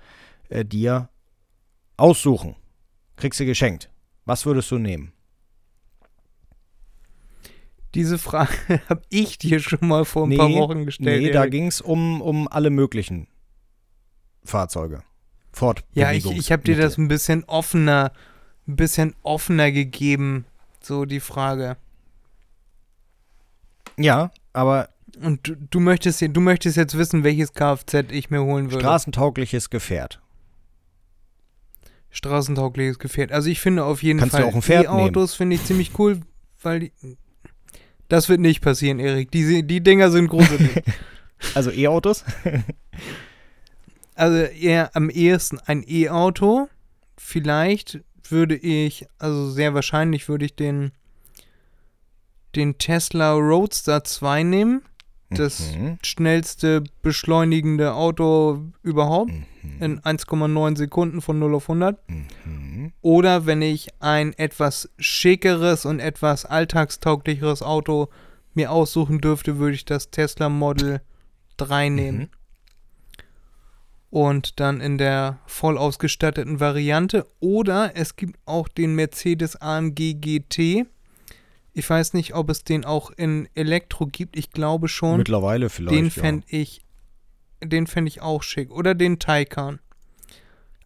äh, 0.50 0.66
dir 0.66 1.08
aussuchen. 1.98 2.56
Kriegst 3.16 3.40
du 3.40 3.46
geschenkt. 3.46 3.90
Was 4.26 4.46
würdest 4.46 4.70
du 4.72 4.78
nehmen? 4.78 5.14
Diese 7.96 8.18
Frage 8.18 8.52
habe 8.90 9.02
ich 9.10 9.38
dir 9.38 9.60
schon 9.60 9.88
mal 9.88 10.06
vor 10.06 10.28
ein 10.28 10.38
paar 10.38 10.52
Wochen 10.52 10.86
gestellt. 10.86 11.22
Nee, 11.22 11.32
da 11.32 11.42
Erik. 11.42 11.52
ging 11.52 11.68
es 11.68 11.82
um, 11.82 12.22
um 12.22 12.48
alle 12.48 12.70
möglichen 12.70 13.28
Fahrzeuge. 14.44 15.04
Fort. 15.52 15.84
ja, 15.94 16.12
ich, 16.12 16.30
ich 16.30 16.52
habe 16.52 16.62
dir 16.62 16.78
das 16.78 16.98
ein 16.98 17.08
bisschen 17.08 17.44
offener, 17.46 18.12
ein 18.68 18.76
bisschen 18.76 19.16
offener 19.24 19.72
gegeben, 19.72 20.46
so 20.82 21.06
die 21.06 21.20
Frage. 21.20 21.78
Ja, 23.98 24.30
aber 24.54 24.90
Und 25.24 25.48
du, 25.48 25.56
du 25.56 25.80
möchtest, 25.80 26.22
du 26.22 26.40
möchtest 26.42 26.78
jetzt 26.78 26.96
wissen, 26.96 27.24
welches 27.24 27.54
Kfz 27.54 28.12
ich 28.12 28.30
mir 28.30 28.44
holen 28.44 28.70
würde. 28.70 28.84
straßentaugliches 28.84 29.72
Gefährt. 29.72 30.22
Straßentaugliches 32.18 32.98
Gefährt. 33.00 33.32
Also 33.32 33.50
ich 33.50 33.60
finde 33.60 33.86
auf 33.86 34.02
jeden 34.02 34.20
Kannst 34.20 34.36
Fall 34.36 34.84
E-Autos 34.84 35.36
finde 35.36 35.56
ich 35.56 35.64
ziemlich 35.64 35.92
cool, 36.00 36.22
weil 36.62 36.80
die, 36.80 36.92
das 38.10 38.28
wird 38.28 38.40
nicht 38.40 38.62
passieren, 38.62 39.00
Erik. 39.00 39.32
Die, 39.32 39.64
die 39.64 39.82
Dinger 39.82 40.12
sind 40.12 40.28
gruselig. 40.28 40.84
Also 41.54 41.70
E-Autos? 41.70 42.26
also 44.16 44.38
eher 44.38 44.96
am 44.96 45.12
ehesten 45.12 45.60
ein 45.60 45.84
E-Auto. 45.88 46.68
Vielleicht 47.16 48.00
würde 48.28 48.56
ich, 48.56 49.06
also 49.20 49.48
sehr 49.52 49.76
wahrscheinlich 49.76 50.28
würde 50.30 50.46
ich 50.46 50.56
den, 50.56 50.94
den 52.56 52.80
Tesla 52.80 53.34
Roadster 53.34 54.04
2 54.04 54.42
nehmen. 54.42 54.82
Das 55.30 55.76
Mhm. 55.76 55.98
schnellste 56.04 56.84
beschleunigende 57.02 57.94
Auto 57.94 58.62
überhaupt 58.82 59.32
Mhm. 59.32 59.82
in 59.82 60.00
1,9 60.00 60.76
Sekunden 60.78 61.22
von 61.22 61.38
0 61.38 61.56
auf 61.56 61.68
100. 61.68 62.00
Mhm. 62.10 62.94
Oder 63.02 63.46
wenn 63.46 63.62
ich 63.62 63.90
ein 64.00 64.32
etwas 64.38 64.90
schickeres 64.98 65.86
und 65.86 66.00
etwas 66.00 66.46
alltagstauglicheres 66.46 67.62
Auto 67.62 68.08
mir 68.54 68.72
aussuchen 68.72 69.20
dürfte, 69.20 69.58
würde 69.60 69.76
ich 69.76 69.84
das 69.86 70.12
Tesla 70.12 70.48
Model 70.48 71.02
3 71.58 71.90
nehmen. 71.90 72.18
Mhm. 72.20 72.30
Und 74.10 74.60
dann 74.62 74.80
in 74.80 74.98
der 74.98 75.40
voll 75.46 75.78
ausgestatteten 75.78 76.62
Variante. 76.62 77.28
Oder 77.42 77.92
es 77.96 78.16
gibt 78.16 78.40
auch 78.46 78.70
den 78.70 78.96
Mercedes 78.96 79.62
AMG 79.62 80.14
GT. 80.14 80.86
Ich 81.78 81.88
weiß 81.88 82.16
nicht, 82.16 82.34
ob 82.34 82.50
es 82.50 82.64
den 82.64 82.86
auch 82.86 83.12
in 83.12 83.48
Elektro 83.54 84.08
gibt. 84.08 84.36
Ich 84.36 84.50
glaube 84.50 84.88
schon. 84.88 85.18
Mittlerweile 85.18 85.70
vielleicht. 85.70 85.96
Den 85.96 86.06
ja. 86.06 86.10
fände 86.10 86.48
ich, 86.50 86.82
den 87.64 87.86
fände 87.86 88.10
ich 88.10 88.20
auch 88.20 88.42
schick. 88.42 88.72
Oder 88.72 88.96
den 88.96 89.20
Taycan. 89.20 89.80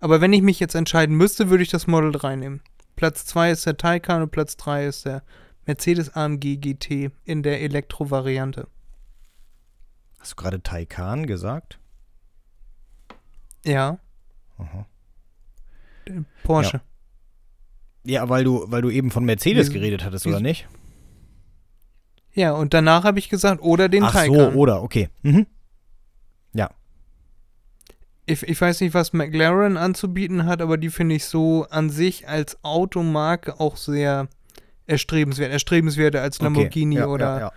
Aber 0.01 0.19
wenn 0.19 0.33
ich 0.33 0.41
mich 0.41 0.59
jetzt 0.59 0.75
entscheiden 0.75 1.15
müsste, 1.15 1.49
würde 1.49 1.63
ich 1.63 1.69
das 1.69 1.87
Model 1.87 2.11
3 2.11 2.35
nehmen. 2.35 2.61
Platz 2.97 3.25
2 3.25 3.51
ist 3.51 3.65
der 3.65 3.77
Taycan 3.77 4.21
und 4.21 4.33
Platz 4.33 4.57
3 4.57 4.87
ist 4.87 5.05
der 5.05 5.23
Mercedes 5.65 6.09
AMG 6.13 6.57
GT 6.57 7.11
in 7.23 7.41
der 7.41 7.61
Elektro-Variante. 7.61 8.67
Hast 10.19 10.33
du 10.33 10.35
gerade 10.35 10.61
Taycan 10.61 11.25
gesagt? 11.25 11.79
Ja, 13.63 13.97
Aha. 14.57 14.85
Porsche. 16.43 16.81
Ja, 18.03 18.27
weil 18.27 18.43
du, 18.43 18.65
weil 18.69 18.81
du 18.81 18.89
eben 18.89 19.09
von 19.09 19.23
Mercedes 19.23 19.71
geredet 19.71 20.03
hattest, 20.03 20.27
oder 20.27 20.41
nicht? 20.41 20.67
Ja, 22.33 22.53
und 22.53 22.73
danach 22.73 23.03
habe 23.03 23.19
ich 23.19 23.29
gesagt, 23.29 23.61
oder 23.61 23.89
den 23.89 24.03
Ach 24.03 24.13
Taycan. 24.13 24.53
so, 24.53 24.57
oder, 24.59 24.81
okay. 24.83 25.09
Mhm. 25.23 25.47
Ich, 28.27 28.43
ich 28.43 28.61
weiß 28.61 28.81
nicht, 28.81 28.93
was 28.93 29.13
McLaren 29.13 29.77
anzubieten 29.77 30.45
hat, 30.45 30.61
aber 30.61 30.77
die 30.77 30.89
finde 30.89 31.15
ich 31.15 31.25
so 31.25 31.65
an 31.69 31.89
sich 31.89 32.29
als 32.29 32.63
Automarke 32.63 33.59
auch 33.59 33.77
sehr 33.77 34.27
erstrebenswert. 34.85 35.51
Erstrebenswerter 35.51 36.21
als 36.21 36.39
Lamborghini 36.39 36.95
okay. 36.97 37.01
ja, 37.07 37.07
oder 37.13 37.25
Ja, 37.33 37.39
ja. 37.39 37.51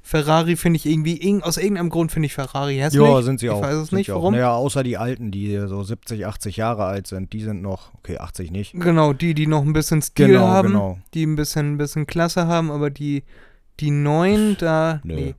Ferrari 0.00 0.56
finde 0.56 0.78
ich 0.78 0.86
irgendwie, 0.86 1.20
irg- 1.20 1.42
aus 1.42 1.58
irgendeinem 1.58 1.90
Grund 1.90 2.10
finde 2.10 2.26
ich 2.26 2.34
Ferrari 2.34 2.78
hässlich. 2.78 3.02
ja, 3.06 3.20
sind 3.20 3.38
sie 3.40 3.46
ich 3.46 3.52
auch. 3.52 3.60
weiß 3.60 3.74
es 3.76 3.92
nicht, 3.92 4.08
warum. 4.08 4.32
Naja, 4.32 4.52
außer 4.54 4.82
die 4.82 4.96
Alten, 4.96 5.30
die 5.30 5.54
so 5.68 5.82
70, 5.82 6.24
80 6.26 6.56
Jahre 6.56 6.84
alt 6.84 7.06
sind, 7.06 7.34
die 7.34 7.42
sind 7.42 7.60
noch, 7.60 7.92
okay, 7.94 8.16
80 8.16 8.50
nicht. 8.50 8.72
Genau, 8.72 9.12
die, 9.12 9.34
die 9.34 9.46
noch 9.46 9.62
ein 9.62 9.74
bisschen 9.74 10.00
Stil 10.00 10.28
Genau, 10.28 10.46
haben, 10.48 10.68
genau. 10.68 10.98
die 11.12 11.26
ein 11.26 11.36
bisschen, 11.36 11.74
ein 11.74 11.78
bisschen 11.78 12.06
Klasse 12.06 12.46
haben, 12.46 12.70
aber 12.70 12.88
die, 12.88 13.22
die 13.80 13.90
neuen, 13.90 14.56
da, 14.58 15.00
Nö. 15.04 15.14
nee. 15.14 15.34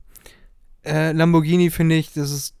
Äh, 0.84 1.12
Lamborghini 1.12 1.70
finde 1.70 1.96
ich, 1.96 2.12
das 2.12 2.30
ist, 2.30 2.54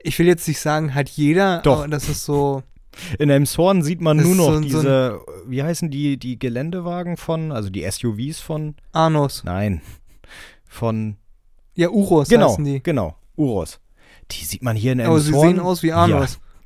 ich 0.00 0.18
will 0.18 0.26
jetzt 0.26 0.46
nicht 0.48 0.60
sagen, 0.60 0.94
hat 0.94 1.08
jeder, 1.08 1.60
Doch. 1.62 1.78
aber 1.78 1.88
das 1.88 2.08
ist 2.08 2.24
so, 2.24 2.62
In 3.20 3.30
Elmshorn 3.30 3.82
sieht 3.82 4.00
man 4.00 4.18
Das 4.18 4.26
nur 4.26 4.34
noch 4.34 4.44
so 4.46 4.50
ein- 4.54 4.62
so 4.68 4.78
diese, 4.80 5.20
wie 5.46 5.62
heißen 5.62 5.88
die, 5.90 6.16
die 6.16 6.38
Geländewagen 6.38 7.16
von, 7.16 7.52
also 7.52 7.70
die 7.70 7.88
SUVs 7.88 8.40
von, 8.40 8.74
Anus. 8.92 9.44
nein, 9.44 9.82
von, 10.66 11.16
Ja, 11.76 11.90
Uros 11.90 12.28
genau, 12.28 12.50
heißen 12.50 12.64
die. 12.64 12.82
genau, 12.82 13.16
Uros. 13.36 13.78
Die 14.32 14.44
sieht 14.44 14.62
man 14.62 14.76
hier 14.76 14.92
in 14.92 15.00
Aber 15.00 15.16
Elmshorn. 15.16 15.40
sie 15.42 15.48
sehen 15.54 15.60
aus 15.60 15.82
wie. 15.82 15.92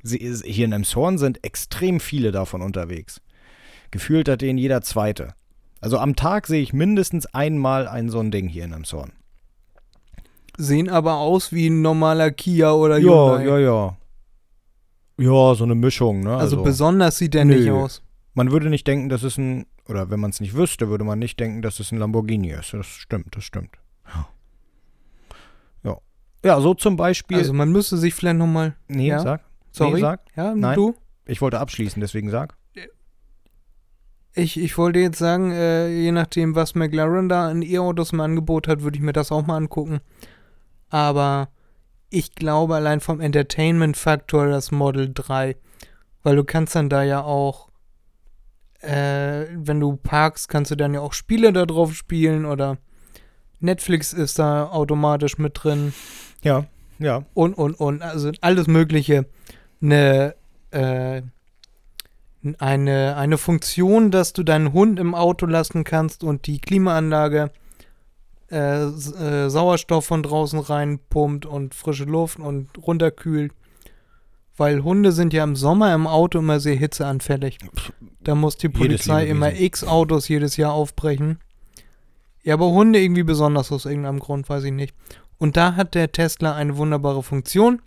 Sie 0.05 0.17
ist, 0.17 0.43
hier 0.45 0.65
in 0.65 0.71
Elmshorn 0.73 1.17
sind 1.17 1.43
extrem 1.45 1.99
viele 2.01 2.31
davon 2.33 2.61
unterwegs. 2.61 3.21
Gefühlt 3.91 4.27
hat 4.27 4.41
den 4.41 4.57
jeder 4.57 4.81
zweite. 4.81 5.33
Also 5.83 5.97
am 5.97 6.15
Tag 6.15 6.47
sehe 6.47 6.61
ich 6.61 6.71
mindestens 6.71 7.25
einmal 7.27 7.87
ein 7.89 8.09
so 8.09 8.19
ein 8.19 8.31
Ding 8.31 8.47
hier 8.47 8.63
in 8.63 8.71
Elmshorn. 8.71 9.11
Sehen 10.57 10.89
aber 10.89 11.15
aus 11.15 11.51
wie 11.51 11.67
ein 11.67 11.81
normaler 11.81 12.31
Kia 12.31 12.71
oder 12.71 12.97
Ja, 12.99 13.37
Hyundai. 13.37 13.45
ja, 13.45 13.57
ja. 13.59 13.97
Ja, 15.17 15.55
so 15.55 15.63
eine 15.65 15.75
Mischung, 15.75 16.21
ne? 16.21 16.37
Also, 16.37 16.63
besonders 16.63 17.17
sieht 17.17 17.33
der 17.33 17.43
nicht 17.45 17.65
Nö. 17.65 17.73
aus. 17.83 18.01
Man 18.33 18.51
würde 18.51 18.69
nicht 18.69 18.87
denken, 18.87 19.09
dass 19.09 19.23
es 19.23 19.37
ein, 19.37 19.65
oder 19.87 20.09
wenn 20.09 20.19
man 20.19 20.29
es 20.29 20.39
nicht 20.39 20.55
wüsste, 20.55 20.87
würde 20.87 21.03
man 21.03 21.19
nicht 21.19 21.39
denken, 21.39 21.61
dass 21.61 21.79
es 21.79 21.91
ein 21.91 21.99
Lamborghini 21.99 22.51
ist. 22.51 22.73
Das 22.73 22.87
stimmt, 22.87 23.35
das 23.35 23.43
stimmt. 23.43 23.71
Ja. 25.83 25.97
Ja, 26.45 26.59
so 26.59 26.73
zum 26.73 26.97
Beispiel. 26.97 27.37
Also 27.37 27.53
man 27.53 27.71
müsste 27.71 27.97
sich 27.97 28.13
vielleicht 28.13 28.37
nochmal. 28.37 28.75
nee, 28.87 29.07
ja. 29.07 29.19
sag. 29.19 29.41
Sorry. 29.71 29.93
Nee, 29.95 30.01
sag. 30.01 30.21
Ja, 30.35 30.53
Nein. 30.53 30.75
du? 30.75 30.95
Ich 31.25 31.41
wollte 31.41 31.59
abschließen, 31.59 32.01
deswegen 32.01 32.29
sag. 32.29 32.57
Ich, 34.35 34.59
ich 34.59 34.77
wollte 34.77 34.99
jetzt 34.99 35.19
sagen, 35.19 35.51
äh, 35.51 35.89
je 35.89 36.11
nachdem, 36.11 36.55
was 36.55 36.73
McLaren 36.73 37.29
da 37.29 37.49
an 37.49 37.61
E-Autos 37.61 38.13
im 38.13 38.19
Angebot 38.19 38.67
hat, 38.67 38.81
würde 38.81 38.97
ich 38.97 39.03
mir 39.03 39.13
das 39.13 39.31
auch 39.31 39.45
mal 39.45 39.57
angucken. 39.57 39.99
Aber 40.89 41.49
ich 42.09 42.33
glaube 42.35 42.75
allein 42.75 42.99
vom 42.99 43.19
Entertainment-Faktor 43.19 44.47
das 44.47 44.71
Model 44.71 45.11
3. 45.13 45.55
Weil 46.23 46.35
du 46.35 46.43
kannst 46.43 46.75
dann 46.75 46.89
da 46.89 47.03
ja 47.03 47.23
auch, 47.23 47.69
äh, 48.81 49.45
wenn 49.53 49.79
du 49.79 49.97
parkst, 49.97 50.47
kannst 50.49 50.71
du 50.71 50.75
dann 50.75 50.93
ja 50.93 51.01
auch 51.01 51.13
Spiele 51.13 51.53
da 51.53 51.65
drauf 51.65 51.93
spielen 51.93 52.45
oder 52.45 52.77
Netflix 53.59 54.13
ist 54.13 54.39
da 54.39 54.67
automatisch 54.67 55.37
mit 55.37 55.63
drin 55.63 55.93
Ja, 56.43 56.65
ja. 56.99 57.23
und, 57.33 57.53
und, 57.53 57.79
und. 57.79 58.01
Also 58.01 58.31
alles 58.41 58.67
Mögliche. 58.67 59.25
Eine, 59.81 60.35
äh, 60.71 61.21
eine, 62.59 63.15
eine 63.15 63.37
Funktion, 63.37 64.11
dass 64.11 64.33
du 64.33 64.43
deinen 64.43 64.73
Hund 64.73 64.99
im 64.99 65.15
Auto 65.15 65.45
lassen 65.45 65.83
kannst 65.83 66.23
und 66.23 66.47
die 66.47 66.59
Klimaanlage 66.59 67.51
äh, 68.51 68.83
äh, 68.83 69.49
Sauerstoff 69.49 70.05
von 70.05 70.21
draußen 70.21 70.59
reinpumpt 70.59 71.45
und 71.45 71.73
frische 71.73 72.03
Luft 72.03 72.39
und 72.39 72.69
runterkühlt. 72.85 73.53
Weil 74.55 74.83
Hunde 74.83 75.11
sind 75.11 75.33
ja 75.33 75.43
im 75.43 75.55
Sommer 75.55 75.95
im 75.95 76.05
Auto 76.05 76.37
immer 76.39 76.59
sehr 76.59 76.75
hitzeanfällig. 76.75 77.57
Da 78.21 78.35
muss 78.35 78.57
die 78.57 78.69
Polizei 78.69 79.25
immer 79.25 79.53
x 79.53 79.83
Autos 79.83 80.27
jedes 80.27 80.57
Jahr 80.57 80.73
aufbrechen. 80.73 81.39
Ja, 82.43 82.53
aber 82.53 82.69
Hunde 82.69 82.99
irgendwie 82.99 83.23
besonders 83.23 83.71
aus 83.71 83.85
irgendeinem 83.85 84.19
Grund, 84.19 84.47
weiß 84.49 84.65
ich 84.65 84.71
nicht. 84.71 84.93
Und 85.39 85.57
da 85.57 85.75
hat 85.75 85.95
der 85.95 86.11
Tesla 86.11 86.53
eine 86.53 86.77
wunderbare 86.77 87.23
Funktion, 87.23 87.81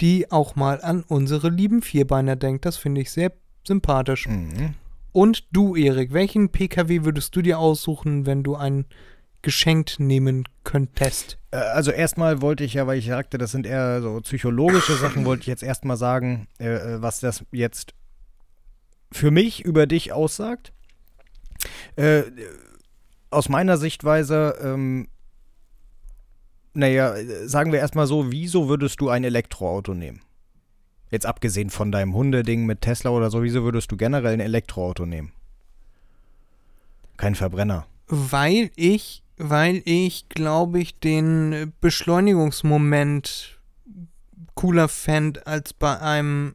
die 0.00 0.32
auch 0.32 0.56
mal 0.56 0.80
an 0.82 1.04
unsere 1.06 1.50
lieben 1.50 1.82
Vierbeiner 1.82 2.34
denkt. 2.34 2.64
Das 2.64 2.76
finde 2.76 3.02
ich 3.02 3.12
sehr 3.12 3.30
sympathisch. 3.66 4.26
Mhm. 4.28 4.74
Und 5.12 5.44
du, 5.52 5.74
Erik, 5.74 6.12
welchen 6.12 6.50
PKW 6.50 7.04
würdest 7.04 7.34
du 7.34 7.42
dir 7.42 7.58
aussuchen, 7.58 8.26
wenn 8.26 8.42
du 8.42 8.54
einen 8.54 8.86
geschenkt 9.42 9.98
nehmen 9.98 10.44
könntest? 10.64 11.38
Äh, 11.50 11.56
Also 11.56 11.90
erstmal 11.90 12.40
wollte 12.42 12.64
ich 12.64 12.74
ja, 12.74 12.86
weil 12.86 12.98
ich 12.98 13.06
sagte, 13.06 13.38
das 13.38 13.50
sind 13.50 13.66
eher 13.66 14.02
so 14.02 14.20
psychologische 14.20 14.94
Sachen, 14.94 15.24
wollte 15.24 15.42
ich 15.42 15.46
jetzt 15.46 15.62
erstmal 15.62 15.96
sagen, 15.96 16.46
äh, 16.58 16.68
äh, 16.68 17.02
was 17.02 17.20
das 17.20 17.44
jetzt 17.50 17.94
für 19.12 19.30
mich 19.30 19.64
über 19.64 19.86
dich 19.86 20.12
aussagt. 20.12 20.72
Aus 23.30 23.48
meiner 23.48 23.76
Sichtweise, 23.76 24.56
ähm, 24.62 25.08
naja, 26.72 27.14
sagen 27.46 27.72
wir 27.72 27.80
erstmal 27.80 28.06
so, 28.06 28.30
wieso 28.30 28.68
würdest 28.68 29.00
du 29.00 29.08
ein 29.08 29.24
Elektroauto 29.24 29.94
nehmen? 29.94 30.22
Jetzt 31.10 31.26
abgesehen 31.26 31.70
von 31.70 31.90
deinem 31.90 32.14
Hundeding 32.14 32.66
mit 32.66 32.82
Tesla 32.82 33.10
oder 33.10 33.30
so, 33.30 33.42
wieso 33.42 33.64
würdest 33.64 33.90
du 33.90 33.96
generell 33.96 34.34
ein 34.34 34.40
Elektroauto 34.40 35.06
nehmen? 35.06 35.32
Kein 37.16 37.34
Verbrenner. 37.34 37.86
Weil 38.06 38.70
ich, 38.76 39.22
weil 39.36 39.82
ich, 39.84 40.28
glaube 40.28 40.80
ich, 40.80 40.98
den 41.00 41.72
Beschleunigungsmoment 41.80 43.58
cooler 44.54 44.88
fänd 44.88 45.46
als 45.46 45.72
bei 45.72 45.98
einem 46.00 46.54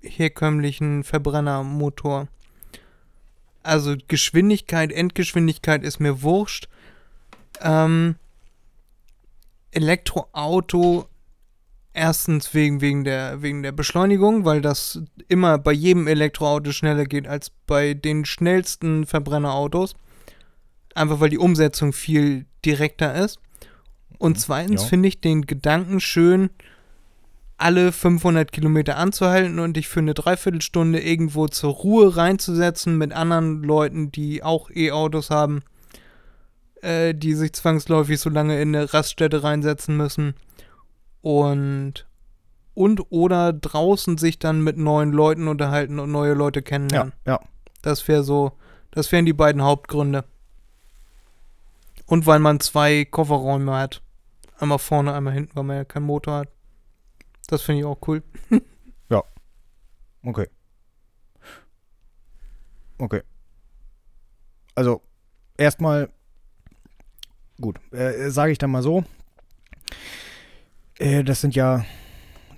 herkömmlichen 0.00 1.04
Verbrennermotor. 1.04 2.28
Also 3.62 3.96
Geschwindigkeit, 4.08 4.92
Endgeschwindigkeit 4.92 5.82
ist 5.82 5.98
mir 5.98 6.22
wurscht. 6.22 6.68
Ähm, 7.60 8.16
Elektroauto 9.72 11.08
erstens 11.96 12.52
wegen, 12.52 12.80
wegen, 12.80 13.04
der, 13.04 13.42
wegen 13.42 13.62
der 13.62 13.72
Beschleunigung, 13.72 14.44
weil 14.44 14.60
das 14.60 15.00
immer 15.28 15.58
bei 15.58 15.72
jedem 15.72 16.06
Elektroauto 16.06 16.70
schneller 16.72 17.06
geht 17.06 17.26
als 17.26 17.50
bei 17.66 17.94
den 17.94 18.24
schnellsten 18.24 19.06
Verbrennerautos. 19.06 19.94
Einfach 20.94 21.20
weil 21.20 21.30
die 21.30 21.38
Umsetzung 21.38 21.92
viel 21.92 22.46
direkter 22.64 23.14
ist. 23.14 23.38
Und 24.18 24.38
zweitens 24.38 24.82
Ja. 24.82 24.88
finde 24.88 25.08
ich 25.08 25.20
den 25.20 25.42
Gedanken 25.46 26.00
schön, 26.00 26.50
alle 27.58 27.92
500 27.92 28.52
Kilometer 28.52 28.98
anzuhalten 28.98 29.58
und 29.58 29.76
dich 29.78 29.88
für 29.88 30.00
eine 30.00 30.12
Dreiviertelstunde 30.14 31.00
irgendwo 31.00 31.48
zur 31.48 31.72
Ruhe 31.72 32.16
reinzusetzen 32.16 32.98
mit 32.98 33.12
anderen 33.14 33.62
Leuten, 33.62 34.12
die 34.12 34.42
auch 34.42 34.70
E-Autos 34.70 35.30
haben, 35.30 35.62
äh, 36.82 37.14
die 37.14 37.32
sich 37.32 37.54
zwangsläufig 37.54 38.20
so 38.20 38.28
lange 38.28 38.60
in 38.60 38.76
eine 38.76 38.92
Raststätte 38.92 39.42
reinsetzen 39.42 39.96
müssen 39.96 40.34
und 41.26 42.06
und 42.74 43.10
oder 43.10 43.52
draußen 43.52 44.16
sich 44.16 44.38
dann 44.38 44.62
mit 44.62 44.76
neuen 44.76 45.10
Leuten 45.10 45.48
unterhalten 45.48 45.98
und 45.98 46.12
neue 46.12 46.34
Leute 46.34 46.60
Ja, 46.60 46.64
kennenlernen. 46.64 47.12
ja. 47.26 47.40
Das 47.82 48.06
wäre 48.06 48.22
so, 48.22 48.52
das 48.92 49.10
wären 49.10 49.26
die 49.26 49.32
beiden 49.32 49.62
Hauptgründe. 49.62 50.24
Und 52.06 52.26
weil 52.26 52.38
man 52.38 52.60
zwei 52.60 53.04
Kofferräume 53.04 53.72
hat. 53.74 54.02
Einmal 54.58 54.78
vorne, 54.78 55.12
einmal 55.14 55.32
hinten, 55.34 55.56
weil 55.56 55.64
man 55.64 55.76
ja 55.78 55.84
keinen 55.84 56.04
Motor 56.06 56.34
hat. 56.38 56.48
Das 57.48 57.62
finde 57.62 57.80
ich 57.80 57.86
auch 57.86 57.98
cool. 58.06 58.22
Okay. 60.22 60.48
Okay. 62.98 63.22
Also, 64.74 65.00
erstmal, 65.56 66.10
gut, 67.60 67.78
äh, 67.92 68.28
sage 68.30 68.50
ich 68.50 68.58
dann 68.58 68.72
mal 68.72 68.82
so. 68.82 69.04
Äh, 70.98 71.24
das 71.24 71.40
sind 71.40 71.54
ja 71.54 71.84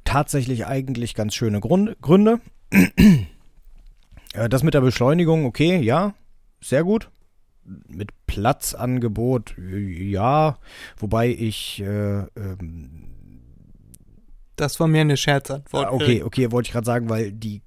tatsächlich 0.05 0.67
eigentlich 0.67 1.15
ganz 1.15 1.35
schöne 1.35 1.61
Grund 1.61 2.01
Gründe. 2.01 2.41
äh, 2.71 4.49
das 4.49 4.63
mit 4.63 4.75
der 4.75 4.81
Beschleunigung, 4.81 5.45
okay, 5.45 5.79
ja, 5.79 6.15
sehr 6.61 6.85
gut. 6.85 7.11
Mit 7.65 8.13
Platzangebot, 8.27 9.55
ja, 9.59 10.59
wobei 10.97 11.29
ich 11.29 11.81
äh, 11.81 12.21
ähm, 12.21 13.43
Das 14.57 14.81
war 14.81 14.87
mir 14.87 15.03
eine 15.03 15.19
Scherzantwort. 15.19 15.87
Ah, 15.87 15.93
okay, 15.93 16.23
okay, 16.23 16.51
wollte 16.51 16.69
ich 16.69 16.73
gerade 16.73 16.87
sagen, 16.87 17.11
weil 17.11 17.33
die 17.33 17.61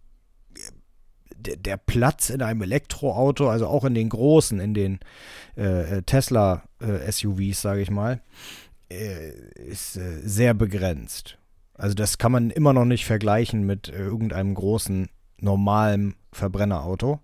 der, 1.45 1.57
der 1.57 1.77
Platz 1.77 2.29
in 2.29 2.41
einem 2.41 2.61
Elektroauto, 2.61 3.49
also 3.49 3.67
auch 3.67 3.85
in 3.85 3.93
den 3.93 4.09
großen, 4.09 4.59
in 4.59 4.73
den 4.73 4.99
äh, 5.57 5.97
äh, 5.97 6.01
Tesla 6.03 6.63
äh, 6.79 7.11
SUVs, 7.11 7.61
sage 7.61 7.81
ich 7.81 7.91
mal, 7.91 8.13
äh, 8.13 8.19
ist 8.91 9.97
äh, 9.97 10.19
sehr 10.23 10.53
begrenzt. 10.53 11.37
Also 11.73 11.95
das 11.95 12.17
kann 12.17 12.31
man 12.31 12.49
immer 12.51 12.73
noch 12.73 12.85
nicht 12.85 13.05
vergleichen 13.05 13.65
mit 13.65 13.89
äh, 13.89 13.97
irgendeinem 13.97 14.53
großen 14.53 15.09
normalen 15.39 16.15
Verbrennerauto. 16.31 17.19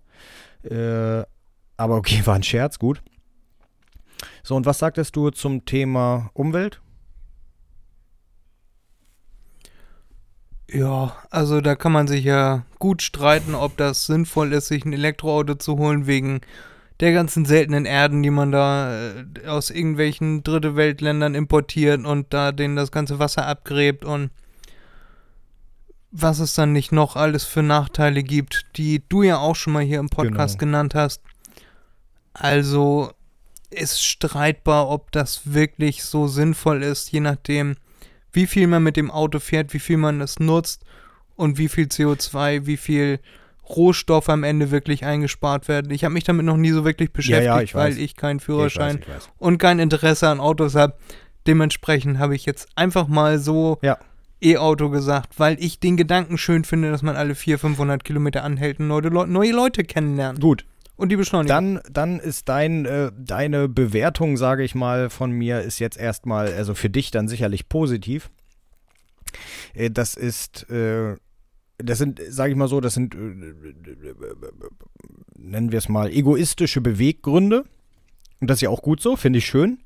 Äh, 0.64 1.22
aber 1.76 1.96
okay, 1.96 2.22
war 2.26 2.34
ein 2.34 2.42
Scherz, 2.42 2.78
gut. 2.78 3.02
So, 4.42 4.56
und 4.56 4.66
was 4.66 4.78
sagtest 4.78 5.14
du 5.14 5.30
zum 5.30 5.64
Thema 5.64 6.30
Umwelt? 6.34 6.80
Ja, 10.70 11.16
also 11.30 11.60
da 11.62 11.76
kann 11.76 11.92
man 11.92 12.08
sich 12.08 12.24
ja 12.24 12.64
gut 12.78 13.00
streiten, 13.00 13.54
ob 13.54 13.76
das 13.78 14.04
sinnvoll 14.04 14.52
ist, 14.52 14.68
sich 14.68 14.84
ein 14.84 14.92
Elektroauto 14.92 15.54
zu 15.54 15.78
holen, 15.78 16.06
wegen 16.06 16.42
der 17.00 17.12
ganzen 17.12 17.44
seltenen 17.44 17.84
Erden, 17.84 18.22
die 18.22 18.30
man 18.30 18.50
da 18.50 19.10
äh, 19.10 19.24
aus 19.46 19.70
irgendwelchen 19.70 20.42
Dritte 20.42 20.74
Weltländern 20.76 21.34
importiert 21.34 22.04
und 22.04 22.32
da 22.34 22.52
denen 22.52 22.76
das 22.76 22.90
ganze 22.90 23.18
Wasser 23.18 23.46
abgräbt 23.46 24.04
und 24.04 24.30
was 26.10 26.38
es 26.38 26.54
dann 26.54 26.72
nicht 26.72 26.90
noch 26.90 27.16
alles 27.16 27.44
für 27.44 27.62
Nachteile 27.62 28.22
gibt, 28.22 28.66
die 28.76 29.02
du 29.08 29.22
ja 29.22 29.38
auch 29.38 29.54
schon 29.56 29.74
mal 29.74 29.82
hier 29.84 30.00
im 30.00 30.08
Podcast 30.08 30.58
Genau. 30.58 30.70
genannt 30.70 30.94
hast. 30.94 31.20
Also 32.32 33.12
ist 33.70 34.02
streitbar, 34.02 34.88
ob 34.88 35.12
das 35.12 35.52
wirklich 35.52 36.02
so 36.04 36.26
sinnvoll 36.26 36.82
ist, 36.82 37.12
je 37.12 37.20
nachdem, 37.20 37.76
wie 38.32 38.46
viel 38.46 38.66
man 38.66 38.82
mit 38.82 38.96
dem 38.96 39.10
Auto 39.10 39.38
fährt, 39.40 39.74
wie 39.74 39.78
viel 39.78 39.98
man 39.98 40.20
es 40.22 40.38
nutzt 40.38 40.82
und 41.36 41.58
wie 41.58 41.68
viel 41.68 41.86
CO2, 41.86 42.64
wie 42.66 42.76
viel 42.78 43.20
Rohstoffe 43.70 44.28
am 44.28 44.44
Ende 44.44 44.70
wirklich 44.70 45.04
eingespart 45.04 45.68
werden. 45.68 45.90
Ich 45.90 46.04
habe 46.04 46.14
mich 46.14 46.24
damit 46.24 46.46
noch 46.46 46.56
nie 46.56 46.70
so 46.70 46.84
wirklich 46.84 47.12
beschäftigt, 47.12 47.46
ja, 47.46 47.60
ich 47.60 47.74
weil 47.74 47.90
weiß. 47.90 47.98
ich 47.98 48.16
keinen 48.16 48.38
weiß, 48.38 48.44
Führerschein 48.44 48.98
ich 49.02 49.08
weiß. 49.08 49.30
und 49.38 49.58
kein 49.58 49.78
Interesse 49.78 50.28
an 50.28 50.40
Autos 50.40 50.74
habe. 50.74 50.94
Dementsprechend 51.46 52.18
habe 52.18 52.34
ich 52.34 52.44
jetzt 52.46 52.68
einfach 52.76 53.08
mal 53.08 53.38
so 53.38 53.78
Ja. 53.82 53.98
E-Auto 54.40 54.90
gesagt, 54.90 55.38
weil 55.38 55.56
ich 55.58 55.80
den 55.80 55.96
Gedanken 55.96 56.38
schön 56.38 56.64
finde, 56.64 56.90
dass 56.90 57.02
man 57.02 57.16
alle 57.16 57.34
400, 57.34 57.60
500 57.60 58.04
Kilometer 58.04 58.44
anhält 58.44 58.78
und 58.80 58.86
neue, 58.88 59.10
neue 59.26 59.52
Leute 59.52 59.82
kennenlernt. 59.82 60.40
Gut. 60.40 60.64
Und 60.96 61.10
die 61.10 61.16
Beschleunigung. 61.16 61.48
Dann, 61.48 61.80
dann 61.92 62.18
ist 62.20 62.48
dein, 62.48 62.84
äh, 62.84 63.12
deine 63.16 63.68
Bewertung, 63.68 64.36
sage 64.36 64.64
ich 64.64 64.74
mal, 64.74 65.10
von 65.10 65.30
mir, 65.30 65.60
ist 65.60 65.78
jetzt 65.78 65.96
erstmal, 65.96 66.52
also 66.52 66.74
für 66.74 66.90
dich 66.90 67.10
dann 67.10 67.28
sicherlich 67.28 67.68
positiv. 67.68 68.30
Äh, 69.74 69.90
das 69.90 70.14
ist, 70.14 70.68
äh, 70.70 71.16
das 71.78 71.98
sind, 71.98 72.20
sage 72.28 72.50
ich 72.52 72.56
mal 72.56 72.68
so, 72.68 72.80
das 72.80 72.94
sind, 72.94 73.14
äh, 73.14 73.18
nennen 75.38 75.72
wir 75.72 75.78
es 75.78 75.88
mal, 75.88 76.10
egoistische 76.10 76.80
Beweggründe. 76.80 77.64
Und 78.40 78.50
das 78.50 78.58
ist 78.58 78.62
ja 78.62 78.70
auch 78.70 78.82
gut 78.82 79.00
so, 79.00 79.16
finde 79.16 79.38
ich 79.38 79.46
schön. 79.46 79.78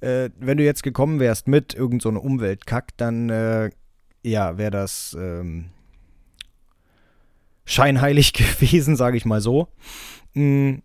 Äh, 0.00 0.30
wenn 0.38 0.58
du 0.58 0.64
jetzt 0.64 0.82
gekommen 0.82 1.20
wärst 1.20 1.48
mit 1.48 1.74
irgendeinem 1.74 2.16
so 2.16 2.22
Umweltkack, 2.22 2.96
dann, 2.96 3.30
äh, 3.30 3.70
ja, 4.22 4.58
wäre 4.58 4.70
das 4.70 5.16
ähm, 5.18 5.70
scheinheilig 7.64 8.32
gewesen, 8.32 8.96
sage 8.96 9.16
ich 9.16 9.24
mal 9.24 9.40
so. 9.40 9.68
Mhm. 10.34 10.82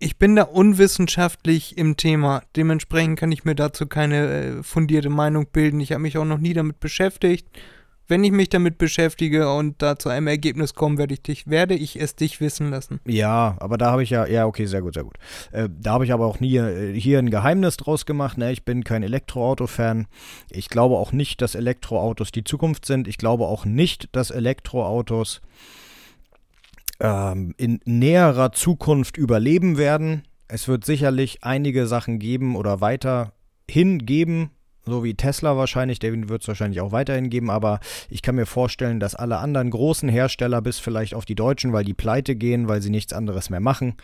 Ich 0.00 0.16
bin 0.16 0.36
da 0.36 0.44
unwissenschaftlich 0.44 1.76
im 1.76 1.96
Thema. 1.96 2.44
Dementsprechend 2.54 3.18
kann 3.18 3.32
ich 3.32 3.44
mir 3.44 3.56
dazu 3.56 3.88
keine 3.88 4.28
äh, 4.28 4.62
fundierte 4.62 5.08
Meinung 5.08 5.48
bilden. 5.50 5.80
Ich 5.80 5.90
habe 5.90 6.02
mich 6.02 6.16
auch 6.18 6.24
noch 6.24 6.38
nie 6.38 6.52
damit 6.52 6.78
beschäftigt. 6.78 7.48
Wenn 8.08 8.24
ich 8.24 8.32
mich 8.32 8.48
damit 8.48 8.78
beschäftige 8.78 9.52
und 9.52 9.82
da 9.82 9.98
zu 9.98 10.08
einem 10.08 10.26
Ergebnis 10.28 10.74
komme, 10.74 10.96
werde 10.96 11.12
ich 11.12 11.22
dich, 11.22 11.46
werde 11.46 11.74
ich 11.74 12.00
es 12.00 12.16
dich 12.16 12.40
wissen 12.40 12.70
lassen. 12.70 13.00
Ja, 13.06 13.56
aber 13.60 13.76
da 13.76 13.90
habe 13.90 14.02
ich 14.02 14.08
ja, 14.08 14.26
ja, 14.26 14.46
okay, 14.46 14.64
sehr 14.64 14.80
gut, 14.80 14.94
sehr 14.94 15.04
gut. 15.04 15.16
Äh, 15.52 15.68
da 15.78 15.92
habe 15.92 16.06
ich 16.06 16.12
aber 16.12 16.26
auch 16.26 16.40
nie 16.40 16.56
äh, 16.56 16.98
hier 16.98 17.18
ein 17.18 17.30
Geheimnis 17.30 17.76
draus 17.76 18.06
gemacht. 18.06 18.38
Ne? 18.38 18.50
Ich 18.50 18.64
bin 18.64 18.82
kein 18.82 19.02
Elektroauto-Fan. 19.02 20.06
Ich 20.50 20.70
glaube 20.70 20.96
auch 20.96 21.12
nicht, 21.12 21.42
dass 21.42 21.54
Elektroautos 21.54 22.32
die 22.32 22.44
Zukunft 22.44 22.86
sind. 22.86 23.08
Ich 23.08 23.18
glaube 23.18 23.44
auch 23.44 23.66
nicht, 23.66 24.08
dass 24.12 24.30
Elektroautos 24.30 25.42
ähm, 27.00 27.54
in 27.58 27.80
näherer 27.84 28.52
Zukunft 28.52 29.18
überleben 29.18 29.76
werden. 29.76 30.22
Es 30.48 30.66
wird 30.66 30.86
sicherlich 30.86 31.44
einige 31.44 31.86
Sachen 31.86 32.18
geben 32.18 32.56
oder 32.56 32.80
weiterhin 32.80 33.98
geben, 33.98 34.50
so 34.88 35.04
wie 35.04 35.14
Tesla 35.14 35.56
wahrscheinlich, 35.56 35.98
den 35.98 36.28
wird 36.28 36.42
es 36.42 36.48
wahrscheinlich 36.48 36.80
auch 36.80 36.92
weiterhin 36.92 37.30
geben, 37.30 37.50
aber 37.50 37.80
ich 38.08 38.22
kann 38.22 38.34
mir 38.34 38.46
vorstellen, 38.46 39.00
dass 39.00 39.14
alle 39.14 39.38
anderen 39.38 39.70
großen 39.70 40.08
Hersteller, 40.08 40.62
bis 40.62 40.78
vielleicht 40.78 41.14
auf 41.14 41.24
die 41.24 41.34
Deutschen, 41.34 41.72
weil 41.72 41.84
die 41.84 41.94
pleite 41.94 42.36
gehen, 42.36 42.68
weil 42.68 42.82
sie 42.82 42.90
nichts 42.90 43.12
anderes 43.12 43.50
mehr 43.50 43.60
machen, 43.60 43.94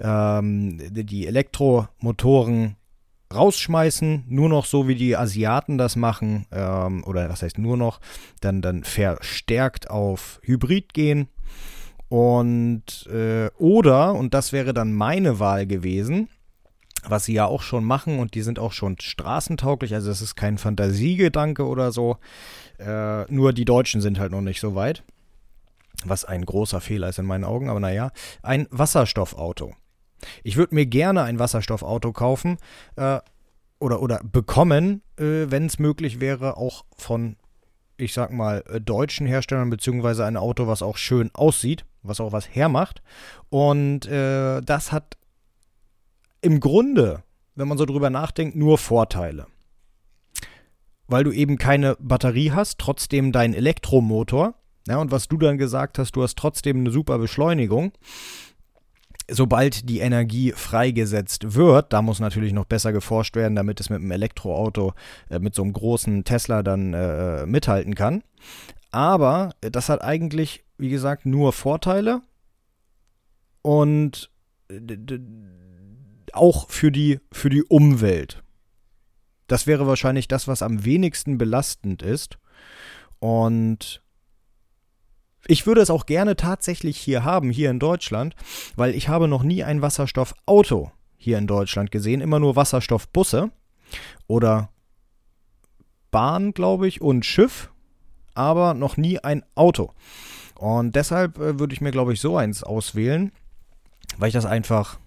ähm, 0.00 0.78
die 0.90 1.26
Elektromotoren 1.26 2.76
rausschmeißen, 3.34 4.24
nur 4.28 4.48
noch 4.48 4.64
so 4.64 4.88
wie 4.88 4.94
die 4.94 5.16
Asiaten 5.16 5.78
das 5.78 5.96
machen, 5.96 6.46
ähm, 6.52 7.04
oder 7.04 7.28
was 7.28 7.42
heißt 7.42 7.58
nur 7.58 7.76
noch, 7.76 8.00
dann, 8.40 8.62
dann 8.62 8.84
verstärkt 8.84 9.90
auf 9.90 10.40
Hybrid 10.42 10.94
gehen. 10.94 11.28
Und 12.08 13.08
äh, 13.12 13.50
oder, 13.58 14.14
und 14.14 14.34
das 14.34 14.52
wäre 14.52 14.72
dann 14.72 14.92
meine 14.92 15.40
Wahl 15.40 15.66
gewesen, 15.66 16.28
was 17.06 17.24
sie 17.24 17.34
ja 17.34 17.46
auch 17.46 17.62
schon 17.62 17.84
machen 17.84 18.18
und 18.18 18.34
die 18.34 18.42
sind 18.42 18.58
auch 18.58 18.72
schon 18.72 18.96
straßentauglich, 19.00 19.94
also 19.94 20.10
es 20.10 20.20
ist 20.20 20.36
kein 20.36 20.58
Fantasiegedanke 20.58 21.66
oder 21.66 21.92
so. 21.92 22.16
Äh, 22.78 23.30
nur 23.32 23.52
die 23.52 23.64
Deutschen 23.64 24.00
sind 24.00 24.18
halt 24.18 24.32
noch 24.32 24.40
nicht 24.40 24.60
so 24.60 24.74
weit. 24.74 25.04
Was 26.04 26.24
ein 26.24 26.44
großer 26.44 26.80
Fehler 26.80 27.08
ist 27.08 27.18
in 27.18 27.26
meinen 27.26 27.44
Augen, 27.44 27.68
aber 27.68 27.80
naja, 27.80 28.10
ein 28.42 28.66
Wasserstoffauto. 28.70 29.74
Ich 30.42 30.56
würde 30.56 30.74
mir 30.74 30.86
gerne 30.86 31.22
ein 31.22 31.38
Wasserstoffauto 31.38 32.12
kaufen 32.12 32.58
äh, 32.96 33.20
oder, 33.78 34.00
oder 34.02 34.20
bekommen, 34.24 35.02
äh, 35.18 35.46
wenn 35.48 35.66
es 35.66 35.78
möglich 35.78 36.20
wäre, 36.20 36.56
auch 36.56 36.84
von, 36.96 37.36
ich 37.96 38.12
sag 38.12 38.32
mal, 38.32 38.64
äh, 38.68 38.80
deutschen 38.80 39.26
Herstellern, 39.26 39.70
beziehungsweise 39.70 40.24
ein 40.24 40.36
Auto, 40.36 40.66
was 40.66 40.82
auch 40.82 40.96
schön 40.96 41.30
aussieht 41.34 41.84
was 42.04 42.20
auch 42.20 42.32
was 42.32 42.54
hermacht. 42.54 43.02
Und 43.50 44.06
äh, 44.06 44.60
das 44.60 44.92
hat 44.92 45.16
im 46.44 46.60
Grunde, 46.60 47.22
wenn 47.54 47.68
man 47.68 47.78
so 47.78 47.84
drüber 47.84 48.10
nachdenkt, 48.10 48.56
nur 48.56 48.78
Vorteile. 48.78 49.46
Weil 51.06 51.24
du 51.24 51.32
eben 51.32 51.58
keine 51.58 51.96
Batterie 52.00 52.52
hast, 52.52 52.78
trotzdem 52.78 53.32
deinen 53.32 53.54
Elektromotor. 53.54 54.54
Ja, 54.86 54.98
und 54.98 55.10
was 55.10 55.28
du 55.28 55.38
dann 55.38 55.58
gesagt 55.58 55.98
hast, 55.98 56.16
du 56.16 56.22
hast 56.22 56.36
trotzdem 56.36 56.78
eine 56.78 56.90
super 56.90 57.18
Beschleunigung. 57.18 57.92
Sobald 59.30 59.88
die 59.88 60.00
Energie 60.00 60.52
freigesetzt 60.52 61.54
wird, 61.54 61.92
da 61.92 62.02
muss 62.02 62.20
natürlich 62.20 62.52
noch 62.52 62.66
besser 62.66 62.92
geforscht 62.92 63.36
werden, 63.36 63.54
damit 63.56 63.80
es 63.80 63.88
mit 63.88 64.00
einem 64.00 64.10
Elektroauto, 64.10 64.92
äh, 65.30 65.38
mit 65.38 65.54
so 65.54 65.62
einem 65.62 65.72
großen 65.72 66.24
Tesla 66.24 66.62
dann 66.62 66.92
äh, 66.92 67.46
mithalten 67.46 67.94
kann. 67.94 68.22
Aber 68.90 69.54
das 69.60 69.88
hat 69.88 70.02
eigentlich 70.02 70.64
wie 70.78 70.88
gesagt, 70.88 71.26
nur 71.26 71.52
Vorteile 71.52 72.22
und 73.62 74.30
auch 76.36 76.70
für 76.70 76.90
die, 76.90 77.20
für 77.32 77.50
die 77.50 77.62
Umwelt. 77.64 78.42
Das 79.46 79.66
wäre 79.66 79.86
wahrscheinlich 79.86 80.28
das, 80.28 80.48
was 80.48 80.62
am 80.62 80.84
wenigsten 80.84 81.38
belastend 81.38 82.02
ist. 82.02 82.38
Und 83.18 84.02
ich 85.46 85.66
würde 85.66 85.82
es 85.82 85.90
auch 85.90 86.06
gerne 86.06 86.36
tatsächlich 86.36 86.98
hier 86.98 87.24
haben, 87.24 87.50
hier 87.50 87.70
in 87.70 87.78
Deutschland, 87.78 88.34
weil 88.76 88.94
ich 88.94 89.08
habe 89.08 89.28
noch 89.28 89.42
nie 89.42 89.62
ein 89.62 89.82
Wasserstoffauto 89.82 90.90
hier 91.16 91.38
in 91.38 91.46
Deutschland 91.46 91.90
gesehen, 91.90 92.20
immer 92.20 92.38
nur 92.38 92.56
Wasserstoffbusse 92.56 93.50
oder 94.26 94.70
Bahn, 96.10 96.52
glaube 96.52 96.86
ich, 96.88 97.00
und 97.00 97.26
Schiff, 97.26 97.70
aber 98.34 98.74
noch 98.74 98.96
nie 98.96 99.18
ein 99.18 99.42
Auto. 99.54 99.92
Und 100.54 100.94
deshalb 100.96 101.38
äh, 101.38 101.58
würde 101.58 101.74
ich 101.74 101.80
mir, 101.80 101.90
glaube 101.90 102.12
ich, 102.12 102.20
so 102.20 102.36
eins 102.36 102.62
auswählen, 102.62 103.32
weil 104.18 104.28
ich 104.28 104.34
das 104.34 104.46
einfach 104.46 104.98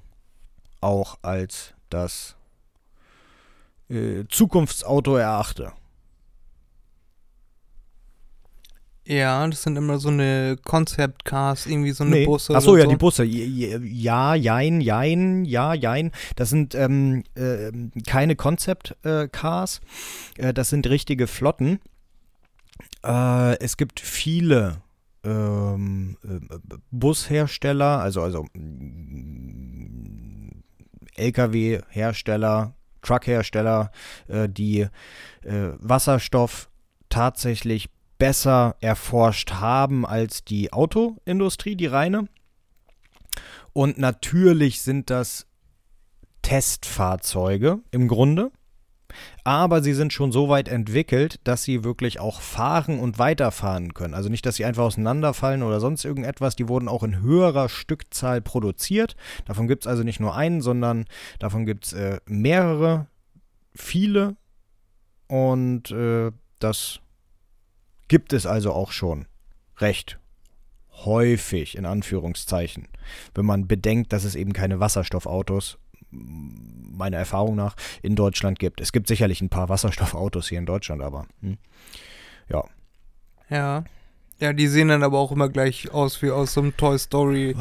auch 0.81 1.17
als 1.21 1.73
das 1.89 2.35
äh, 3.89 4.25
Zukunftsauto 4.29 5.15
erachte. 5.15 5.73
Ja, 9.07 9.47
das 9.47 9.63
sind 9.63 9.77
immer 9.77 9.99
so 9.99 10.09
eine 10.09 10.57
Concept 10.65 11.23
Cars, 11.23 11.65
irgendwie 11.65 11.91
so 11.91 12.03
eine 12.03 12.11
nee. 12.11 12.25
Busse. 12.25 12.53
Achso, 12.53 12.75
ja, 12.75 12.83
so. 12.83 12.89
die 12.89 12.97
Busse. 12.97 13.23
Ja, 13.23 14.35
jein, 14.35 14.81
jein, 14.81 15.45
ja, 15.45 15.73
jein. 15.73 16.11
Das 16.35 16.49
sind 16.49 16.75
ähm, 16.75 17.23
äh, 17.35 17.71
keine 18.05 18.35
Concept 18.35 18.97
äh, 19.03 19.29
Cars. 19.29 19.79
Äh, 20.37 20.53
das 20.53 20.69
sind 20.69 20.87
richtige 20.87 21.27
Flotten. 21.27 21.79
Äh, 23.05 23.57
es 23.59 23.77
gibt 23.77 24.01
viele 24.01 24.81
ähm, 25.23 26.17
äh, 26.23 26.39
Bushersteller, 26.91 27.99
also, 27.99 28.21
also 28.21 28.45
Lkw-Hersteller, 31.17 32.73
Truckhersteller, 33.01 33.91
äh, 34.27 34.47
die 34.49 34.81
äh, 34.81 34.89
Wasserstoff 35.79 36.69
tatsächlich 37.09 37.89
besser 38.17 38.75
erforscht 38.81 39.51
haben 39.53 40.05
als 40.05 40.43
die 40.43 40.73
Autoindustrie, 40.73 41.75
die 41.75 41.85
reine. 41.85 42.27
Und 43.73 43.97
natürlich 43.97 44.81
sind 44.81 45.09
das 45.09 45.45
Testfahrzeuge 46.41 47.79
im 47.91 48.07
Grunde 48.07 48.51
aber 49.43 49.81
sie 49.81 49.93
sind 49.93 50.13
schon 50.13 50.31
so 50.31 50.49
weit 50.49 50.67
entwickelt, 50.67 51.39
dass 51.43 51.63
sie 51.63 51.83
wirklich 51.83 52.19
auch 52.19 52.41
fahren 52.41 52.99
und 52.99 53.19
weiterfahren 53.19 53.93
können. 53.93 54.13
Also 54.13 54.29
nicht, 54.29 54.45
dass 54.45 54.55
sie 54.55 54.65
einfach 54.65 54.83
auseinanderfallen 54.83 55.63
oder 55.63 55.79
sonst 55.79 56.05
irgendetwas. 56.05 56.55
Die 56.55 56.67
wurden 56.67 56.87
auch 56.87 57.03
in 57.03 57.21
höherer 57.21 57.69
Stückzahl 57.69 58.41
produziert. 58.41 59.15
Davon 59.45 59.67
gibt 59.67 59.83
es 59.83 59.87
also 59.87 60.03
nicht 60.03 60.19
nur 60.19 60.35
einen, 60.35 60.61
sondern 60.61 61.05
davon 61.39 61.65
gibt 61.65 61.85
es 61.85 61.93
äh, 61.93 62.19
mehrere, 62.25 63.07
viele. 63.73 64.35
Und 65.27 65.91
äh, 65.91 66.31
das 66.59 66.99
gibt 68.07 68.33
es 68.33 68.45
also 68.45 68.73
auch 68.73 68.91
schon 68.91 69.27
recht 69.77 70.19
häufig, 71.05 71.77
in 71.77 71.85
Anführungszeichen, 71.85 72.87
wenn 73.35 73.45
man 73.45 73.67
bedenkt, 73.67 74.13
dass 74.13 74.23
es 74.23 74.35
eben 74.35 74.53
keine 74.53 74.79
Wasserstoffautos 74.79 75.77
meiner 76.11 77.17
Erfahrung 77.17 77.55
nach 77.55 77.75
in 78.01 78.15
Deutschland 78.15 78.59
gibt. 78.59 78.81
Es 78.81 78.91
gibt 78.91 79.07
sicherlich 79.07 79.41
ein 79.41 79.49
paar 79.49 79.69
Wasserstoffautos 79.69 80.49
hier 80.49 80.59
in 80.59 80.65
Deutschland, 80.65 81.01
aber 81.01 81.27
hm, 81.41 81.57
ja. 82.49 82.63
Ja. 83.49 83.83
Ja, 84.39 84.53
die 84.53 84.67
sehen 84.67 84.89
dann 84.89 85.01
aber 85.01 85.17
auch 85.17 85.31
immer 85.31 85.49
gleich 85.49 85.91
aus 85.91 86.21
wie 86.21 86.29
aus 86.29 86.53
so 86.53 86.61
einem 86.61 86.77
Toy 86.77 86.99
Story 86.99 87.55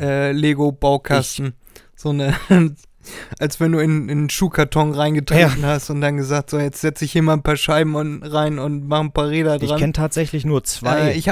äh, 0.00 0.32
Lego 0.32 0.72
Baukasten. 0.72 1.54
So 1.94 2.10
eine 2.10 2.34
als 3.38 3.60
wenn 3.60 3.72
du 3.72 3.78
in, 3.78 4.08
in 4.08 4.18
einen 4.18 4.30
Schuhkarton 4.30 4.92
reingetreten 4.92 5.62
ja. 5.62 5.68
hast 5.68 5.90
und 5.90 6.00
dann 6.00 6.16
gesagt, 6.16 6.50
so 6.50 6.58
jetzt 6.58 6.80
setze 6.80 7.04
ich 7.04 7.12
hier 7.12 7.22
mal 7.22 7.34
ein 7.34 7.42
paar 7.42 7.56
Scheiben 7.56 7.94
und, 7.94 8.22
rein 8.22 8.58
und 8.58 8.86
mache 8.86 9.02
ein 9.02 9.12
paar 9.12 9.28
Räder 9.28 9.58
dran. 9.58 9.68
Ich 9.68 9.76
kenne 9.76 9.92
tatsächlich 9.92 10.44
nur 10.44 10.64
zwei 10.64 11.10
äh, 11.10 11.16
ich 11.16 11.28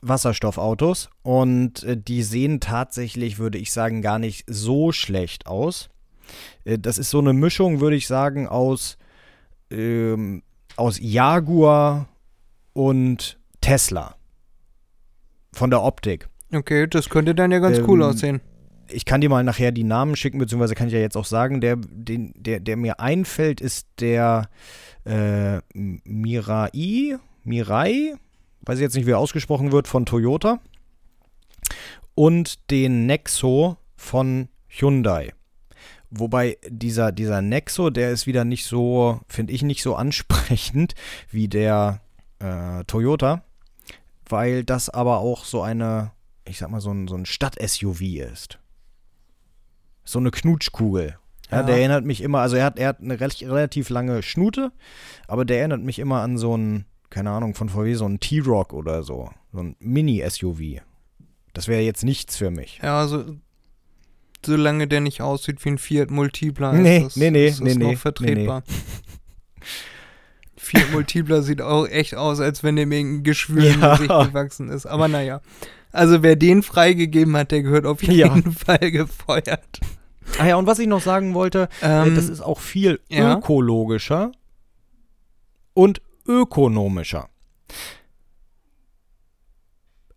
Wasserstoffautos 0.00 1.10
und 1.22 1.82
äh, 1.84 1.96
die 1.96 2.22
sehen 2.22 2.60
tatsächlich, 2.60 3.38
würde 3.38 3.58
ich 3.58 3.72
sagen, 3.72 4.02
gar 4.02 4.18
nicht 4.18 4.44
so 4.46 4.92
schlecht 4.92 5.46
aus. 5.46 5.88
Äh, 6.64 6.78
das 6.78 6.98
ist 6.98 7.10
so 7.10 7.18
eine 7.18 7.32
Mischung, 7.32 7.80
würde 7.80 7.96
ich 7.96 8.06
sagen, 8.06 8.46
aus, 8.46 8.98
ähm, 9.70 10.42
aus 10.76 10.98
Jaguar 11.00 12.08
und 12.72 13.38
Tesla. 13.60 14.16
Von 15.52 15.70
der 15.70 15.82
Optik. 15.82 16.28
Okay, 16.52 16.86
das 16.86 17.08
könnte 17.08 17.34
dann 17.34 17.50
ja 17.52 17.58
ganz 17.58 17.78
ähm, 17.78 17.84
cool 17.88 18.02
aussehen. 18.02 18.40
ich 18.88 19.04
kann 19.04 19.20
dir 19.20 19.28
mal 19.28 19.44
nachher 19.44 19.72
die 19.72 19.84
Namen 19.84 20.16
schicken, 20.16 20.38
beziehungsweise 20.38 20.74
kann 20.74 20.86
ich 20.88 20.92
ja 20.94 21.00
jetzt 21.00 21.16
auch 21.16 21.24
sagen, 21.24 21.60
der, 21.60 21.76
den, 21.76 22.32
der, 22.36 22.60
der 22.60 22.76
mir 22.76 23.00
einfällt, 23.00 23.60
ist 23.60 23.86
der 24.00 24.48
äh, 25.04 25.60
Mirai, 25.74 27.16
Mirai, 27.44 28.14
weiß 28.62 28.78
ich 28.78 28.82
jetzt 28.82 28.94
nicht, 28.94 29.06
wie 29.06 29.12
er 29.12 29.18
ausgesprochen 29.18 29.72
wird, 29.72 29.88
von 29.88 30.06
Toyota. 30.06 30.60
Und 32.14 32.70
den 32.70 33.06
Nexo 33.06 33.78
von 33.96 34.48
Hyundai. 34.68 35.32
Wobei 36.14 36.58
dieser, 36.68 37.10
dieser 37.10 37.40
Nexo, 37.40 37.88
der 37.90 38.10
ist 38.10 38.26
wieder 38.26 38.44
nicht 38.44 38.66
so, 38.66 39.20
finde 39.28 39.52
ich, 39.52 39.62
nicht 39.62 39.82
so 39.82 39.94
ansprechend 39.96 40.94
wie 41.30 41.48
der 41.48 42.00
äh, 42.38 42.84
Toyota, 42.84 43.42
weil 44.28 44.62
das 44.64 44.90
aber 44.90 45.18
auch 45.18 45.44
so 45.44 45.62
eine, 45.62 46.12
ich 46.46 46.58
sag 46.58 46.70
mal, 46.70 46.80
so 46.80 46.90
ein, 46.92 47.08
so 47.08 47.14
ein 47.16 47.24
Stadt-SUV 47.26 48.00
ist. 48.30 48.58
So 50.04 50.18
eine 50.18 50.30
Knutschkugel. 50.30 51.16
Ja, 51.50 51.60
Ja. 51.60 51.62
Der 51.64 51.76
erinnert 51.78 52.04
mich 52.04 52.20
immer, 52.20 52.40
also 52.40 52.56
er 52.56 52.64
hat, 52.66 52.78
er 52.78 52.88
hat 52.88 53.00
eine 53.00 53.18
rel- 53.20 53.48
relativ 53.50 53.88
lange 53.88 54.22
Schnute, 54.22 54.72
aber 55.28 55.44
der 55.44 55.58
erinnert 55.60 55.82
mich 55.82 55.98
immer 55.98 56.20
an 56.20 56.36
so 56.38 56.56
ein, 56.56 56.84
keine 57.10 57.30
Ahnung, 57.30 57.54
von 57.54 57.68
VW, 57.68 57.94
so 57.94 58.06
ein 58.06 58.20
T-Rock 58.20 58.72
oder 58.72 59.02
so. 59.02 59.30
So 59.52 59.60
ein 59.60 59.76
Mini-SUV. 59.78 60.80
Das 61.52 61.68
wäre 61.68 61.82
jetzt 61.82 62.04
nichts 62.04 62.36
für 62.36 62.50
mich. 62.50 62.80
Ja, 62.82 63.00
also 63.00 63.36
solange 64.44 64.88
der 64.88 65.00
nicht 65.00 65.20
aussieht 65.22 65.64
wie 65.64 65.70
ein 65.70 65.78
Fiat 65.78 66.10
Multipla, 66.10 66.72
Nee, 66.72 66.98
ist 66.98 67.04
das, 67.06 67.16
nee, 67.16 67.30
nee, 67.30 67.46
ist 67.46 67.60
das 67.60 67.66
nee, 67.68 67.74
noch 67.74 67.90
nee, 67.90 67.96
vertretbar. 67.96 68.62
Fiat 70.56 70.92
Multipla 70.92 71.42
sieht 71.42 71.60
auch 71.60 71.86
echt 71.88 72.14
aus, 72.14 72.40
als 72.40 72.62
wenn 72.62 72.76
dem 72.76 72.92
irgendein 72.92 73.24
Geschwür 73.24 73.64
im 73.74 73.80
Ja. 73.80 73.96
Gesicht 73.96 74.08
gewachsen 74.28 74.68
ist. 74.68 74.86
Aber 74.86 75.08
naja. 75.08 75.40
Also 75.90 76.22
wer 76.22 76.36
den 76.36 76.62
freigegeben 76.62 77.36
hat, 77.36 77.50
der 77.50 77.62
gehört 77.62 77.84
auf 77.84 78.02
jeden 78.02 78.16
Ja. 78.18 78.50
Fall 78.52 78.90
gefeuert. 78.90 79.80
Ah 80.38 80.46
ja, 80.46 80.56
und 80.56 80.66
was 80.66 80.78
ich 80.78 80.86
noch 80.86 81.02
sagen 81.02 81.34
wollte, 81.34 81.68
äh, 81.82 82.06
Ähm, 82.08 82.14
das 82.14 82.28
ist 82.28 82.40
auch 82.40 82.60
viel 82.60 83.00
ja. 83.08 83.36
ökologischer 83.36 84.32
und 85.74 86.00
ökonomischer. 86.26 87.28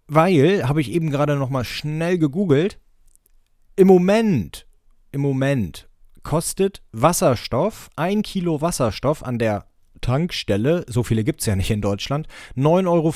Weil, 0.07 0.67
habe 0.67 0.81
ich 0.81 0.91
eben 0.91 1.09
gerade 1.09 1.35
noch 1.35 1.49
mal 1.49 1.63
schnell 1.63 2.17
gegoogelt, 2.19 2.79
im 3.75 3.87
Moment, 3.87 4.67
im 5.11 5.21
Moment 5.21 5.87
kostet 6.23 6.81
Wasserstoff, 6.91 7.89
ein 7.95 8.21
Kilo 8.21 8.61
Wasserstoff 8.61 9.23
an 9.23 9.37
der 9.37 9.65
Tankstelle, 10.01 10.85
so 10.87 11.03
viele 11.03 11.23
gibt 11.23 11.41
es 11.41 11.45
ja 11.45 11.55
nicht 11.55 11.71
in 11.71 11.81
Deutschland, 11.81 12.27
9,50 12.55 12.87
Euro. 12.87 13.13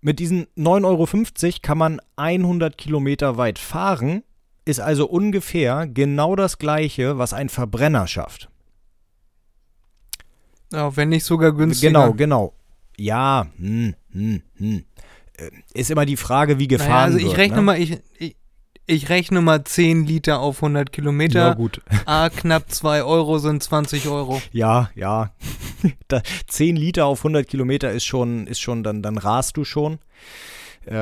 Mit 0.00 0.18
diesen 0.18 0.46
9,50 0.56 1.44
Euro 1.44 1.58
kann 1.62 1.78
man 1.78 2.00
100 2.16 2.78
Kilometer 2.78 3.36
weit 3.36 3.58
fahren, 3.58 4.22
ist 4.64 4.80
also 4.80 5.08
ungefähr 5.08 5.86
genau 5.86 6.36
das 6.36 6.58
gleiche, 6.58 7.18
was 7.18 7.32
ein 7.32 7.48
Verbrenner 7.48 8.06
schafft. 8.06 8.50
ja, 10.72 10.96
wenn 10.96 11.10
nicht 11.10 11.24
sogar 11.24 11.52
günstiger. 11.52 11.90
Genau, 11.90 12.14
genau. 12.14 12.54
Ja, 12.96 13.46
hm, 13.56 13.94
hm, 14.12 14.42
hm. 14.56 14.84
Äh, 15.36 15.50
Ist 15.74 15.90
immer 15.90 16.06
die 16.06 16.16
Frage, 16.16 16.58
wie 16.58 16.68
gefahren 16.68 16.90
naja, 16.90 17.04
also 17.04 17.18
ich 17.18 17.24
wird. 17.24 17.38
rechne 17.38 17.56
ne? 17.56 17.62
mal, 17.62 17.80
ich, 17.80 17.98
ich, 18.18 18.36
ich 18.86 19.08
rechne 19.08 19.40
mal 19.40 19.62
10 19.64 20.06
Liter 20.06 20.40
auf 20.40 20.56
100 20.62 20.92
Kilometer. 20.92 21.38
Ja, 21.48 21.54
gut. 21.54 21.80
A, 22.06 22.28
knapp 22.28 22.70
2 22.70 23.02
Euro 23.04 23.38
sind 23.38 23.62
20 23.62 24.08
Euro. 24.08 24.42
Ja, 24.52 24.90
ja. 24.94 25.32
da, 26.08 26.22
10 26.48 26.76
Liter 26.76 27.06
auf 27.06 27.20
100 27.20 27.46
Kilometer 27.46 27.90
ist 27.92 28.04
schon, 28.04 28.46
ist 28.46 28.60
schon 28.60 28.82
dann, 28.82 29.02
dann 29.02 29.16
rast 29.18 29.56
du 29.56 29.64
schon. 29.64 29.98
Äh, 30.86 30.94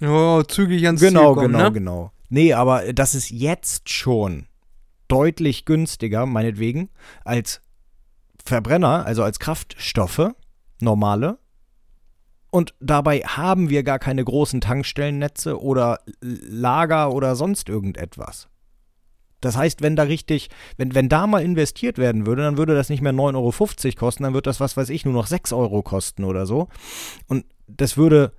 Ja, 0.00 0.42
zügig 0.48 0.84
ans 0.86 1.00
genau, 1.00 1.34
Ziel 1.34 1.42
kommen, 1.42 1.52
genau, 1.52 1.64
ne? 1.64 1.72
genau. 1.72 2.12
Nee, 2.28 2.54
aber 2.54 2.92
das 2.92 3.14
ist 3.14 3.30
jetzt 3.30 3.90
schon 3.90 4.46
deutlich 5.08 5.66
günstiger, 5.66 6.24
meinetwegen, 6.24 6.88
als 7.24 7.60
Verbrenner, 8.44 9.04
also 9.04 9.22
als 9.22 9.38
Kraftstoffe, 9.38 10.30
normale. 10.80 11.38
Und 12.52 12.74
dabei 12.80 13.20
haben 13.20 13.70
wir 13.70 13.82
gar 13.82 13.98
keine 13.98 14.22
großen 14.22 14.60
Tankstellennetze 14.60 15.58
oder 15.58 16.00
Lager 16.20 17.14
oder 17.14 17.34
sonst 17.34 17.70
irgendetwas. 17.70 18.50
Das 19.40 19.56
heißt, 19.56 19.80
wenn 19.80 19.96
da 19.96 20.02
richtig, 20.02 20.50
wenn, 20.76 20.94
wenn 20.94 21.08
da 21.08 21.26
mal 21.26 21.42
investiert 21.42 21.96
werden 21.96 22.26
würde, 22.26 22.42
dann 22.42 22.58
würde 22.58 22.74
das 22.74 22.90
nicht 22.90 23.00
mehr 23.00 23.14
9,50 23.14 23.34
Euro 23.36 23.94
kosten, 23.96 24.22
dann 24.24 24.34
wird 24.34 24.46
das, 24.46 24.60
was 24.60 24.76
weiß 24.76 24.90
ich, 24.90 25.06
nur 25.06 25.14
noch 25.14 25.26
6 25.26 25.54
Euro 25.54 25.82
kosten 25.82 26.24
oder 26.24 26.44
so. 26.44 26.68
Und 27.26 27.46
das 27.66 27.96
würde, 27.96 28.34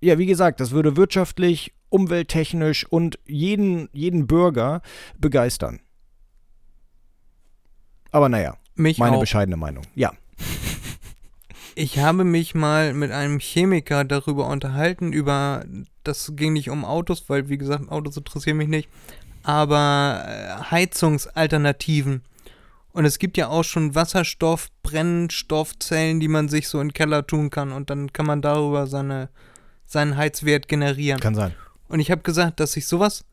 ja, 0.00 0.18
wie 0.18 0.26
gesagt, 0.26 0.58
das 0.58 0.72
würde 0.72 0.96
wirtschaftlich, 0.96 1.72
umwelttechnisch 1.90 2.86
und 2.90 3.20
jeden, 3.24 3.88
jeden 3.92 4.26
Bürger 4.26 4.82
begeistern. 5.16 5.78
Aber 8.10 8.28
naja, 8.28 8.56
Mich 8.74 8.98
meine 8.98 9.16
auch. 9.16 9.20
bescheidene 9.20 9.56
Meinung. 9.56 9.84
Ja. 9.94 10.12
Ich 11.76 11.98
habe 11.98 12.24
mich 12.24 12.54
mal 12.54 12.94
mit 12.94 13.10
einem 13.10 13.40
Chemiker 13.40 14.04
darüber 14.04 14.46
unterhalten, 14.46 15.12
über, 15.12 15.64
das 16.04 16.32
ging 16.36 16.52
nicht 16.52 16.70
um 16.70 16.84
Autos, 16.84 17.24
weil 17.28 17.48
wie 17.48 17.58
gesagt, 17.58 17.88
Autos 17.88 18.16
interessieren 18.16 18.58
mich 18.58 18.68
nicht, 18.68 18.88
aber 19.42 20.24
äh, 20.26 20.70
Heizungsalternativen. 20.70 22.22
Und 22.92 23.04
es 23.04 23.18
gibt 23.18 23.36
ja 23.36 23.48
auch 23.48 23.64
schon 23.64 23.96
Wasserstoff, 23.96 24.68
Brennstoffzellen, 24.84 26.20
die 26.20 26.28
man 26.28 26.48
sich 26.48 26.68
so 26.68 26.80
in 26.80 26.88
den 26.88 26.94
Keller 26.94 27.26
tun 27.26 27.50
kann 27.50 27.72
und 27.72 27.90
dann 27.90 28.12
kann 28.12 28.26
man 28.26 28.40
darüber 28.40 28.86
seine, 28.86 29.28
seinen 29.84 30.16
Heizwert 30.16 30.68
generieren. 30.68 31.18
Kann 31.18 31.34
sein. 31.34 31.54
Und 31.88 31.98
ich 31.98 32.12
habe 32.12 32.22
gesagt, 32.22 32.60
dass 32.60 32.76
ich 32.76 32.86
sowas, 32.86 33.24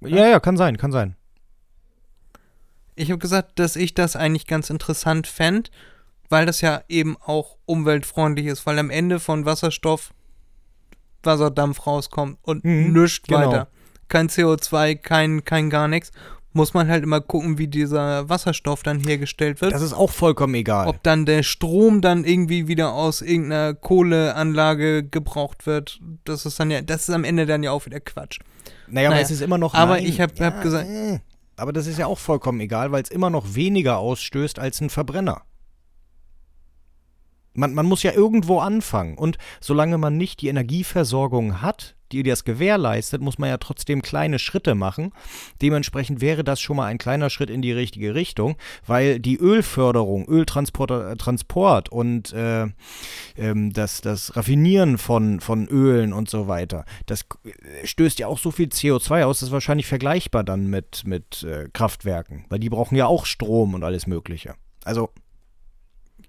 Ja, 0.00 0.26
ja, 0.26 0.40
kann 0.40 0.56
sein, 0.56 0.78
kann 0.78 0.92
sein. 0.92 1.14
ich 2.94 3.10
habe 3.10 3.18
gesagt, 3.18 3.58
dass 3.58 3.76
ich 3.76 3.92
das 3.92 4.16
eigentlich 4.16 4.46
ganz 4.46 4.70
interessant 4.70 5.26
fände, 5.26 5.68
weil 6.28 6.46
das 6.46 6.60
ja 6.60 6.82
eben 6.88 7.16
auch 7.24 7.56
umweltfreundlich 7.66 8.46
ist, 8.46 8.66
weil 8.66 8.78
am 8.78 8.90
Ende 8.90 9.20
von 9.20 9.44
Wasserstoff 9.44 10.12
Wasserdampf 11.22 11.86
rauskommt 11.86 12.38
und 12.42 12.64
Mhm, 12.64 12.92
nichts 12.92 13.26
genau. 13.26 13.48
weiter. 13.50 13.68
Kein 14.08 14.28
CO2, 14.28 14.94
kein, 14.94 15.44
kein 15.44 15.70
gar 15.70 15.88
nichts. 15.88 16.12
Muss 16.52 16.72
man 16.72 16.88
halt 16.88 17.02
immer 17.02 17.20
gucken, 17.20 17.58
wie 17.58 17.66
dieser 17.68 18.28
Wasserstoff 18.30 18.82
dann 18.82 19.00
hergestellt 19.00 19.60
wird. 19.60 19.72
Das 19.72 19.82
ist 19.82 19.92
auch 19.92 20.10
vollkommen 20.10 20.54
egal. 20.54 20.86
Ob 20.88 21.02
dann 21.02 21.26
der 21.26 21.42
Strom 21.42 22.00
dann 22.00 22.24
irgendwie 22.24 22.66
wieder 22.68 22.92
aus 22.94 23.20
irgendeiner 23.20 23.74
Kohleanlage 23.74 25.02
gebraucht 25.04 25.66
wird, 25.66 26.00
das 26.24 26.46
ist 26.46 26.58
dann 26.58 26.70
ja, 26.70 26.80
das 26.80 27.08
ist 27.08 27.14
am 27.14 27.24
Ende 27.24 27.44
dann 27.44 27.62
ja 27.62 27.72
auch 27.72 27.84
wieder 27.84 28.00
Quatsch. 28.00 28.38
naja, 28.86 29.08
aber 29.08 29.16
naja, 29.16 29.24
es 29.24 29.30
ist 29.32 29.42
immer 29.42 29.58
noch. 29.58 29.74
aber 29.74 29.96
nein, 29.96 30.06
ich 30.06 30.20
hab- 30.20 30.38
hab 30.40 30.62
gesagt- 30.62 30.88
äh, 30.88 31.18
Aber 31.58 31.72
das 31.72 31.86
ist 31.86 31.98
ja 31.98 32.06
auch 32.06 32.18
vollkommen 32.18 32.60
egal, 32.60 32.92
weil 32.92 33.02
es 33.02 33.10
immer 33.10 33.30
noch 33.30 33.54
weniger 33.54 33.98
ausstößt 33.98 34.58
als 34.58 34.80
ein 34.80 34.90
Verbrenner. 34.90 35.42
Man, 37.56 37.74
man 37.74 37.86
muss 37.86 38.02
ja 38.02 38.12
irgendwo 38.12 38.60
anfangen. 38.60 39.18
Und 39.18 39.38
solange 39.60 39.98
man 39.98 40.16
nicht 40.16 40.40
die 40.40 40.48
Energieversorgung 40.48 41.62
hat, 41.62 41.96
die 42.12 42.22
das 42.22 42.44
gewährleistet, 42.44 43.20
muss 43.20 43.38
man 43.38 43.48
ja 43.48 43.58
trotzdem 43.58 44.02
kleine 44.02 44.38
Schritte 44.38 44.74
machen. 44.74 45.12
Dementsprechend 45.60 46.20
wäre 46.20 46.44
das 46.44 46.60
schon 46.60 46.76
mal 46.76 46.86
ein 46.86 46.98
kleiner 46.98 47.30
Schritt 47.30 47.50
in 47.50 47.62
die 47.62 47.72
richtige 47.72 48.14
Richtung, 48.14 48.56
weil 48.86 49.18
die 49.18 49.36
Ölförderung, 49.36 50.26
Öltransport 50.28 50.90
äh, 50.90 51.16
Transport 51.16 51.88
und 51.88 52.32
äh, 52.32 52.66
ähm, 53.36 53.72
das, 53.72 54.00
das 54.00 54.36
Raffinieren 54.36 54.98
von, 54.98 55.40
von 55.40 55.66
Ölen 55.66 56.12
und 56.12 56.30
so 56.30 56.48
weiter, 56.48 56.84
das 57.06 57.26
äh, 57.44 57.86
stößt 57.86 58.18
ja 58.18 58.28
auch 58.28 58.38
so 58.38 58.50
viel 58.50 58.68
CO2 58.68 59.24
aus, 59.24 59.40
das 59.40 59.48
ist 59.48 59.52
wahrscheinlich 59.52 59.86
vergleichbar 59.86 60.44
dann 60.44 60.68
mit, 60.68 61.02
mit 61.06 61.42
äh, 61.42 61.68
Kraftwerken, 61.72 62.44
weil 62.48 62.58
die 62.58 62.70
brauchen 62.70 62.96
ja 62.96 63.06
auch 63.06 63.26
Strom 63.26 63.74
und 63.74 63.82
alles 63.82 64.06
Mögliche. 64.06 64.54
Also, 64.84 65.10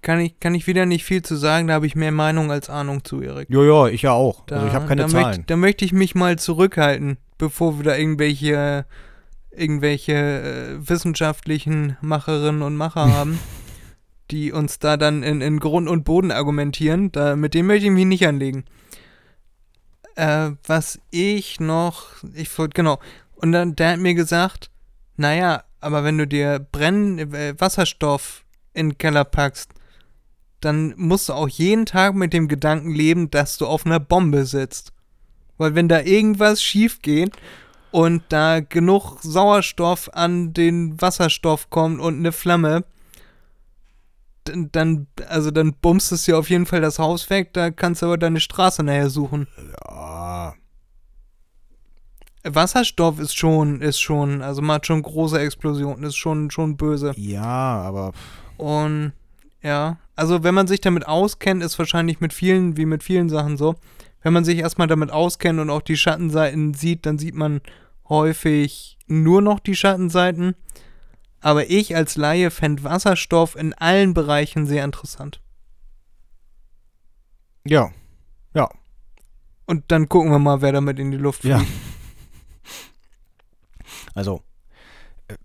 Kann 0.00 0.20
ich, 0.20 0.38
kann 0.38 0.54
ich 0.54 0.66
wieder 0.66 0.86
nicht 0.86 1.04
viel 1.04 1.22
zu 1.22 1.34
sagen, 1.36 1.66
da 1.66 1.74
habe 1.74 1.86
ich 1.86 1.96
mehr 1.96 2.12
Meinung 2.12 2.52
als 2.52 2.70
Ahnung 2.70 3.04
zu, 3.04 3.20
Erik. 3.20 3.50
ja, 3.50 3.62
ja, 3.62 3.86
ich 3.88 4.02
ja 4.02 4.12
auch. 4.12 4.44
Da, 4.46 4.56
also 4.56 4.68
ich 4.68 4.74
habe 4.74 4.86
keine 4.86 5.02
da 5.02 5.08
Zahlen. 5.08 5.26
Möchte, 5.26 5.42
da 5.46 5.56
möchte 5.56 5.84
ich 5.84 5.92
mich 5.92 6.14
mal 6.14 6.38
zurückhalten, 6.38 7.18
bevor 7.36 7.78
wir 7.78 7.84
da 7.84 7.96
irgendwelche, 7.96 8.86
irgendwelche 9.50 10.12
äh, 10.12 10.88
wissenschaftlichen 10.88 11.96
Macherinnen 12.00 12.62
und 12.62 12.76
Macher 12.76 13.12
haben, 13.12 13.40
die 14.30 14.52
uns 14.52 14.78
da 14.78 14.96
dann 14.96 15.22
in, 15.22 15.40
in 15.40 15.58
Grund 15.58 15.88
und 15.88 16.04
Boden 16.04 16.30
argumentieren. 16.30 17.10
Da, 17.10 17.34
mit 17.34 17.54
denen 17.54 17.66
möchte 17.66 17.86
ich 17.86 17.92
mich 17.92 18.06
nicht 18.06 18.26
anlegen. 18.26 18.64
Äh, 20.14 20.52
was 20.66 21.00
ich 21.10 21.58
noch, 21.58 22.06
ich 22.34 22.56
wollte, 22.56 22.74
genau, 22.74 22.98
und 23.34 23.52
dann, 23.52 23.74
der 23.76 23.92
hat 23.92 24.00
mir 24.00 24.14
gesagt, 24.14 24.70
naja, 25.16 25.64
aber 25.80 26.04
wenn 26.04 26.18
du 26.18 26.26
dir 26.26 26.58
Brenn, 26.58 27.18
äh, 27.18 27.54
Wasserstoff 27.58 28.44
in 28.74 28.90
den 28.90 28.98
Keller 28.98 29.24
packst, 29.24 29.72
dann 30.60 30.94
musst 30.96 31.28
du 31.28 31.32
auch 31.32 31.48
jeden 31.48 31.86
Tag 31.86 32.14
mit 32.14 32.32
dem 32.32 32.48
Gedanken 32.48 32.90
leben, 32.90 33.30
dass 33.30 33.58
du 33.58 33.66
auf 33.66 33.86
einer 33.86 34.00
Bombe 34.00 34.44
sitzt. 34.44 34.92
Weil 35.56 35.74
wenn 35.74 35.88
da 35.88 36.00
irgendwas 36.00 36.62
schief 36.62 37.02
geht 37.02 37.32
und 37.90 38.22
da 38.28 38.60
genug 38.60 39.18
Sauerstoff 39.20 40.10
an 40.14 40.52
den 40.52 41.00
Wasserstoff 41.00 41.70
kommt 41.70 42.00
und 42.00 42.18
eine 42.18 42.32
Flamme, 42.32 42.84
dann, 44.44 45.06
also 45.28 45.50
dann 45.50 45.74
bummst 45.74 46.10
es 46.12 46.24
dir 46.24 46.38
auf 46.38 46.48
jeden 46.48 46.66
Fall 46.66 46.80
das 46.80 46.98
Haus 46.98 47.28
weg, 47.28 47.52
da 47.52 47.70
kannst 47.70 48.02
du 48.02 48.06
aber 48.06 48.18
deine 48.18 48.40
Straße 48.40 48.82
nachher 48.82 49.10
suchen. 49.10 49.46
Ja, 49.84 50.54
Wasserstoff 52.44 53.18
ist 53.18 53.36
schon, 53.36 53.80
ist 53.80 54.00
schon, 54.00 54.42
also 54.42 54.62
macht 54.62 54.86
schon 54.86 55.02
große 55.02 55.38
Explosionen, 55.38 56.04
ist 56.04 56.16
schon, 56.16 56.50
schon 56.50 56.76
böse. 56.76 57.12
Ja, 57.16 57.82
aber. 57.82 58.12
Und 58.56 59.12
ja, 59.62 59.98
also 60.14 60.42
wenn 60.42 60.54
man 60.54 60.66
sich 60.66 60.80
damit 60.80 61.06
auskennt, 61.06 61.62
ist 61.62 61.78
wahrscheinlich 61.78 62.20
mit 62.20 62.32
vielen, 62.32 62.76
wie 62.76 62.86
mit 62.86 63.02
vielen 63.02 63.28
Sachen 63.28 63.56
so. 63.56 63.76
Wenn 64.22 64.32
man 64.32 64.44
sich 64.44 64.58
erstmal 64.58 64.88
damit 64.88 65.10
auskennt 65.10 65.60
und 65.60 65.70
auch 65.70 65.82
die 65.82 65.96
Schattenseiten 65.96 66.74
sieht, 66.74 67.06
dann 67.06 67.18
sieht 67.18 67.34
man 67.34 67.60
häufig 68.08 68.98
nur 69.06 69.42
noch 69.42 69.60
die 69.60 69.76
Schattenseiten. 69.76 70.54
Aber 71.40 71.70
ich 71.70 71.94
als 71.94 72.16
Laie 72.16 72.50
fände 72.50 72.82
Wasserstoff 72.82 73.54
in 73.54 73.74
allen 73.74 74.12
Bereichen 74.12 74.66
sehr 74.66 74.84
interessant. 74.84 75.40
Ja. 77.64 77.92
Ja. 78.54 78.68
Und 79.66 79.84
dann 79.88 80.08
gucken 80.08 80.30
wir 80.30 80.38
mal, 80.38 80.62
wer 80.62 80.72
damit 80.72 80.98
in 80.98 81.10
die 81.10 81.16
Luft 81.16 81.42
fliegt. 81.42 81.60
Ja. 81.60 81.64
Also, 84.14 84.42
äh, 85.28 85.36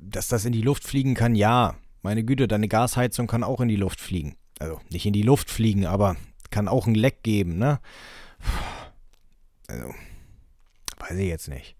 dass 0.00 0.28
das 0.28 0.44
in 0.44 0.52
die 0.52 0.62
Luft 0.62 0.84
fliegen 0.84 1.14
kann, 1.14 1.34
ja. 1.34 1.74
Meine 2.04 2.22
Güte, 2.22 2.46
deine 2.46 2.68
Gasheizung 2.68 3.26
kann 3.26 3.42
auch 3.42 3.62
in 3.62 3.68
die 3.68 3.76
Luft 3.76 3.98
fliegen. 3.98 4.36
Also 4.58 4.78
nicht 4.90 5.06
in 5.06 5.14
die 5.14 5.22
Luft 5.22 5.50
fliegen, 5.50 5.86
aber 5.86 6.16
kann 6.50 6.68
auch 6.68 6.86
ein 6.86 6.94
Leck 6.94 7.22
geben, 7.22 7.56
ne? 7.56 7.80
Also, 9.68 9.86
weiß 10.98 11.16
ich 11.16 11.28
jetzt 11.28 11.48
nicht. 11.48 11.76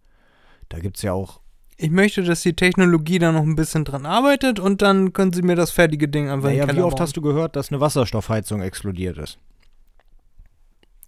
Da 0.70 0.78
gibt 0.78 0.96
es 0.96 1.02
ja 1.02 1.12
auch. 1.12 1.40
Ich 1.76 1.90
möchte, 1.90 2.22
dass 2.22 2.40
die 2.40 2.54
Technologie 2.56 3.18
da 3.18 3.32
noch 3.32 3.42
ein 3.42 3.54
bisschen 3.54 3.84
dran 3.84 4.06
arbeitet 4.06 4.58
und 4.58 4.80
dann 4.80 5.12
können 5.12 5.34
sie 5.34 5.42
mir 5.42 5.56
das 5.56 5.72
fertige 5.72 6.08
Ding 6.08 6.30
einfach 6.30 6.48
Naja, 6.48 6.74
wie 6.74 6.80
oft 6.80 6.96
bauen. 6.96 7.02
hast 7.02 7.18
du 7.18 7.20
gehört, 7.20 7.54
dass 7.54 7.70
eine 7.70 7.82
Wasserstoffheizung 7.82 8.62
explodiert 8.62 9.18
ist? 9.18 9.38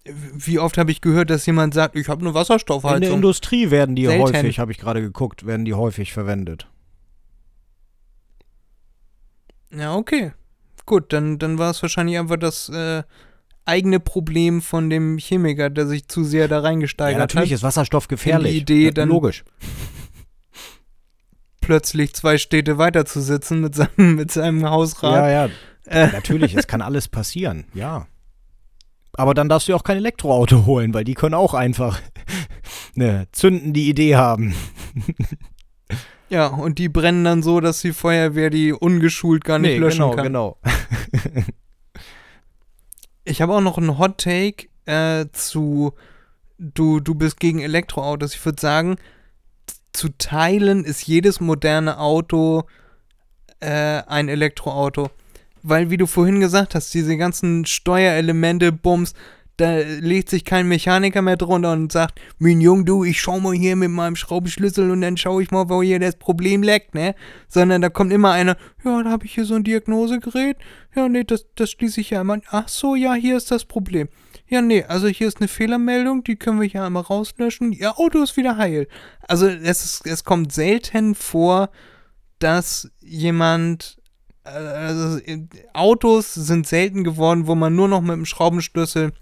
Wie 0.05 0.59
oft 0.59 0.77
habe 0.77 0.91
ich 0.91 1.01
gehört, 1.01 1.31
dass 1.31 1.43
jemand 1.47 1.73
sagt, 1.73 1.95
ich 1.95 2.07
habe 2.07 2.19
eine 2.19 2.29
In 2.29 2.33
der 2.35 2.41
Wasserstoffheizung? 2.41 3.15
Industrie 3.15 3.71
werden 3.71 3.95
die 3.95 4.05
Selten. 4.05 4.21
häufig, 4.21 4.59
habe 4.59 4.71
ich 4.71 4.77
gerade 4.77 5.01
geguckt, 5.01 5.47
werden 5.47 5.65
die 5.65 5.73
häufig 5.73 6.13
verwendet. 6.13 6.67
Ja, 9.71 9.95
okay. 9.95 10.31
Gut, 10.85 11.11
dann, 11.13 11.37
dann 11.39 11.57
war 11.57 11.71
es 11.71 11.81
wahrscheinlich 11.81 12.17
einfach 12.17 12.37
das 12.37 12.69
äh, 12.69 13.03
eigene 13.65 13.99
Problem 13.99 14.61
von 14.61 14.89
dem 14.89 15.17
Chemiker, 15.17 15.69
der 15.69 15.85
sich 15.87 16.07
zu 16.07 16.23
sehr 16.23 16.47
da 16.47 16.57
Ja, 16.57 16.61
reingesteigert 16.61 17.19
natürlich 17.19 17.51
hat. 17.51 17.55
ist 17.57 17.63
Wasserstoff 17.63 18.07
gefährlich. 18.07 18.51
Die 18.53 18.57
Idee 18.59 18.85
Ja, 18.85 18.91
dann- 18.91 19.09
Logisch. 19.09 19.43
Plötzlich 21.61 22.13
zwei 22.15 22.37
Städte 22.37 22.77
weiter 22.77 23.05
zu 23.05 23.19
sitzen 23.21 23.59
mit 23.59 23.75
seinem, 23.75 24.15
mit 24.15 24.31
seinem 24.31 24.69
Hausrat. 24.69 25.15
Ja, 25.15 25.29
ja, 25.29 25.49
Äh, 25.85 26.07
natürlich, 26.13 26.55
es 26.55 26.67
kann 26.67 26.81
alles 26.81 27.07
passieren, 27.09 27.65
ja. 27.73 28.07
Aber 29.13 29.33
dann 29.33 29.49
darfst 29.49 29.67
du 29.67 29.75
auch 29.75 29.83
kein 29.83 29.97
Elektroauto 29.97 30.65
holen, 30.65 30.93
weil 30.93 31.03
die 31.03 31.15
können 31.15 31.33
auch 31.33 31.53
einfach 31.53 31.99
eine 32.95 33.27
zündende 33.33 33.79
Idee 33.81 34.15
haben. 34.15 34.53
Ja, 36.29 36.47
und 36.47 36.79
die 36.79 36.89
brennen 36.89 37.23
dann 37.23 37.43
so, 37.43 37.59
dass 37.59 37.81
die 37.81 37.93
Feuerwehr 37.93 38.49
die 38.49 38.73
ungeschult 38.73 39.43
gar 39.43 39.59
nicht 39.59 39.77
löschen 39.79 40.01
genau, 40.01 40.15
kann. 40.15 40.23
genau. 40.23 40.57
Ich 43.29 43.41
habe 43.41 43.53
auch 43.53 43.61
noch 43.61 43.77
einen 43.77 43.97
Hot 43.97 44.19
Take 44.19 44.69
äh, 44.85 45.25
zu 45.33 45.93
du, 46.57 46.99
du 46.99 47.15
bist 47.15 47.39
gegen 47.39 47.59
Elektroautos. 47.59 48.33
Ich 48.33 48.45
würde 48.45 48.61
sagen, 48.61 48.95
zu 49.93 50.09
teilen 50.17 50.85
ist 50.85 51.07
jedes 51.07 51.39
moderne 51.39 51.99
Auto 51.99 52.63
äh, 53.59 54.01
ein 54.07 54.29
Elektroauto. 54.29 55.09
Weil, 55.63 55.89
wie 55.89 55.97
du 55.97 56.05
vorhin 56.05 56.39
gesagt 56.39 56.75
hast, 56.75 56.93
diese 56.93 57.17
ganzen 57.17 57.65
Steuerelemente, 57.65 58.71
Bums, 58.71 59.13
da 59.57 59.79
legt 59.79 60.29
sich 60.29 60.45
kein 60.45 60.67
Mechaniker 60.67 61.23
mehr 61.23 61.35
drunter 61.35 61.73
und 61.73 61.91
sagt, 61.91 62.21
mein 62.37 62.61
Jung, 62.61 62.85
du, 62.85 63.03
ich 63.03 63.19
schau 63.19 63.39
mal 63.39 63.55
hier 63.55 63.75
mit 63.75 63.89
meinem 63.89 64.15
Schraubenschlüssel 64.15 64.91
und 64.91 65.01
dann 65.01 65.17
schaue 65.17 65.41
ich 65.41 65.49
mal, 65.49 65.67
wo 65.67 65.81
hier 65.81 65.99
das 65.99 66.15
Problem 66.15 66.61
leckt, 66.61 66.93
ne? 66.93 67.15
Sondern 67.47 67.81
da 67.81 67.89
kommt 67.89 68.13
immer 68.13 68.31
einer, 68.31 68.55
ja, 68.85 69.01
da 69.01 69.09
habe 69.09 69.25
ich 69.25 69.33
hier 69.33 69.45
so 69.45 69.55
ein 69.55 69.63
Diagnosegerät. 69.63 70.57
Ja, 70.95 71.09
nee, 71.09 71.23
das, 71.23 71.47
das 71.55 71.71
schließe 71.71 72.01
ich 72.01 72.11
ja 72.11 72.21
einmal. 72.21 72.41
Ach 72.49 72.67
so, 72.67 72.95
ja, 72.95 73.15
hier 73.15 73.35
ist 73.35 73.49
das 73.49 73.65
Problem. 73.65 74.09
Ja, 74.47 74.61
nee, 74.61 74.83
also 74.83 75.07
hier 75.07 75.27
ist 75.27 75.39
eine 75.39 75.47
Fehlermeldung, 75.47 76.23
die 76.23 76.35
können 76.35 76.61
wir 76.61 76.67
hier 76.67 76.83
einmal 76.83 77.03
rauslöschen. 77.03 77.73
Ihr 77.73 77.99
Auto 77.99 78.21
ist 78.21 78.37
wieder 78.37 78.57
heil. 78.57 78.87
Also 79.27 79.47
es, 79.47 79.83
ist, 79.83 80.05
es 80.05 80.23
kommt 80.23 80.53
selten 80.53 81.15
vor, 81.15 81.69
dass 82.39 82.91
jemand. 83.01 83.97
äh, 84.45 84.49
Also, 84.49 85.17
äh, 85.17 85.47
Autos 85.73 86.35
sind 86.35 86.67
selten 86.67 87.03
geworden, 87.03 87.47
wo 87.47 87.55
man 87.55 87.75
nur 87.75 87.87
noch 87.87 88.01
mit 88.01 88.11
dem 88.11 88.25
Schraubenschlüssel 88.25 89.13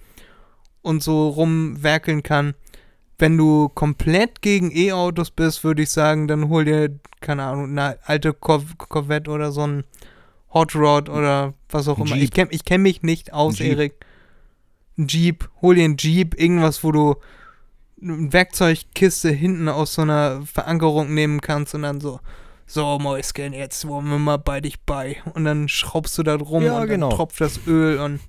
und 0.86 1.04
so 1.04 1.30
rumwerkeln 1.30 2.24
kann. 2.24 2.54
Wenn 3.18 3.38
du 3.38 3.70
komplett 3.70 4.42
gegen 4.42 4.72
E-Autos 4.76 5.32
bist, 5.32 5.64
würde 5.64 5.82
ich 5.84 5.90
sagen, 5.90 6.28
dann 6.28 6.50
hol 6.50 6.66
dir, 6.66 7.00
keine 7.22 7.44
Ahnung, 7.44 7.70
eine 7.72 7.98
alte 8.04 8.34
Cor- 8.34 8.64
Corvette 8.78 9.32
oder 9.32 9.52
so 9.52 9.66
ein 9.66 9.84
Hot 10.54 10.76
Rod 10.76 11.10
oder 11.10 11.54
was 11.70 11.88
auch 11.88 11.98
Ein 11.98 12.08
immer. 12.08 12.16
Jeep. 12.16 12.24
Ich 12.26 12.32
kenne 12.32 12.52
ich 12.52 12.66
kenn 12.66 12.82
mich 12.82 13.02
nicht 13.04 13.34
aus, 13.34 13.60
Ein 13.60 13.66
Jeep. 13.66 13.78
Erik. 13.78 14.06
Ein 14.98 15.08
Jeep, 15.08 15.50
hol 15.62 15.76
dir 15.76 15.86
einen 15.86 15.98
Jeep, 15.98 16.40
irgendwas, 16.40 16.84
wo 16.84 16.92
du 16.92 17.16
eine 18.02 18.32
Werkzeugkiste 18.34 19.30
hinten 19.32 19.68
aus 19.70 19.94
so 19.96 20.02
einer 20.04 20.42
Verankerung 20.46 21.14
nehmen 21.14 21.42
kannst 21.42 21.74
und 21.76 21.82
dann 21.84 22.00
so, 22.02 22.20
so 22.68 23.00
Mäuschen, 23.00 23.54
jetzt 23.54 23.88
wollen 23.88 24.08
wir 24.10 24.20
mal 24.20 24.38
bei 24.38 24.60
dich 24.62 24.80
bei. 24.82 25.18
Und 25.34 25.46
dann 25.46 25.68
schraubst 25.70 26.18
du 26.18 26.24
da 26.24 26.38
drum 26.38 26.64
Ja, 26.64 26.80
und 26.82 26.88
genau. 26.88 27.10
dann 27.10 27.18
tropft 27.18 27.40
das 27.42 27.60
Öl 27.68 28.00
und 28.00 28.20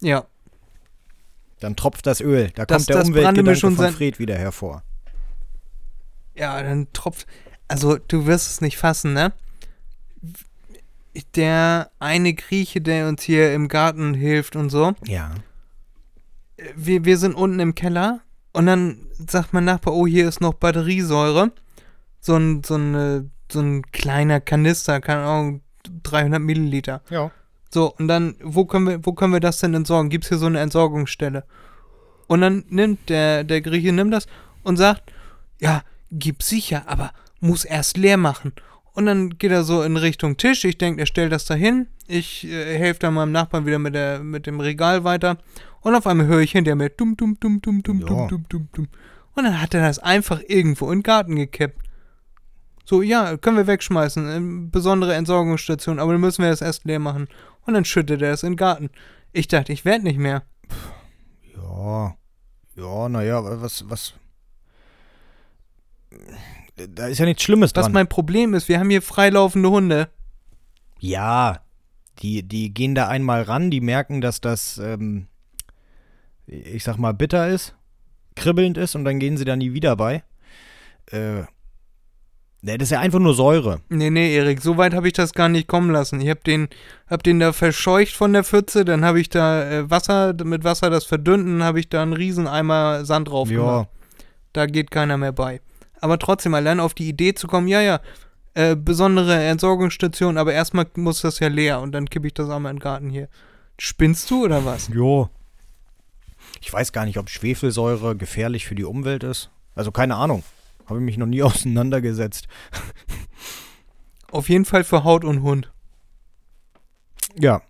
ja, 0.00 0.24
Dann 1.60 1.76
tropft 1.76 2.06
das 2.06 2.20
Öl. 2.20 2.50
Da 2.54 2.64
Das- 2.66 2.86
kommt 2.86 2.88
der 2.88 3.04
Umweltgedanke 3.04 3.56
schon 3.56 3.76
von 3.76 3.90
Fred 3.92 4.18
wieder 4.18 4.36
hervor. 4.36 4.82
ja, 6.34 6.62
dann 6.62 6.92
tropft. 6.92 7.26
Also, 7.68 7.98
du 8.08 8.26
wirst 8.26 8.50
es 8.50 8.60
nicht 8.60 8.76
fassen, 8.78 9.12
ne? 9.12 9.32
Der 11.34 11.90
eine 11.98 12.34
Grieche, 12.34 12.80
der 12.80 13.08
uns 13.08 13.22
hier 13.22 13.52
im 13.52 13.68
Garten 13.68 14.14
hilft 14.14 14.54
und 14.56 14.70
so, 14.70 14.94
Ja. 15.06 15.34
wir, 16.76 17.04
wir 17.04 17.18
sind 17.18 17.34
unten 17.34 17.58
im 17.58 17.74
Keller 17.74 18.20
und 18.52 18.66
dann 18.66 19.06
sagt 19.28 19.52
mein 19.52 19.64
Nachbar, 19.64 19.94
oh, 19.94 20.06
hier 20.06 20.28
ist 20.28 20.40
noch 20.40 20.54
Batteriesäure. 20.54 21.52
So 22.20 22.36
ein, 22.36 22.62
so 22.64 22.76
ein, 22.76 23.30
so 23.50 23.60
ein 23.60 23.82
kleiner 23.90 24.40
Kanister, 24.40 25.00
keine 25.00 25.22
Ahnung, 25.22 25.62
300 26.04 26.40
Milliliter. 26.40 27.02
Ja. 27.10 27.30
So, 27.72 27.94
und 27.98 28.08
dann, 28.08 28.34
wo 28.42 28.64
können 28.64 28.86
wir, 28.88 29.06
wo 29.06 29.12
können 29.12 29.32
wir 29.32 29.40
das 29.40 29.58
denn 29.58 29.74
entsorgen? 29.74 30.10
Gibt 30.10 30.24
es 30.24 30.28
hier 30.28 30.38
so 30.38 30.46
eine 30.46 30.60
Entsorgungsstelle? 30.60 31.44
Und 32.26 32.40
dann 32.40 32.64
nimmt 32.68 33.08
der, 33.08 33.44
der 33.44 33.60
Grieche 33.60 33.92
nimmt 33.92 34.12
das 34.12 34.26
und 34.62 34.76
sagt, 34.76 35.12
ja, 35.60 35.82
gib 36.10 36.42
sicher, 36.42 36.82
aber 36.86 37.12
muss 37.40 37.64
erst 37.64 37.96
leer 37.96 38.16
machen. 38.16 38.52
Und 38.92 39.06
dann 39.06 39.38
geht 39.38 39.52
er 39.52 39.62
so 39.62 39.82
in 39.82 39.96
Richtung 39.96 40.36
Tisch. 40.36 40.64
Ich 40.64 40.78
denke, 40.78 41.00
er 41.00 41.06
stellt 41.06 41.32
das 41.32 41.44
da 41.44 41.54
hin. 41.54 41.86
Ich 42.08 42.44
äh, 42.46 42.76
helfe 42.76 43.00
dann 43.00 43.14
meinem 43.14 43.32
Nachbarn 43.32 43.66
wieder 43.66 43.78
mit, 43.78 43.94
der, 43.94 44.18
mit 44.18 44.46
dem 44.46 44.58
Regal 44.58 45.04
weiter. 45.04 45.38
Und 45.80 45.94
auf 45.94 46.06
einmal 46.06 46.26
höre 46.26 46.40
ich 46.40 46.52
hinter 46.52 46.74
mir 46.74 46.90
dumm, 46.90 47.16
dumm, 47.16 47.38
dumm, 47.38 47.62
dumm, 47.62 47.82
dumm, 47.82 48.00
Ja. 48.00 48.06
dumm, 48.06 48.28
dumm, 48.28 48.44
dumm, 48.48 48.68
dumm. 48.72 48.88
Und 49.36 49.44
dann 49.44 49.62
hat 49.62 49.74
er 49.74 49.82
das 49.82 50.00
einfach 50.00 50.40
irgendwo 50.48 50.86
in 50.90 50.98
den 50.98 51.02
Garten 51.04 51.36
gekippt. 51.36 51.78
So, 52.84 53.02
ja, 53.02 53.36
können 53.36 53.56
wir 53.56 53.68
wegschmeißen. 53.68 54.66
äh, 54.66 54.68
Besondere 54.72 55.14
Entsorgungsstation, 55.14 56.00
aber 56.00 56.12
dann 56.12 56.20
müssen 56.20 56.42
wir 56.42 56.50
das 56.50 56.60
erst 56.60 56.84
leer 56.84 56.98
machen. 56.98 57.28
Und 57.70 57.74
dann 57.74 57.84
schüttet 57.84 58.20
er 58.20 58.32
es 58.32 58.42
in 58.42 58.54
den 58.54 58.56
Garten. 58.56 58.90
Ich 59.30 59.46
dachte, 59.46 59.72
ich 59.72 59.84
werde 59.84 60.02
nicht 60.02 60.18
mehr. 60.18 60.42
Ja. 61.54 62.16
Ja, 62.74 63.08
naja, 63.08 63.62
was, 63.62 63.88
was. 63.88 64.14
Da 66.74 67.06
ist 67.06 67.18
ja 67.18 67.26
nichts 67.26 67.44
Schlimmes 67.44 67.70
Was 67.76 67.84
dran. 67.84 67.92
mein 67.92 68.08
Problem 68.08 68.54
ist, 68.54 68.68
wir 68.68 68.80
haben 68.80 68.90
hier 68.90 69.02
freilaufende 69.02 69.70
Hunde. 69.70 70.08
Ja, 70.98 71.60
die, 72.18 72.42
die 72.42 72.74
gehen 72.74 72.96
da 72.96 73.06
einmal 73.06 73.42
ran, 73.42 73.70
die 73.70 73.80
merken, 73.80 74.20
dass 74.20 74.40
das, 74.40 74.78
ähm, 74.78 75.28
ich 76.48 76.82
sag 76.82 76.96
mal, 76.96 77.14
bitter 77.14 77.50
ist, 77.50 77.76
kribbelnd 78.34 78.78
ist 78.78 78.96
und 78.96 79.04
dann 79.04 79.20
gehen 79.20 79.36
sie 79.36 79.44
da 79.44 79.54
nie 79.54 79.74
wieder 79.74 79.94
bei. 79.94 80.24
Äh, 81.06 81.44
ne, 82.62 82.78
das 82.78 82.86
ist 82.86 82.92
ja 82.92 83.00
einfach 83.00 83.18
nur 83.18 83.34
Säure. 83.34 83.80
Nee, 83.88 84.10
nee, 84.10 84.34
Erik, 84.34 84.60
so 84.60 84.76
weit 84.76 84.94
habe 84.94 85.06
ich 85.06 85.12
das 85.12 85.32
gar 85.32 85.48
nicht 85.48 85.68
kommen 85.68 85.90
lassen. 85.90 86.20
Ich 86.20 86.28
habe 86.28 86.40
den, 86.40 86.68
hab 87.08 87.22
den 87.22 87.40
da 87.40 87.52
verscheucht 87.52 88.14
von 88.14 88.32
der 88.32 88.44
Pfütze, 88.44 88.84
dann 88.84 89.04
habe 89.04 89.20
ich 89.20 89.28
da 89.28 89.70
äh, 89.70 89.90
Wasser, 89.90 90.34
mit 90.44 90.64
Wasser 90.64 90.90
das 90.90 91.06
dann 91.06 91.62
habe 91.62 91.80
ich 91.80 91.88
da 91.88 92.02
einen 92.02 92.12
riesen 92.12 92.46
Eimer 92.46 93.04
Sand 93.04 93.28
drauf 93.28 93.48
gemacht. 93.48 93.88
Da 94.52 94.66
geht 94.66 94.90
keiner 94.90 95.16
mehr 95.16 95.32
bei. 95.32 95.60
Aber 96.00 96.18
trotzdem, 96.18 96.54
allein 96.54 96.80
auf 96.80 96.94
die 96.94 97.08
Idee 97.08 97.34
zu 97.34 97.46
kommen, 97.46 97.68
ja, 97.68 97.80
ja, 97.80 98.00
äh, 98.54 98.74
besondere 98.74 99.34
Entsorgungsstation, 99.44 100.36
aber 100.36 100.52
erstmal 100.52 100.86
muss 100.96 101.20
das 101.20 101.38
ja 101.38 101.48
leer 101.48 101.80
und 101.80 101.92
dann 101.92 102.08
kippe 102.08 102.26
ich 102.26 102.34
das 102.34 102.50
einmal 102.50 102.70
in 102.70 102.76
den 102.76 102.82
Garten 102.82 103.10
hier. 103.10 103.28
Spinnst 103.78 104.30
du 104.30 104.44
oder 104.44 104.64
was? 104.64 104.88
Jo. 104.88 105.30
Ich 106.60 106.72
weiß 106.72 106.92
gar 106.92 107.04
nicht, 107.04 107.18
ob 107.18 107.30
Schwefelsäure 107.30 108.16
gefährlich 108.16 108.66
für 108.66 108.74
die 108.74 108.84
Umwelt 108.84 109.22
ist. 109.22 109.50
Also 109.74 109.92
keine 109.92 110.16
Ahnung. 110.16 110.42
Habe 110.90 110.98
ich 110.98 111.04
mich 111.04 111.16
noch 111.16 111.26
nie 111.26 111.42
auseinandergesetzt. 111.44 112.46
Auf 114.30 114.48
jeden 114.48 114.64
Fall 114.64 114.84
für 114.84 115.04
Haut 115.04 115.24
und 115.24 115.42
Hund. 115.42 115.72
Ja. 117.38 117.62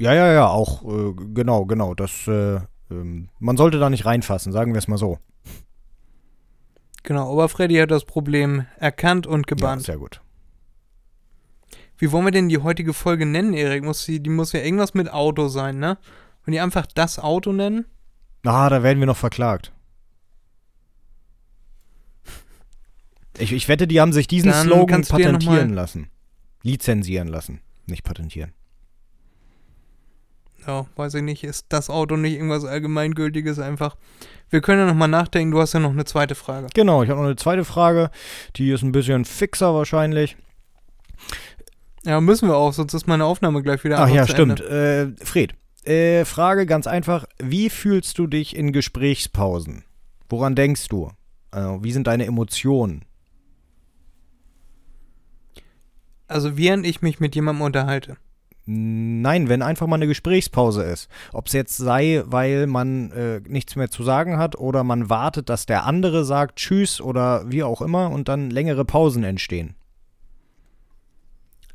Ja, 0.00 0.14
ja, 0.14 0.32
ja, 0.32 0.46
auch, 0.48 0.82
äh, 0.84 1.12
genau, 1.34 1.66
genau. 1.66 1.94
Das, 1.94 2.26
äh, 2.26 2.60
ähm, 2.90 3.28
man 3.38 3.56
sollte 3.58 3.78
da 3.78 3.90
nicht 3.90 4.06
reinfassen, 4.06 4.52
sagen 4.52 4.72
wir 4.72 4.78
es 4.78 4.88
mal 4.88 4.96
so. 4.98 5.18
Genau, 7.02 7.30
aber 7.32 7.48
Freddy 7.48 7.76
hat 7.76 7.90
das 7.90 8.04
Problem 8.04 8.66
erkannt 8.78 9.26
und 9.26 9.40
Ja, 9.48 9.54
gebannt. 9.54 9.82
sehr 9.82 9.98
gut. 9.98 10.20
Wie 11.98 12.12
wollen 12.12 12.24
wir 12.24 12.30
denn 12.32 12.48
die 12.48 12.58
heutige 12.58 12.94
Folge 12.94 13.26
nennen, 13.26 13.52
Erik? 13.52 13.84
Muss 13.84 14.06
die, 14.06 14.22
die 14.22 14.30
muss 14.30 14.52
ja 14.52 14.60
irgendwas 14.60 14.94
mit 14.94 15.12
Auto 15.12 15.48
sein, 15.48 15.78
ne? 15.78 15.98
Wenn 16.44 16.52
die 16.52 16.60
einfach 16.60 16.86
das 16.86 17.18
Auto 17.18 17.52
nennen? 17.52 17.84
Ah, 18.44 18.70
da 18.70 18.82
werden 18.82 19.00
wir 19.00 19.06
noch 19.06 19.16
verklagt. 19.18 19.72
Ich, 23.40 23.52
ich 23.52 23.68
wette, 23.68 23.86
die 23.86 24.00
haben 24.00 24.12
sich 24.12 24.26
diesen 24.28 24.50
Dann 24.50 24.66
Slogan 24.66 25.02
patentieren 25.02 25.70
lassen. 25.70 26.08
Lizenzieren 26.62 27.28
lassen. 27.28 27.60
Nicht 27.86 28.04
patentieren. 28.04 28.52
Ja, 30.66 30.86
weiß 30.96 31.14
ich 31.14 31.22
nicht. 31.22 31.42
Ist 31.44 31.66
das 31.70 31.88
Auto 31.88 32.16
nicht 32.16 32.34
irgendwas 32.34 32.64
Allgemeingültiges 32.64 33.58
einfach? 33.58 33.96
Wir 34.50 34.60
können 34.60 34.80
ja 34.80 34.86
nochmal 34.86 35.08
nachdenken. 35.08 35.52
Du 35.52 35.60
hast 35.60 35.72
ja 35.72 35.80
noch 35.80 35.90
eine 35.90 36.04
zweite 36.04 36.34
Frage. 36.34 36.66
Genau, 36.74 37.02
ich 37.02 37.08
habe 37.08 37.20
noch 37.20 37.26
eine 37.26 37.36
zweite 37.36 37.64
Frage. 37.64 38.10
Die 38.56 38.70
ist 38.70 38.82
ein 38.82 38.92
bisschen 38.92 39.24
fixer 39.24 39.74
wahrscheinlich. 39.74 40.36
Ja, 42.04 42.20
müssen 42.20 42.48
wir 42.48 42.56
auch, 42.56 42.72
sonst 42.72 42.94
ist 42.94 43.06
meine 43.06 43.24
Aufnahme 43.24 43.62
gleich 43.62 43.84
wieder 43.84 43.98
Ach 43.98 44.08
ja, 44.08 44.26
stimmt. 44.26 44.60
Äh, 44.60 45.08
Fred, 45.22 45.54
äh, 45.84 46.24
Frage 46.24 46.66
ganz 46.66 46.86
einfach. 46.86 47.26
Wie 47.38 47.70
fühlst 47.70 48.18
du 48.18 48.26
dich 48.26 48.56
in 48.56 48.72
Gesprächspausen? 48.72 49.84
Woran 50.28 50.54
denkst 50.54 50.88
du? 50.88 51.10
Also, 51.50 51.82
wie 51.82 51.92
sind 51.92 52.06
deine 52.06 52.26
Emotionen? 52.26 53.04
Also, 56.30 56.56
während 56.56 56.86
ich 56.86 57.02
mich 57.02 57.20
mit 57.20 57.34
jemandem 57.34 57.62
unterhalte. 57.62 58.16
Nein, 58.66 59.48
wenn 59.48 59.62
einfach 59.62 59.88
mal 59.88 59.96
eine 59.96 60.06
Gesprächspause 60.06 60.84
ist. 60.84 61.08
Ob 61.32 61.48
es 61.48 61.54
jetzt 61.54 61.76
sei, 61.76 62.22
weil 62.26 62.68
man 62.68 63.10
äh, 63.10 63.40
nichts 63.48 63.74
mehr 63.74 63.90
zu 63.90 64.04
sagen 64.04 64.36
hat 64.36 64.56
oder 64.56 64.84
man 64.84 65.10
wartet, 65.10 65.48
dass 65.48 65.66
der 65.66 65.86
andere 65.86 66.24
sagt 66.24 66.56
Tschüss 66.56 67.00
oder 67.00 67.50
wie 67.50 67.64
auch 67.64 67.82
immer 67.82 68.10
und 68.10 68.28
dann 68.28 68.48
längere 68.50 68.84
Pausen 68.84 69.24
entstehen. 69.24 69.74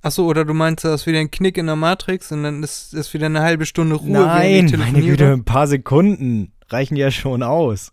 Achso, 0.02 0.26
oder 0.26 0.46
du 0.46 0.54
meinst, 0.54 0.86
da 0.86 0.94
ist 0.94 1.06
wieder 1.08 1.20
ein 1.20 1.32
Knick 1.32 1.58
in 1.58 1.66
der 1.66 1.76
Matrix 1.76 2.32
und 2.32 2.44
dann 2.44 2.64
ist, 2.64 2.94
ist 2.94 3.14
wieder 3.14 3.26
eine 3.26 3.42
halbe 3.42 3.66
Stunde 3.66 3.96
Ruhe. 3.96 4.12
Nein, 4.12 4.72
meine? 4.78 5.02
Güte, 5.02 5.34
ein 5.34 5.44
paar 5.44 5.68
Sekunden 5.68 6.54
reichen 6.70 6.96
ja 6.96 7.12
schon 7.12 7.44
aus. 7.44 7.92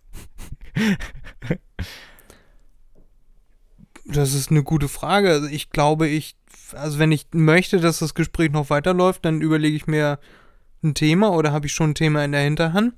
Das 4.05 4.35
ist 4.35 4.51
eine 4.51 4.63
gute 4.63 4.89
Frage. 4.89 5.31
Also 5.31 5.47
ich 5.47 5.71
glaube, 5.71 6.07
ich, 6.07 6.37
also 6.75 6.99
wenn 6.99 7.13
ich 7.13 7.27
möchte, 7.33 7.81
dass 7.81 7.99
das 7.99 8.15
Gespräch 8.15 8.51
noch 8.51 8.71
weiterläuft, 8.71 9.25
dann 9.25 9.41
überlege 9.41 9.77
ich 9.77 9.87
mir 9.87 10.19
ein 10.83 10.95
Thema 10.95 11.33
oder 11.33 11.53
habe 11.53 11.67
ich 11.67 11.73
schon 11.73 11.91
ein 11.91 11.95
Thema 11.95 12.25
in 12.25 12.33
der 12.33 12.43
Hinterhand. 12.43 12.95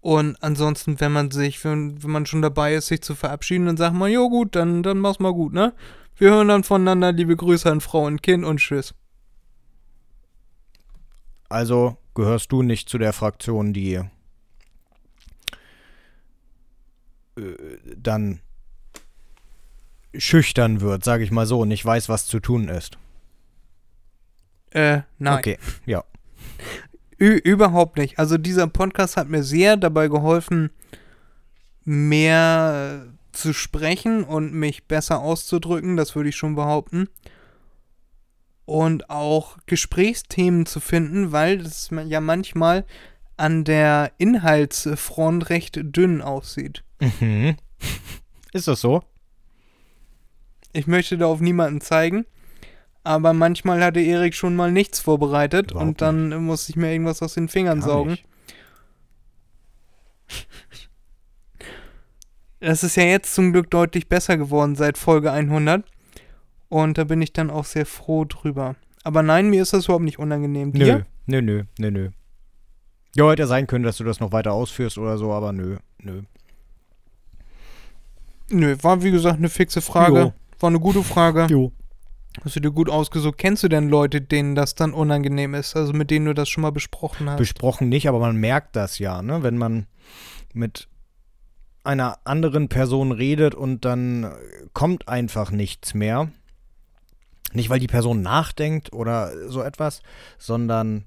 Und 0.00 0.36
ansonsten, 0.42 1.00
wenn 1.00 1.12
man 1.12 1.30
sich, 1.30 1.64
wenn, 1.64 2.02
wenn 2.02 2.10
man 2.10 2.26
schon 2.26 2.42
dabei 2.42 2.74
ist, 2.74 2.86
sich 2.86 3.02
zu 3.02 3.14
verabschieden, 3.14 3.66
dann 3.66 3.76
sagt 3.76 3.94
man, 3.94 4.10
jo 4.12 4.28
gut, 4.28 4.54
dann, 4.54 4.82
dann 4.82 4.98
mach's 4.98 5.18
mal 5.18 5.32
gut, 5.32 5.52
ne? 5.52 5.74
Wir 6.16 6.30
hören 6.30 6.48
dann 6.48 6.64
voneinander, 6.64 7.12
liebe 7.12 7.36
Grüße 7.36 7.70
an 7.70 7.80
Frau 7.80 8.04
und 8.04 8.22
Kind 8.22 8.44
und 8.44 8.58
tschüss. 8.58 8.94
Also 11.48 11.96
gehörst 12.14 12.52
du 12.52 12.62
nicht 12.62 12.88
zu 12.88 12.98
der 12.98 13.12
Fraktion, 13.12 13.72
die 13.72 13.94
äh, 13.94 14.04
dann 17.96 18.40
schüchtern 20.16 20.80
wird, 20.80 21.04
sage 21.04 21.24
ich 21.24 21.30
mal 21.30 21.46
so, 21.46 21.60
und 21.60 21.68
nicht 21.68 21.84
weiß, 21.84 22.08
was 22.08 22.26
zu 22.26 22.40
tun 22.40 22.68
ist. 22.68 22.98
Äh, 24.70 25.00
nein. 25.18 25.38
Okay, 25.38 25.58
ja. 25.86 26.04
Ü 27.20 27.36
überhaupt 27.36 27.96
nicht. 27.98 28.18
Also 28.18 28.38
dieser 28.38 28.66
Podcast 28.68 29.16
hat 29.16 29.28
mir 29.28 29.42
sehr 29.42 29.76
dabei 29.76 30.08
geholfen, 30.08 30.70
mehr 31.84 33.06
äh, 33.06 33.36
zu 33.36 33.52
sprechen 33.52 34.24
und 34.24 34.52
mich 34.52 34.86
besser 34.86 35.20
auszudrücken, 35.20 35.96
das 35.96 36.14
würde 36.14 36.28
ich 36.28 36.36
schon 36.36 36.54
behaupten. 36.54 37.08
Und 38.64 39.08
auch 39.08 39.56
Gesprächsthemen 39.66 40.66
zu 40.66 40.80
finden, 40.80 41.32
weil 41.32 41.60
es 41.60 41.90
ma- 41.90 42.02
ja 42.02 42.20
manchmal 42.20 42.84
an 43.38 43.64
der 43.64 44.12
Inhaltsfront 44.18 45.48
recht 45.48 45.78
dünn 45.82 46.20
aussieht. 46.20 46.84
Mhm. 47.00 47.56
Ist 48.52 48.68
das 48.68 48.80
so? 48.80 49.02
Ich 50.72 50.86
möchte 50.86 51.18
da 51.18 51.26
auf 51.26 51.40
niemanden 51.40 51.80
zeigen, 51.80 52.26
aber 53.04 53.32
manchmal 53.32 53.82
hatte 53.82 54.00
Erik 54.00 54.34
schon 54.34 54.54
mal 54.54 54.70
nichts 54.70 55.00
vorbereitet 55.00 55.70
Überhaupt 55.70 55.88
und 55.88 56.00
dann 56.02 56.32
äh, 56.32 56.38
musste 56.38 56.70
ich 56.70 56.76
mir 56.76 56.92
irgendwas 56.92 57.22
aus 57.22 57.34
den 57.34 57.48
Fingern 57.48 57.80
Gar 57.80 57.88
saugen. 57.88 58.10
nicht. 58.12 58.24
Das 62.60 62.82
ist 62.82 62.96
ja 62.96 63.04
jetzt 63.04 63.34
zum 63.34 63.52
Glück 63.52 63.70
deutlich 63.70 64.08
besser 64.08 64.36
geworden 64.36 64.74
seit 64.74 64.98
Folge 64.98 65.30
100. 65.30 65.84
Und 66.68 66.98
da 66.98 67.04
bin 67.04 67.22
ich 67.22 67.32
dann 67.32 67.50
auch 67.50 67.64
sehr 67.64 67.86
froh 67.86 68.24
drüber. 68.24 68.74
Aber 69.04 69.22
nein, 69.22 69.48
mir 69.48 69.62
ist 69.62 69.72
das 69.72 69.84
überhaupt 69.84 70.04
nicht 70.04 70.18
unangenehm. 70.18 70.70
Nö, 70.70 70.84
Dir? 70.84 71.06
nö, 71.26 71.40
nö, 71.40 71.62
nö, 71.78 71.90
nö. 71.90 72.10
Ja, 73.14 73.30
hätte 73.30 73.42
ja 73.42 73.46
sein 73.46 73.66
können, 73.66 73.84
dass 73.84 73.96
du 73.96 74.04
das 74.04 74.20
noch 74.20 74.32
weiter 74.32 74.52
ausführst 74.52 74.98
oder 74.98 75.18
so, 75.18 75.32
aber 75.32 75.52
nö, 75.52 75.76
nö. 76.02 76.22
Nö, 78.50 78.76
war 78.82 79.02
wie 79.02 79.10
gesagt 79.10 79.38
eine 79.38 79.48
fixe 79.48 79.80
Frage. 79.80 80.18
Jo. 80.20 80.32
War 80.60 80.68
eine 80.68 80.80
gute 80.80 81.02
Frage. 81.02 81.46
Jo. 81.50 81.72
Hast 82.44 82.56
du 82.56 82.60
dir 82.60 82.70
gut 82.70 82.88
ausgesucht. 82.88 83.38
Kennst 83.38 83.62
du 83.62 83.68
denn 83.68 83.88
Leute, 83.88 84.20
denen 84.20 84.54
das 84.54 84.74
dann 84.74 84.92
unangenehm 84.92 85.54
ist? 85.54 85.76
Also 85.76 85.92
mit 85.92 86.10
denen 86.10 86.26
du 86.26 86.34
das 86.34 86.48
schon 86.48 86.62
mal 86.62 86.72
besprochen 86.72 87.28
hast? 87.28 87.38
Besprochen 87.38 87.88
nicht, 87.88 88.08
aber 88.08 88.18
man 88.18 88.36
merkt 88.36 88.76
das 88.76 88.98
ja, 88.98 89.22
ne? 89.22 89.42
Wenn 89.42 89.58
man 89.58 89.86
mit 90.52 90.88
einer 91.84 92.18
anderen 92.24 92.68
Person 92.68 93.12
redet 93.12 93.54
und 93.54 93.84
dann 93.84 94.32
kommt 94.72 95.08
einfach 95.08 95.50
nichts 95.50 95.94
mehr. 95.94 96.30
Nicht, 97.52 97.70
weil 97.70 97.80
die 97.80 97.86
Person 97.86 98.20
nachdenkt 98.20 98.92
oder 98.92 99.48
so 99.48 99.62
etwas, 99.62 100.02
sondern 100.36 101.04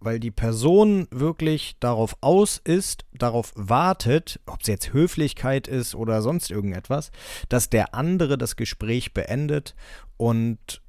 weil 0.00 0.18
die 0.18 0.30
Person 0.30 1.06
wirklich 1.10 1.76
darauf 1.78 2.16
aus 2.20 2.58
ist, 2.58 3.04
darauf 3.12 3.52
wartet, 3.54 4.40
ob 4.46 4.62
es 4.62 4.66
jetzt 4.66 4.92
Höflichkeit 4.92 5.68
ist 5.68 5.94
oder 5.94 6.22
sonst 6.22 6.50
irgendetwas, 6.50 7.10
dass 7.48 7.68
der 7.68 7.94
andere 7.94 8.38
das 8.38 8.56
Gespräch 8.56 9.12
beendet 9.12 9.74
und 10.16 10.82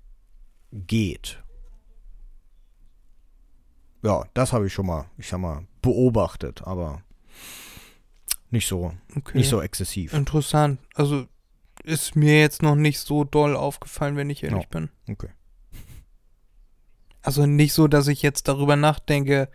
geht. 0.72 1.44
Ja, 4.04 4.24
das 4.34 4.54
habe 4.54 4.68
ich 4.68 4.74
schon 4.74 4.88
mal, 4.88 5.06
ich 5.18 5.28
sag 5.28 5.40
mal, 5.40 5.68
beobachtet, 5.82 6.64
aber 6.64 7.04
nicht 8.50 8.68
so, 8.68 8.94
okay. 9.16 9.38
nicht 9.38 9.50
so 9.50 9.62
exzessiv. 9.62 10.14
Interessant. 10.14 10.80
Also 10.96 11.28
ist 11.84 12.16
mir 12.16 12.40
jetzt 12.40 12.62
noch 12.64 12.76
nicht 12.76 13.00
so 13.00 13.24
doll 13.24 13.56
aufgefallen, 13.56 14.16
wenn 14.16 14.30
ich 14.30 14.44
ehrlich 14.44 14.64
Ja. 14.64 14.70
bin. 14.70 14.90
Okay. 15.10 15.30
Also 17.22 17.46
nicht 17.46 17.74
so, 17.74 17.88
dass 17.88 18.08
ich 18.08 18.22
jetzt 18.22 18.48
darüber 18.48 18.76
nachdenke 18.76 19.50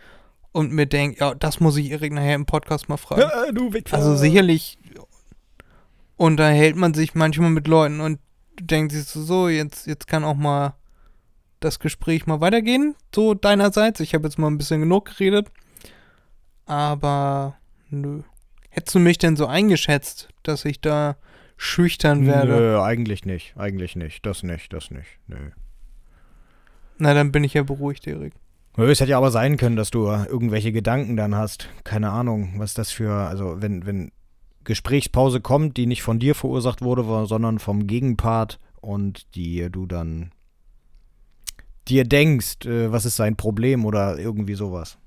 und 0.52 0.72
mir 0.72 0.86
denke, 0.86 1.20
ja, 1.20 1.34
das 1.34 1.60
muss 1.60 1.76
ich 1.76 1.90
Erik 1.90 2.12
nachher 2.12 2.34
im 2.34 2.46
Podcast 2.46 2.88
mal 2.88 2.96
fragen. 2.96 3.22
Ja, 3.22 3.52
du 3.52 3.72
Wichser. 3.72 3.96
Also 3.96 4.16
sicherlich 4.16 4.78
unterhält 6.16 6.76
man 6.76 6.94
sich 6.94 7.14
manchmal 7.14 7.50
mit 7.50 7.68
Leuten 7.68 8.00
und 8.00 8.20
denkt 8.60 8.92
sich 8.92 9.04
so, 9.04 9.22
so, 9.22 9.48
jetzt, 9.48 9.86
jetzt 9.86 10.06
kann 10.06 10.24
auch 10.24 10.36
mal 10.36 10.74
das 11.60 11.78
Gespräch 11.78 12.26
mal 12.26 12.40
weitergehen, 12.40 12.94
so 13.14 13.34
deinerseits. 13.34 14.00
Ich 14.00 14.14
habe 14.14 14.24
jetzt 14.24 14.38
mal 14.38 14.48
ein 14.48 14.58
bisschen 14.58 14.80
genug 14.80 15.06
geredet. 15.06 15.48
Aber 16.64 17.56
nö. 17.90 18.22
Hättest 18.70 18.94
du 18.94 18.98
mich 18.98 19.18
denn 19.18 19.36
so 19.36 19.46
eingeschätzt, 19.46 20.28
dass 20.42 20.64
ich 20.64 20.80
da 20.80 21.16
schüchtern 21.56 22.26
werde? 22.26 22.52
Nö, 22.52 22.80
eigentlich 22.80 23.24
nicht, 23.24 23.56
eigentlich 23.56 23.96
nicht, 23.96 24.26
das 24.26 24.42
nicht, 24.42 24.72
das 24.72 24.90
nicht, 24.90 25.18
nö. 25.26 25.50
Na, 26.98 27.14
dann 27.14 27.32
bin 27.32 27.44
ich 27.44 27.54
ja 27.54 27.62
beruhigt, 27.62 28.06
Erik. 28.06 28.34
Es 28.76 29.00
hätte 29.00 29.12
ja 29.12 29.18
aber 29.18 29.30
sein 29.30 29.56
können, 29.56 29.76
dass 29.76 29.90
du 29.90 30.06
irgendwelche 30.06 30.70
Gedanken 30.70 31.16
dann 31.16 31.34
hast. 31.34 31.68
Keine 31.84 32.10
Ahnung, 32.10 32.54
was 32.58 32.74
das 32.74 32.90
für, 32.90 33.10
also 33.12 33.62
wenn, 33.62 33.86
wenn 33.86 34.12
Gesprächspause 34.64 35.40
kommt, 35.40 35.76
die 35.78 35.86
nicht 35.86 36.02
von 36.02 36.18
dir 36.18 36.34
verursacht 36.34 36.82
wurde, 36.82 37.26
sondern 37.26 37.58
vom 37.58 37.86
Gegenpart 37.86 38.58
und 38.80 39.34
die 39.34 39.68
du 39.70 39.86
dann 39.86 40.30
dir 41.88 42.04
denkst, 42.04 42.66
äh, 42.66 42.92
was 42.92 43.06
ist 43.06 43.16
sein 43.16 43.36
Problem 43.36 43.86
oder 43.86 44.18
irgendwie 44.18 44.54
sowas. 44.54 44.98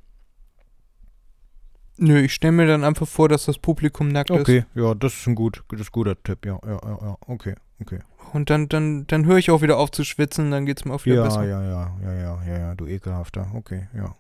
Nö, 2.02 2.20
ich 2.22 2.34
stelle 2.34 2.54
mir 2.54 2.66
dann 2.68 2.84
einfach 2.84 3.08
vor, 3.08 3.28
dass 3.30 3.46
das 3.46 3.58
Publikum 3.58 4.08
nackt 4.08 4.30
ist. 4.30 4.40
Okay, 4.40 4.66
ja, 4.76 4.94
das 4.96 5.14
ist 5.14 5.28
ein 5.28 5.36
gut, 5.36 5.64
das 5.70 5.82
ist 5.82 5.88
ein 5.88 5.92
guter 5.92 6.22
Tipp, 6.24 6.46
ja, 6.46 6.58
ja, 6.66 6.72
ja, 6.84 6.98
ja, 7.02 7.18
okay, 7.28 7.56
okay. 7.82 8.00
Und 8.34 8.50
dann, 8.50 8.70
dann, 8.70 9.06
dann 9.08 9.26
höre 9.26 9.38
ich 9.38 9.52
auch 9.52 9.62
wieder 9.62 9.78
auf 9.78 9.92
zu 9.92 10.04
schwitzen, 10.04 10.52
dann 10.52 10.66
geht's 10.66 10.86
mir 10.86 10.94
auch 10.94 11.04
wieder 11.06 11.16
Ja, 11.18 11.24
besser. 11.24 11.44
ja, 11.46 11.62
ja, 11.64 11.98
ja, 12.04 12.14
ja, 12.14 12.44
ja, 12.48 12.58
ja, 12.60 12.76
du 12.76 12.86
ekelhafter, 12.88 13.52
okay, 13.54 13.88
ja. 13.96 14.16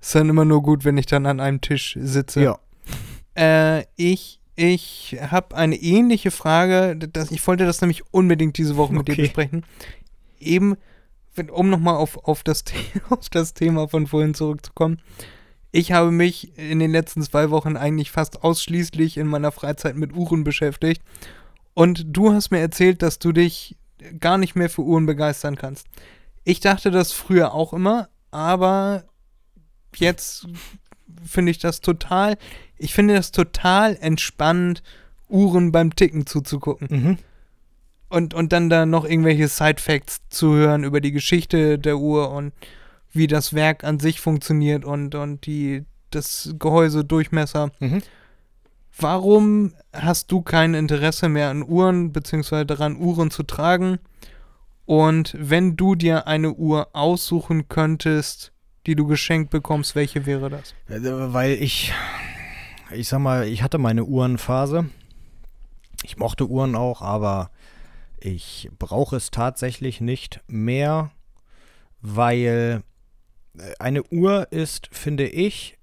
Ist 0.00 0.14
dann 0.14 0.28
immer 0.28 0.44
nur 0.44 0.62
gut, 0.62 0.84
wenn 0.84 0.96
ich 0.96 1.06
dann 1.06 1.26
an 1.26 1.38
einem 1.40 1.60
Tisch 1.60 1.96
sitze. 2.00 2.42
Ja, 2.42 2.58
Äh, 3.36 3.84
ich, 3.96 4.40
ich 4.56 5.16
habe 5.20 5.56
eine 5.56 5.76
ähnliche 5.76 6.30
Frage. 6.30 6.96
Das, 6.96 7.30
ich 7.30 7.46
wollte 7.46 7.64
das 7.66 7.80
nämlich 7.80 8.02
unbedingt 8.12 8.58
diese 8.58 8.76
Woche 8.76 8.92
mit 8.92 9.06
dir 9.08 9.12
Okay. 9.12 9.22
besprechen. 9.22 9.64
Eben, 10.40 10.76
um 11.50 11.70
nochmal 11.70 11.96
auf, 11.96 12.18
auf, 12.24 12.42
auf 13.10 13.28
das 13.28 13.54
Thema 13.54 13.88
von 13.88 14.06
vorhin 14.06 14.34
zurückzukommen. 14.34 15.00
Ich 15.70 15.92
habe 15.92 16.10
mich 16.10 16.56
in 16.58 16.78
den 16.78 16.90
letzten 16.90 17.22
zwei 17.22 17.50
Wochen 17.50 17.76
eigentlich 17.76 18.10
fast 18.10 18.44
ausschließlich 18.44 19.16
in 19.16 19.26
meiner 19.26 19.52
Freizeit 19.52 19.96
mit 19.96 20.12
Uhren 20.12 20.44
beschäftigt. 20.44 21.02
Und 21.74 22.04
du 22.06 22.32
hast 22.32 22.50
mir 22.50 22.60
erzählt, 22.60 23.00
dass 23.00 23.18
du 23.18 23.32
dich 23.32 23.76
gar 24.20 24.36
nicht 24.36 24.54
mehr 24.54 24.68
für 24.68 24.82
Uhren 24.82 25.06
begeistern 25.06 25.56
kannst. 25.56 25.86
Ich 26.44 26.60
dachte 26.60 26.90
das 26.90 27.12
früher 27.12 27.54
auch 27.54 27.72
immer, 27.72 28.08
aber 28.30 29.04
jetzt 29.96 30.46
finde 31.24 31.50
ich 31.50 31.58
das 31.58 31.80
total, 31.80 32.36
ich 32.76 32.94
finde 32.94 33.14
das 33.14 33.30
total 33.30 33.96
entspannend, 34.00 34.82
Uhren 35.28 35.72
beim 35.72 35.96
Ticken 35.96 36.26
zuzugucken. 36.26 36.88
Mhm. 36.90 37.18
Und, 38.12 38.34
und 38.34 38.52
dann 38.52 38.68
da 38.68 38.84
noch 38.84 39.06
irgendwelche 39.06 39.48
Side-Facts 39.48 40.20
zu 40.28 40.52
hören 40.52 40.84
über 40.84 41.00
die 41.00 41.12
Geschichte 41.12 41.78
der 41.78 41.96
Uhr 41.96 42.30
und 42.30 42.52
wie 43.10 43.26
das 43.26 43.54
Werk 43.54 43.84
an 43.84 44.00
sich 44.00 44.20
funktioniert 44.20 44.84
und, 44.84 45.14
und 45.14 45.46
die, 45.46 45.86
das 46.10 46.54
Gehäuse, 46.58 47.06
Durchmesser. 47.06 47.70
Mhm. 47.80 48.02
Warum 48.98 49.72
hast 49.94 50.30
du 50.30 50.42
kein 50.42 50.74
Interesse 50.74 51.30
mehr 51.30 51.48
an 51.48 51.64
Uhren, 51.66 52.12
beziehungsweise 52.12 52.66
daran, 52.66 52.98
Uhren 52.98 53.30
zu 53.30 53.44
tragen? 53.44 53.98
Und 54.84 55.34
wenn 55.38 55.76
du 55.76 55.94
dir 55.94 56.26
eine 56.26 56.52
Uhr 56.52 56.88
aussuchen 56.92 57.68
könntest, 57.68 58.52
die 58.86 58.94
du 58.94 59.06
geschenkt 59.06 59.48
bekommst, 59.48 59.94
welche 59.94 60.26
wäre 60.26 60.50
das? 60.50 60.74
Äh, 60.88 61.00
Weil 61.32 61.52
ich, 61.52 61.94
ich 62.92 63.08
sag 63.08 63.20
mal, 63.20 63.48
ich 63.48 63.62
hatte 63.62 63.78
meine 63.78 64.04
Uhrenphase. 64.04 64.90
Ich 66.02 66.18
mochte 66.18 66.46
Uhren 66.46 66.74
auch, 66.74 67.00
aber 67.00 67.50
ich 68.24 68.68
brauche 68.78 69.16
es 69.16 69.30
tatsächlich 69.30 70.00
nicht 70.00 70.40
mehr, 70.46 71.10
weil 72.00 72.82
äh, 73.58 73.74
eine 73.80 74.04
Uhr 74.04 74.52
ist, 74.52 74.88
finde 74.92 75.28
ich, 75.28 75.78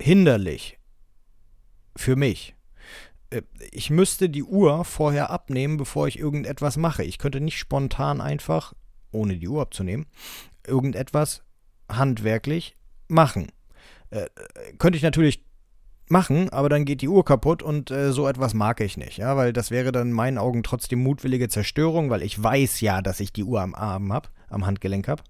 hinderlich 0.00 0.78
für 1.96 2.14
mich. 2.14 2.54
Äh, 3.30 3.42
Ich 3.70 3.90
müsste 3.90 4.28
die 4.28 4.44
Uhr 4.44 4.84
vorher 4.84 5.30
abnehmen, 5.30 5.78
bevor 5.78 6.08
ich 6.08 6.18
irgendetwas 6.18 6.76
mache. 6.76 7.04
Ich 7.04 7.18
könnte 7.18 7.40
nicht 7.40 7.58
spontan 7.58 8.20
einfach, 8.20 8.74
ohne 9.10 9.38
die 9.38 9.48
Uhr 9.48 9.62
abzunehmen, 9.62 10.06
irgendetwas 10.66 11.42
handwerklich 11.88 12.76
machen. 13.08 13.50
Äh, 14.10 14.24
äh, 14.24 14.28
könnte 14.78 14.98
ich 14.98 15.02
natürlich 15.02 15.42
machen, 16.10 16.48
aber 16.50 16.68
dann 16.68 16.84
geht 16.84 17.02
die 17.02 17.08
Uhr 17.08 17.24
kaputt 17.24 17.62
und 17.62 17.90
äh, 17.90 18.12
so 18.12 18.28
etwas 18.28 18.54
mag 18.54 18.80
ich 18.80 18.96
nicht, 18.96 19.18
ja, 19.18 19.36
weil 19.36 19.52
das 19.52 19.70
wäre 19.70 19.92
dann 19.92 20.08
in 20.08 20.12
meinen 20.12 20.38
Augen 20.38 20.62
trotzdem 20.62 21.02
mutwillige 21.02 21.48
Zerstörung, 21.48 22.10
weil 22.10 22.22
ich 22.22 22.42
weiß 22.42 22.80
ja, 22.80 23.02
dass 23.02 23.20
ich 23.20 23.32
die 23.32 23.44
Uhr 23.44 23.60
am 23.60 23.74
Arm 23.74 24.12
habe, 24.12 24.28
am 24.48 24.66
Handgelenk 24.66 25.08
habe. 25.08 25.22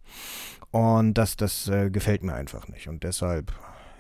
Und 0.71 1.15
das, 1.15 1.37
das 1.37 1.69
äh, 1.69 1.91
gefällt 1.91 2.23
mir 2.23 2.35
einfach 2.35 2.69
nicht. 2.69 2.89
Und 2.89 3.03
deshalb, 3.03 3.53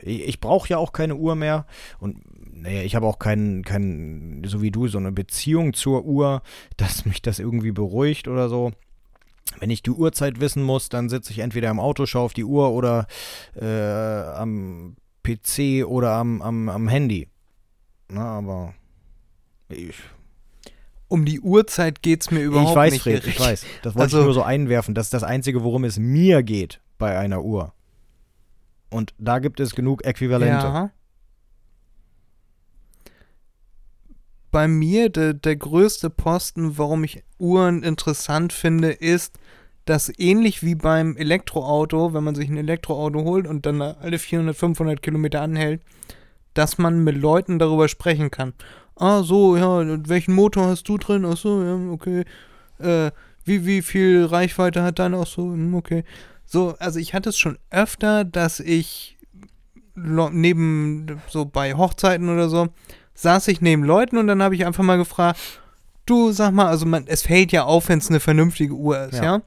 ich, 0.02 0.26
ich 0.28 0.40
brauche 0.40 0.68
ja 0.68 0.78
auch 0.78 0.92
keine 0.92 1.16
Uhr 1.16 1.34
mehr. 1.34 1.66
Und 1.98 2.22
naja, 2.52 2.82
ich 2.82 2.94
habe 2.94 3.06
auch 3.06 3.18
keinen, 3.18 3.64
keinen, 3.64 4.44
so 4.44 4.60
wie 4.60 4.70
du, 4.70 4.88
so 4.88 4.98
eine 4.98 5.12
Beziehung 5.12 5.72
zur 5.72 6.04
Uhr, 6.04 6.42
dass 6.76 7.04
mich 7.06 7.22
das 7.22 7.38
irgendwie 7.38 7.72
beruhigt 7.72 8.28
oder 8.28 8.48
so. 8.48 8.72
Wenn 9.60 9.70
ich 9.70 9.82
die 9.82 9.90
Uhrzeit 9.90 10.40
wissen 10.40 10.62
muss, 10.62 10.90
dann 10.90 11.08
sitze 11.08 11.32
ich 11.32 11.38
entweder 11.38 11.70
im 11.70 11.80
Auto, 11.80 12.04
schaue 12.04 12.24
auf 12.24 12.34
die 12.34 12.44
Uhr 12.44 12.70
oder 12.72 13.06
äh, 13.58 13.64
am 13.64 14.96
PC 15.36 15.84
oder 15.86 16.12
am, 16.12 16.40
am, 16.42 16.68
am 16.68 16.88
Handy. 16.88 17.28
Na, 18.08 18.38
aber 18.38 18.74
ich, 19.68 19.96
Um 21.08 21.24
die 21.24 21.40
Uhrzeit 21.40 22.02
geht 22.02 22.22
es 22.22 22.30
mir 22.30 22.40
überhaupt 22.40 22.70
ich 22.70 22.76
weiß, 22.76 22.92
nicht. 22.92 23.02
Fred, 23.02 23.26
ich 23.26 23.38
weiß. 23.40 23.64
Das 23.82 23.94
wollte 23.94 24.02
Also- 24.04 24.18
ich 24.20 24.24
nur 24.24 24.34
so 24.34 24.42
einwerfen. 24.42 24.94
Das 24.94 25.06
ist 25.06 25.14
das 25.14 25.22
Einzige, 25.24 25.62
worum 25.62 25.84
es 25.84 25.98
mir 25.98 26.42
geht 26.42 26.80
bei 26.98 27.18
einer 27.18 27.42
Uhr. 27.44 27.72
Und 28.90 29.12
da 29.18 29.38
gibt 29.38 29.60
es 29.60 29.74
genug 29.74 30.04
Äquivalente. 30.04 30.66
Ja. 30.66 30.90
Bei 34.50 34.66
mir 34.66 35.10
der, 35.10 35.34
der 35.34 35.56
größte 35.56 36.08
Posten, 36.08 36.78
warum 36.78 37.04
ich 37.04 37.22
Uhren 37.38 37.82
interessant 37.82 38.52
finde, 38.54 38.92
ist, 38.92 39.38
dass 39.89 40.12
ähnlich 40.18 40.62
wie 40.62 40.74
beim 40.74 41.16
Elektroauto, 41.16 42.12
wenn 42.12 42.22
man 42.22 42.34
sich 42.34 42.51
ein 42.51 42.59
Elektroauto 42.59 43.24
holt 43.24 43.47
und 43.47 43.64
dann 43.64 43.80
alle 43.80 44.18
400, 44.18 44.55
500 44.55 45.01
Kilometer 45.01 45.41
anhält, 45.41 45.80
dass 46.53 46.76
man 46.76 47.03
mit 47.05 47.16
Leuten 47.16 47.59
darüber 47.59 47.89
sprechen 47.89 48.30
kann. 48.30 48.53
Ah, 48.97 49.22
so, 49.22 49.57
ja, 49.57 49.82
welchen 50.07 50.34
Motor 50.34 50.66
hast 50.66 50.89
du 50.89 50.99
drin? 50.99 51.24
Ach 51.24 51.39
so, 51.39 51.62
ja, 51.62 51.91
okay. 51.91 52.24
Äh, 52.78 53.12
wie, 53.45 53.64
wie 53.64 53.80
viel 53.80 54.26
Reichweite 54.26 54.82
hat 54.82 54.99
deine? 54.99 55.18
Ach 55.18 55.26
so, 55.26 55.43
hm, 55.43 55.74
okay. 55.74 56.05
So, 56.45 56.74
also 56.78 56.99
ich 56.99 57.14
hatte 57.14 57.30
es 57.30 57.39
schon 57.39 57.59
öfter, 57.70 58.24
dass 58.24 58.61
ich 58.61 59.16
neben, 59.95 61.20
so 61.28 61.47
bei 61.47 61.74
Hochzeiten 61.74 62.28
oder 62.28 62.51
so, 62.51 62.68
saß 63.14 63.49
ich 63.49 63.62
neben 63.62 63.84
Leuten 63.84 64.18
und 64.18 64.26
dann 64.26 64.43
habe 64.43 64.55
ich 64.55 64.66
einfach 64.66 64.84
mal 64.84 64.99
gefragt, 64.99 65.39
du 66.05 66.30
sag 66.32 66.53
mal, 66.53 66.66
also 66.66 66.84
man, 66.84 67.07
es 67.07 67.22
fällt 67.22 67.53
ja 67.53 67.64
auf, 67.64 67.89
wenn 67.89 67.99
es 67.99 68.11
eine 68.11 68.20
vernünftige 68.20 68.74
Uhr 68.74 69.05
ist, 69.05 69.14
ja. 69.14 69.24
Ja. 69.24 69.43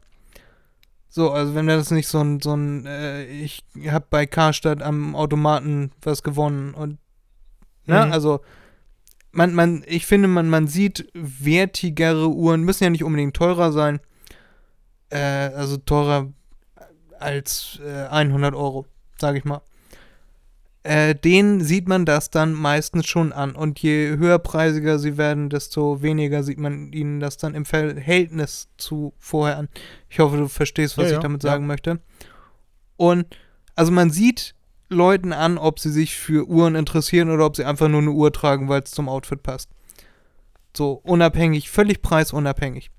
So, 1.13 1.31
also 1.31 1.53
wenn 1.55 1.67
das 1.67 1.91
nicht 1.91 2.07
so 2.07 2.21
ein, 2.21 2.39
so 2.39 2.55
ein, 2.55 2.85
äh, 2.85 3.25
ich 3.25 3.65
habe 3.87 4.05
bei 4.09 4.25
Karstadt 4.25 4.81
am 4.81 5.13
Automaten 5.13 5.91
was 6.01 6.23
gewonnen 6.23 6.73
und, 6.73 6.99
ne, 7.85 8.05
Mhm. 8.05 8.13
also 8.13 8.39
man, 9.33 9.53
man, 9.53 9.83
ich 9.87 10.05
finde, 10.05 10.29
man, 10.29 10.47
man 10.47 10.67
sieht 10.67 11.09
wertigere 11.13 12.29
Uhren, 12.29 12.63
müssen 12.63 12.85
ja 12.85 12.89
nicht 12.89 13.03
unbedingt 13.03 13.35
teurer 13.35 13.73
sein, 13.73 13.99
äh, 15.09 15.17
also 15.19 15.75
teurer 15.75 16.29
als 17.19 17.79
äh, 17.85 18.07
100 18.07 18.55
Euro, 18.55 18.85
sage 19.19 19.37
ich 19.37 19.43
mal. 19.43 19.61
Äh, 20.83 21.13
denen 21.13 21.61
sieht 21.61 21.87
man 21.87 22.05
das 22.05 22.31
dann 22.31 22.53
meistens 22.53 23.05
schon 23.05 23.33
an. 23.33 23.55
Und 23.55 23.79
je 23.79 24.17
höherpreisiger 24.17 24.97
sie 24.97 25.17
werden, 25.17 25.49
desto 25.49 26.01
weniger 26.01 26.43
sieht 26.43 26.59
man 26.59 26.91
ihnen 26.91 27.19
das 27.19 27.37
dann 27.37 27.53
im 27.53 27.65
Verhältnis 27.65 28.69
zu 28.77 29.13
vorher 29.19 29.57
an. 29.57 29.69
Ich 30.09 30.19
hoffe, 30.19 30.37
du 30.37 30.47
verstehst, 30.47 30.97
was 30.97 31.05
Ja, 31.05 31.09
ich 31.11 31.15
ja, 31.17 31.21
damit 31.21 31.43
ja. 31.43 31.51
sagen 31.51 31.67
möchte. 31.67 31.99
Und 32.97 33.25
also 33.75 33.91
man 33.91 34.09
sieht 34.09 34.55
Leuten 34.89 35.33
an, 35.33 35.57
ob 35.57 35.79
sie 35.79 35.91
sich 35.91 36.15
für 36.15 36.47
Uhren 36.47 36.75
interessieren 36.75 37.29
oder 37.29 37.45
ob 37.45 37.55
sie 37.55 37.63
einfach 37.63 37.87
nur 37.87 38.01
eine 38.01 38.11
Uhr 38.11 38.33
tragen, 38.33 38.67
weil 38.67 38.81
es 38.81 38.91
zum 38.91 39.07
Outfit 39.07 39.41
passt. 39.43 39.69
So, 40.75 40.93
unabhängig, 41.03 41.69
völlig 41.69 42.01
preisunabhängig. 42.01 42.91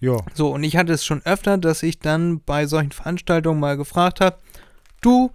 Ja. 0.00 0.18
So, 0.34 0.52
und 0.52 0.62
ich 0.64 0.76
hatte 0.76 0.92
es 0.92 1.04
schon 1.04 1.22
öfter, 1.24 1.58
dass 1.58 1.82
ich 1.82 1.98
dann 1.98 2.40
bei 2.40 2.66
solchen 2.66 2.92
Veranstaltungen 2.92 3.60
mal 3.60 3.76
gefragt 3.76 4.20
habe, 4.20 4.36
du, 5.00 5.30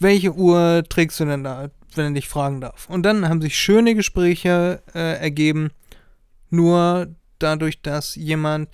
welche 0.00 0.34
Uhr 0.34 0.82
trägst 0.88 1.20
du 1.20 1.26
denn 1.26 1.44
da, 1.44 1.70
wenn 1.94 2.16
ich 2.16 2.28
fragen 2.28 2.60
darf? 2.60 2.88
Und 2.88 3.04
dann 3.04 3.28
haben 3.28 3.40
sich 3.40 3.56
schöne 3.56 3.94
Gespräche 3.94 4.82
äh, 4.94 5.20
ergeben, 5.20 5.70
nur 6.48 7.14
dadurch, 7.38 7.82
dass 7.82 8.16
jemand 8.16 8.68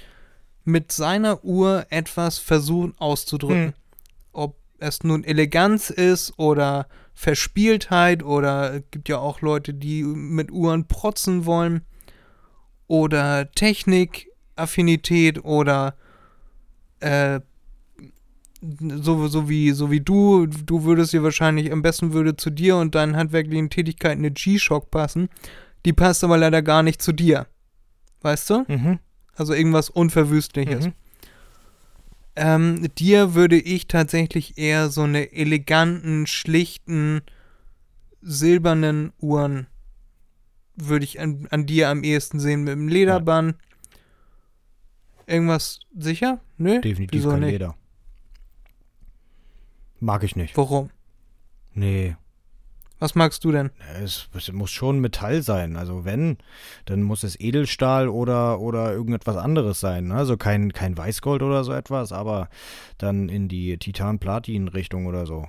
mit 0.65 0.93
seiner 0.93 1.45
Uhr 1.45 1.87
etwas 1.91 2.39
versucht 2.39 2.95
auszudrücken. 2.99 3.67
Hm. 3.67 3.75
Ob 4.33 4.57
es 4.79 5.03
nun 5.03 5.25
Eleganz 5.25 5.91
ist 5.91 6.39
oder 6.39 6.87
Verspieltheit 7.15 8.23
oder 8.23 8.75
es 8.75 8.83
gibt 8.91 9.09
ja 9.09 9.19
auch 9.19 9.41
Leute, 9.41 9.75
die 9.75 10.03
mit 10.03 10.51
Uhren 10.51 10.87
protzen 10.87 11.47
wollen 11.47 11.83
oder 12.87 13.51
Technikaffinität 13.53 15.45
oder 15.45 15.95
äh, 17.01 17.41
so, 18.81 19.29
so, 19.29 19.49
wie, 19.49 19.73
so 19.73 19.91
wie 19.91 20.01
du, 20.01 20.47
du 20.47 20.85
würdest 20.85 21.13
dir 21.13 21.23
wahrscheinlich, 21.23 21.73
am 21.73 21.83
besten 21.83 22.13
würde 22.13 22.37
zu 22.37 22.51
dir 22.51 22.77
und 22.77 22.95
deinen 22.95 23.17
handwerklichen 23.17 23.71
Tätigkeiten 23.71 24.21
eine 24.21 24.31
G-Shock 24.31 24.91
passen. 24.91 25.29
Die 25.85 25.93
passt 25.93 26.25
aber 26.25 26.37
leider 26.37 26.63
gar 26.63 26.83
nicht 26.83 27.01
zu 27.01 27.13
dir. 27.13 27.47
Weißt 28.23 28.51
du? 28.51 28.65
Mhm. 28.69 28.99
Also 29.35 29.55
irgendwas 29.55 29.91
Unverwüstliches. 29.91 30.87
Mhm. 30.87 30.93
Ähm, 32.37 32.89
dir 32.99 33.35
würde 33.35 33.57
ich 33.57 33.87
tatsächlich 33.87 34.59
eher 34.59 34.91
so 34.91 35.03
eine 35.03 35.33
eleganten, 35.33 36.27
schlichten, 36.27 37.23
silbernen 38.21 39.13
Uhren 39.21 39.69
würde 40.77 41.05
ich 41.05 41.21
an, 41.21 41.49
an 41.51 41.67
dir 41.67 41.89
am 41.89 42.05
ehesten 42.05 42.39
sehen 42.39 42.65
mit 42.65 42.75
dem 42.75 42.89
Lederband. 42.89 43.57
Irgendwas 45.27 45.81
sicher? 45.97 46.41
Nö? 46.59 46.81
Definitiv 46.81 47.19
Wieso 47.19 47.31
kein 47.31 47.41
nicht? 47.41 47.53
Leder. 47.53 47.75
Mag 50.01 50.23
ich 50.23 50.37
nicht. 50.37 50.57
Warum? 50.57 50.91
Nee. 51.75 52.17
Was 52.99 53.15
magst 53.15 53.45
du 53.45 53.53
denn? 53.53 53.71
Es, 54.03 54.29
es 54.35 54.51
muss 54.53 54.71
schon 54.71 55.01
Metall 55.01 55.43
sein. 55.43 55.77
Also 55.77 56.07
wenn, 56.07 56.39
dann 56.87 57.03
muss 57.03 57.25
es 57.25 57.39
Edelstahl 57.39 58.09
oder, 58.09 58.59
oder 58.61 58.93
irgendetwas 58.93 59.37
anderes 59.37 59.81
sein. 59.81 60.09
ne? 60.09 60.15
Also 60.15 60.39
kein, 60.39 60.73
kein 60.73 60.97
Weißgold 60.97 61.43
oder 61.43 61.63
so 61.63 61.73
etwas, 61.73 62.13
aber 62.13 62.49
dann 62.97 63.29
in 63.29 63.49
die 63.49 63.77
Titan-Platin-Richtung 63.77 65.05
oder 65.07 65.27
so. 65.27 65.47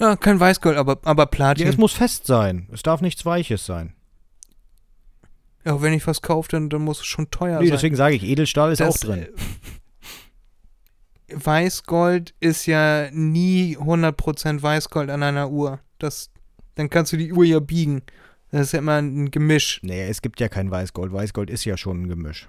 Ja, 0.00 0.16
kein 0.16 0.38
Weißgold, 0.40 0.76
aber, 0.76 0.98
aber 1.02 1.22
Ja, 1.22 1.26
Platin. 1.26 1.68
es 1.68 1.76
muss 1.76 1.92
fest 1.92 2.26
sein. 2.26 2.68
Es 2.72 2.82
darf 2.82 3.00
nichts 3.00 3.24
Weiches 3.24 3.64
sein. 3.66 3.94
Ja, 5.64 5.80
wenn 5.82 5.92
ich 5.92 6.06
was 6.06 6.22
kaufe, 6.22 6.48
dann, 6.50 6.70
dann 6.70 6.82
muss 6.82 7.00
es 7.00 7.06
schon 7.06 7.30
teuer 7.30 7.58
nee, 7.60 7.66
sein. 7.66 7.72
deswegen 7.72 7.96
sage 7.96 8.14
ich, 8.16 8.22
Edelstahl 8.24 8.72
ist 8.72 8.80
Das, 8.80 8.94
auch 8.96 8.98
drin. 9.06 9.28
Weißgold 11.30 12.34
ist 12.40 12.66
ja 12.66 13.10
nie 13.10 13.76
100% 13.76 14.62
Weißgold 14.62 15.10
an 15.10 15.22
einer 15.22 15.50
Uhr. 15.50 15.80
Das, 15.98 16.30
dann 16.74 16.88
kannst 16.90 17.12
du 17.12 17.16
die 17.16 17.32
Uhr 17.32 17.44
ja 17.44 17.60
biegen. 17.60 18.02
Das 18.50 18.62
ist 18.62 18.72
ja 18.72 18.78
immer 18.78 18.96
ein 18.96 19.30
Gemisch. 19.30 19.80
Nee, 19.82 20.08
es 20.08 20.22
gibt 20.22 20.40
ja 20.40 20.48
kein 20.48 20.70
Weißgold. 20.70 21.12
Weißgold 21.12 21.50
ist 21.50 21.64
ja 21.64 21.76
schon 21.76 22.02
ein 22.02 22.08
Gemisch. 22.08 22.48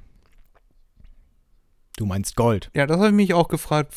Du 1.97 2.05
meinst 2.05 2.37
Gold. 2.37 2.71
Ja, 2.73 2.87
das 2.87 2.97
habe 2.97 3.07
ich 3.07 3.13
mich 3.13 3.33
auch 3.33 3.49
gefragt. 3.49 3.93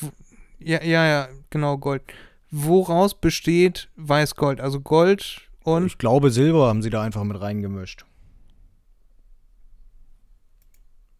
Ja, 0.58 0.82
ja, 0.82 1.06
ja, 1.06 1.28
genau, 1.50 1.78
Gold. 1.78 2.02
Woraus 2.50 3.14
besteht 3.14 3.88
Weißgold? 3.96 4.60
Also 4.60 4.80
Gold 4.80 5.42
und. 5.62 5.86
Ich 5.86 5.98
glaube, 5.98 6.30
Silber 6.30 6.66
haben 6.66 6.82
sie 6.82 6.90
da 6.90 7.02
einfach 7.02 7.22
mit 7.22 7.40
reingemischt. 7.40 8.04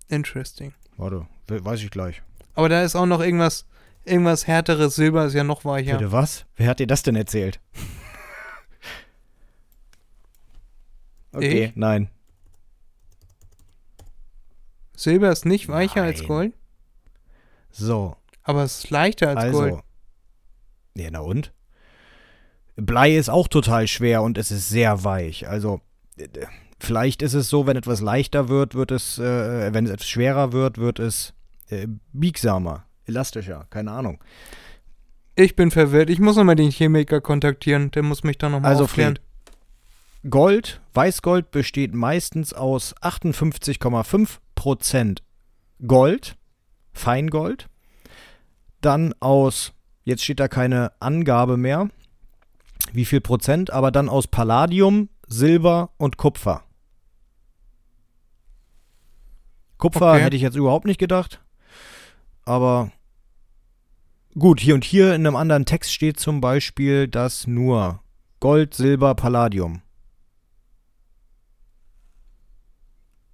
Interesting. 0.09 0.75
Warte, 0.97 1.27
weiß 1.49 1.83
ich 1.83 1.91
gleich. 1.91 2.23
Aber 2.55 2.69
da 2.69 2.83
ist 2.83 2.95
auch 2.97 3.07
noch 3.07 3.21
irgendwas, 3.21 3.67
irgendwas 4.05 4.47
härteres. 4.47 4.97
Silber 4.97 5.27
ist 5.27 5.35
ja 5.35 5.45
noch 5.45 5.65
weicher. 5.65 5.99
Bitte 5.99 6.13
was? 6.13 6.45
Wer 6.57 6.69
hat 6.69 6.81
dir 6.81 6.87
das 6.87 7.03
denn 7.03 7.17
erzählt? 7.17 7.61
okay, 11.33 11.67
Ich? 11.67 11.77
nein. 11.77 12.09
Silber 14.95 15.33
ist 15.33 15.47
nicht 15.47 15.69
weicher 15.69 16.03
als 16.03 16.19
Nein. 16.21 16.29
Gold, 16.29 16.53
So, 17.71 18.17
aber 18.45 18.63
es 18.63 18.85
ist 18.85 18.91
leichter 18.91 19.31
als 19.31 19.39
also. 19.39 19.59
Gold. 19.61 19.81
Ja, 20.97 21.09
na 21.11 21.21
und? 21.21 21.53
Blei 22.77 23.17
ist 23.17 23.29
auch 23.29 23.49
total 23.49 23.89
schwer 23.89 24.23
und 24.23 24.39
es 24.39 24.51
ist 24.51 24.69
sehr 24.69 25.05
weich. 25.05 25.49
Also, 25.49 25.81
vielleicht 26.79 27.23
ist 27.23 27.35
es 27.35 27.49
so, 27.49 27.67
wenn 27.67 27.77
etwas 27.77 28.01
leichter 28.01 28.49
wird, 28.49 28.75
wird 28.75 28.91
es, 28.93 29.19
äh, 29.19 29.73
wenn 29.75 29.87
es 29.87 29.91
etwas 29.91 30.09
schwerer 30.09 30.53
wird, 30.53 30.79
wird 30.79 30.99
es 30.99 31.35
äh, 31.73 31.89
biegsamer, 32.13 32.85
elastischer, 33.07 33.67
keine 33.71 33.93
Ahnung. 33.93 34.23
Ich 35.35 35.57
bin 35.57 35.71
verwirrt. 35.71 36.11
Ich 36.11 36.19
muss 36.21 36.37
nochmal 36.37 36.57
den 36.57 36.71
Chemiker 36.71 37.23
kontaktieren. 37.23 37.91
Der 37.93 38.03
muss 38.03 38.23
mich 38.23 38.37
da 38.37 38.51
nochmal 38.51 38.73
Also, 38.73 38.85
aufklären. 38.85 39.19
Gold, 40.29 40.83
Weißgold 40.95 41.51
besteht 41.51 41.95
meistens 41.95 42.53
aus 42.53 42.95
58,5% 42.99 45.19
Gold, 45.85 46.37
Feingold, 46.93 47.69
dann 48.83 49.15
aus, 49.19 49.73
jetzt 50.05 50.23
steht 50.23 50.39
da 50.39 50.47
keine 50.47 50.93
Angabe 51.01 51.57
mehr, 51.57 51.89
wie 52.93 53.05
viel 53.05 53.21
Prozent, 53.21 53.73
aber 53.73 53.91
dann 53.91 54.09
aus 54.09 54.29
Palladium, 54.29 55.09
Silber 55.27 55.91
und 55.97 56.19
Kupfer. 56.19 56.63
Kupfer 59.79 60.13
Okay. 60.13 60.23
hätte 60.23 60.37
ich 60.37 60.43
jetzt 60.43 60.55
überhaupt 60.57 60.87
nicht 60.87 61.01
gedacht, 61.01 61.43
aber 62.45 62.91
gut, 64.39 64.61
hier 64.61 64.75
und 64.75 64.85
hier 64.85 65.15
in 65.15 65.27
einem 65.27 65.37
anderen 65.37 65.65
Text 65.67 65.93
steht 65.93 66.19
zum 66.19 66.41
Beispiel, 66.41 67.09
dass 67.09 67.47
nur 67.47 68.01
Gold, 68.41 68.75
Silber, 68.75 69.15
Palladium. 69.15 69.83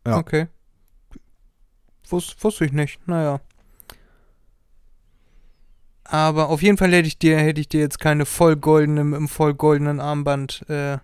Ja. 0.07 0.17
Okay. 0.19 0.47
Wus 2.09 2.37
wusste 2.41 2.65
ich 2.65 2.73
nicht. 2.73 3.07
Naja. 3.07 3.41
Aber 6.05 6.49
auf 6.49 6.63
jeden 6.63 6.79
Fall 6.79 6.91
hätte 6.93 7.07
ich 7.09 7.19
dir, 7.19 7.37
hätte 7.39 7.61
ich 7.61 7.69
dir 7.69 7.81
jetzt 7.81 8.01
keine 8.01 8.25
vollgoldene, 8.25 9.05
mit 9.05 9.17
einem 9.19 9.29
vollgoldenen 9.29 10.01
Armband 10.01 10.65
äh, 10.71 10.99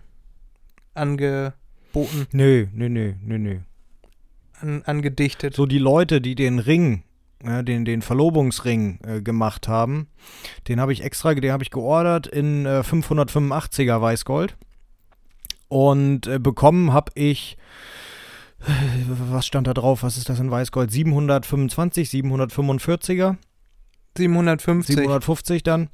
angeboten, 0.95 2.27
Nö, 2.31 2.67
nö, 2.73 2.89
nö, 2.89 3.13
nö, 3.21 3.37
nö. 3.37 3.59
an, 4.61 4.81
angedichtet. 4.83 5.53
So 5.53 5.67
die 5.67 5.77
Leute, 5.77 6.21
die 6.21 6.33
den 6.33 6.57
Ring, 6.57 7.03
ja, 7.43 7.63
den, 7.63 7.85
den 7.85 8.01
Verlobungsring 8.01 8.99
äh, 9.05 9.21
gemacht 9.21 9.67
haben, 9.67 10.07
den 10.67 10.79
habe 10.79 10.93
ich 10.93 11.03
extra, 11.03 11.33
den 11.33 11.51
habe 11.51 11.63
ich 11.63 11.71
geordert 11.71 12.27
in 12.27 12.65
äh, 12.65 12.81
585er 12.81 14.01
Weißgold. 14.01 14.55
Und 15.67 16.27
äh, 16.27 16.39
bekommen 16.39 16.93
habe 16.93 17.11
ich, 17.15 17.57
äh, 18.61 18.71
was 19.29 19.45
stand 19.45 19.67
da 19.67 19.73
drauf? 19.73 20.03
Was 20.03 20.17
ist 20.17 20.29
das 20.29 20.39
in 20.39 20.51
Weißgold? 20.51 20.91
725, 20.91 22.09
745er? 22.09 23.35
750. 24.17 24.95
750 24.95 25.63
dann. 25.63 25.89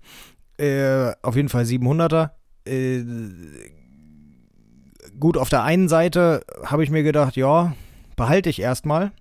Äh, 0.58 1.14
auf 1.22 1.36
jeden 1.36 1.50
Fall 1.50 1.64
700er. 1.64 2.32
Äh, 2.66 3.04
gut, 5.20 5.38
auf 5.38 5.50
der 5.50 5.64
einen 5.64 5.90
Seite 5.90 6.44
habe 6.64 6.84
ich 6.84 6.92
mir 6.92 7.04
gedacht, 7.04 7.36
ja, 7.36 7.74
behalte 8.16 8.50
ich 8.50 8.62
erstmal, 8.62 9.12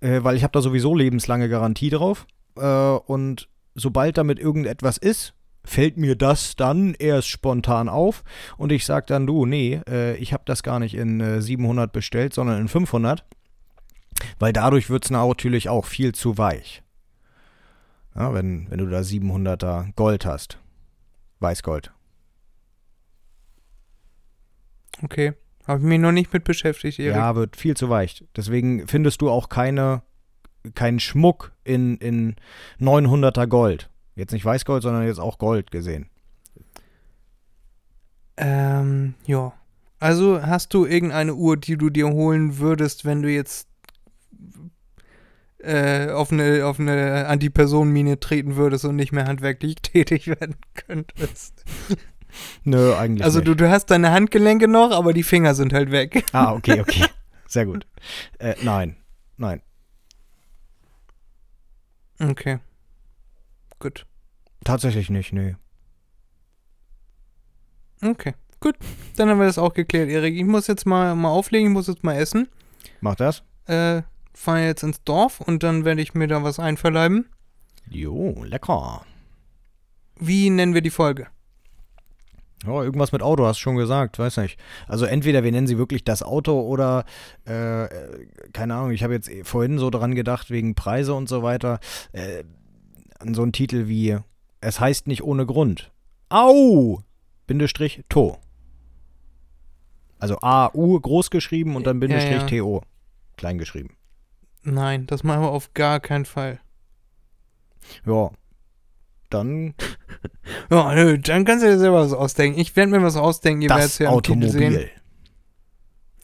äh, 0.00 0.22
weil 0.22 0.36
ich 0.36 0.42
habe 0.42 0.52
da 0.52 0.60
sowieso 0.60 0.94
lebenslange 0.94 1.48
Garantie 1.48 1.90
drauf. 1.90 2.26
Äh, 2.56 2.62
und 2.62 3.48
sobald 3.74 4.18
damit 4.18 4.38
irgendetwas 4.38 4.98
ist, 4.98 5.34
fällt 5.64 5.96
mir 5.96 6.16
das 6.16 6.56
dann 6.56 6.94
erst 6.94 7.28
spontan 7.28 7.88
auf 7.88 8.22
und 8.56 8.70
ich 8.72 8.86
sage 8.86 9.06
dann, 9.06 9.26
du, 9.26 9.46
nee, 9.46 9.80
äh, 9.88 10.16
ich 10.16 10.32
habe 10.32 10.44
das 10.46 10.62
gar 10.62 10.78
nicht 10.78 10.94
in 10.94 11.20
äh, 11.20 11.42
700 11.42 11.92
bestellt, 11.92 12.32
sondern 12.32 12.60
in 12.60 12.68
500, 12.68 13.24
weil 14.38 14.52
dadurch 14.52 14.88
wird 14.88 15.04
es 15.04 15.10
natürlich 15.10 15.68
auch 15.68 15.84
viel 15.84 16.14
zu 16.14 16.38
weich. 16.38 16.82
Ja, 18.14 18.32
wenn, 18.32 18.70
wenn 18.70 18.78
du 18.78 18.86
da 18.86 19.00
700er 19.00 19.92
Gold 19.94 20.24
hast. 20.24 20.58
Weißgold. 21.40 21.92
Okay. 25.02 25.34
Habe 25.66 25.80
ich 25.80 25.86
mich 25.86 25.98
noch 25.98 26.12
nicht 26.12 26.32
mit 26.32 26.44
beschäftigt, 26.44 26.98
Erik. 26.98 27.16
Ja, 27.16 27.34
wird 27.34 27.56
viel 27.56 27.76
zu 27.76 27.88
weich. 27.90 28.24
Deswegen 28.36 28.86
findest 28.86 29.20
du 29.20 29.30
auch 29.30 29.48
keine, 29.48 30.02
keinen 30.74 31.00
Schmuck 31.00 31.52
in, 31.64 31.96
in 31.98 32.36
900er 32.80 33.46
Gold. 33.46 33.90
Jetzt 34.14 34.32
nicht 34.32 34.44
Weißgold, 34.44 34.82
sondern 34.82 35.06
jetzt 35.06 35.18
auch 35.18 35.38
Gold 35.38 35.70
gesehen. 35.70 36.08
Ähm, 38.36 39.14
ja. 39.26 39.52
Also 39.98 40.42
hast 40.42 40.72
du 40.72 40.84
irgendeine 40.86 41.34
Uhr, 41.34 41.56
die 41.56 41.76
du 41.76 41.90
dir 41.90 42.08
holen 42.08 42.58
würdest, 42.58 43.04
wenn 43.04 43.22
du 43.22 43.30
jetzt 43.30 43.68
äh, 45.58 46.10
auf 46.10 46.30
eine, 46.30 46.66
auf 46.66 46.78
eine 46.78 47.26
Antipersonenmine 47.26 48.20
treten 48.20 48.56
würdest 48.56 48.84
und 48.84 48.94
nicht 48.94 49.12
mehr 49.12 49.26
handwerklich 49.26 49.76
tätig 49.82 50.28
werden 50.28 50.56
könntest? 50.74 51.64
Nö, 52.64 52.94
eigentlich 52.94 53.24
Also 53.24 53.38
nicht. 53.38 53.48
du, 53.48 53.54
du 53.54 53.70
hast 53.70 53.86
deine 53.86 54.10
Handgelenke 54.12 54.68
noch, 54.68 54.90
aber 54.90 55.12
die 55.12 55.22
Finger 55.22 55.54
sind 55.54 55.72
halt 55.72 55.90
weg. 55.90 56.24
Ah, 56.32 56.52
okay, 56.52 56.80
okay. 56.80 57.04
Sehr 57.46 57.66
gut. 57.66 57.86
Äh, 58.38 58.54
nein, 58.62 58.96
nein. 59.36 59.62
Okay. 62.18 62.58
Gut. 63.78 64.06
Tatsächlich 64.64 65.10
nicht, 65.10 65.32
nee. 65.32 65.56
Okay. 68.02 68.34
Gut. 68.60 68.76
Dann 69.16 69.28
haben 69.28 69.38
wir 69.38 69.46
das 69.46 69.58
auch 69.58 69.74
geklärt, 69.74 70.08
Erik. 70.08 70.34
Ich 70.34 70.44
muss 70.44 70.66
jetzt 70.66 70.86
mal, 70.86 71.14
mal 71.14 71.28
auflegen, 71.28 71.68
ich 71.68 71.72
muss 71.72 71.86
jetzt 71.86 72.04
mal 72.04 72.16
essen. 72.16 72.48
Mach 73.00 73.14
das? 73.14 73.42
Äh, 73.66 74.02
fahre 74.32 74.64
jetzt 74.64 74.82
ins 74.82 75.02
Dorf 75.04 75.40
und 75.40 75.62
dann 75.62 75.84
werde 75.84 76.00
ich 76.02 76.14
mir 76.14 76.26
da 76.26 76.42
was 76.42 76.58
einverleiben. 76.58 77.26
Jo, 77.88 78.42
lecker. 78.44 79.04
Wie 80.18 80.50
nennen 80.50 80.74
wir 80.74 80.80
die 80.82 80.90
Folge? 80.90 81.28
Ja, 82.64 82.82
irgendwas 82.82 83.12
mit 83.12 83.22
Auto, 83.22 83.44
hast 83.44 83.58
du 83.58 83.62
schon 83.62 83.76
gesagt, 83.76 84.18
weiß 84.18 84.38
nicht. 84.38 84.58
Also 84.88 85.04
entweder 85.04 85.44
wir 85.44 85.52
nennen 85.52 85.66
sie 85.66 85.78
wirklich 85.78 86.04
das 86.04 86.22
Auto 86.22 86.60
oder, 86.60 87.04
äh, 87.44 87.86
keine 88.52 88.74
Ahnung, 88.74 88.92
ich 88.92 89.02
habe 89.02 89.12
jetzt 89.12 89.30
vorhin 89.42 89.78
so 89.78 89.90
dran 89.90 90.14
gedacht, 90.14 90.50
wegen 90.50 90.74
Preise 90.74 91.14
und 91.14 91.28
so 91.28 91.42
weiter, 91.42 91.80
äh, 92.12 92.44
an 93.18 93.34
so 93.34 93.42
einen 93.42 93.52
Titel 93.52 93.88
wie 93.88 94.18
Es 94.60 94.80
heißt 94.80 95.06
nicht 95.06 95.22
ohne 95.22 95.44
Grund. 95.46 95.92
Au! 96.28 97.02
Bindestrich 97.46 98.02
To. 98.08 98.38
Also 100.18 100.38
A-U 100.40 100.98
groß 100.98 101.30
geschrieben 101.30 101.76
und 101.76 101.86
dann 101.86 102.00
Ja, 102.00 102.08
ja. 102.08 102.16
Bindestrich 102.16 102.42
T-O 102.50 102.82
klein 103.36 103.58
geschrieben. 103.58 103.96
Nein, 104.62 105.06
das 105.06 105.22
machen 105.22 105.42
wir 105.42 105.50
auf 105.50 105.74
gar 105.74 106.00
keinen 106.00 106.24
Fall. 106.24 106.58
Ja. 108.04 108.30
Dann 109.38 109.74
Ja, 110.70 110.94
nö, 110.94 111.18
dann 111.18 111.44
kannst 111.44 111.64
du 111.64 111.68
dir 111.68 111.78
selber 111.78 112.00
was 112.00 112.12
ausdenken. 112.12 112.58
Ich 112.60 112.74
werde 112.76 112.90
mir 112.90 113.02
was 113.02 113.16
ausdenken, 113.16 113.62
ihr 113.62 113.70
werdet 113.70 113.86
es 113.86 113.98
ja 113.98 114.10
am 114.10 114.22
Titel 114.22 114.48
sehen. 114.48 114.74
Automobil. 114.74 114.90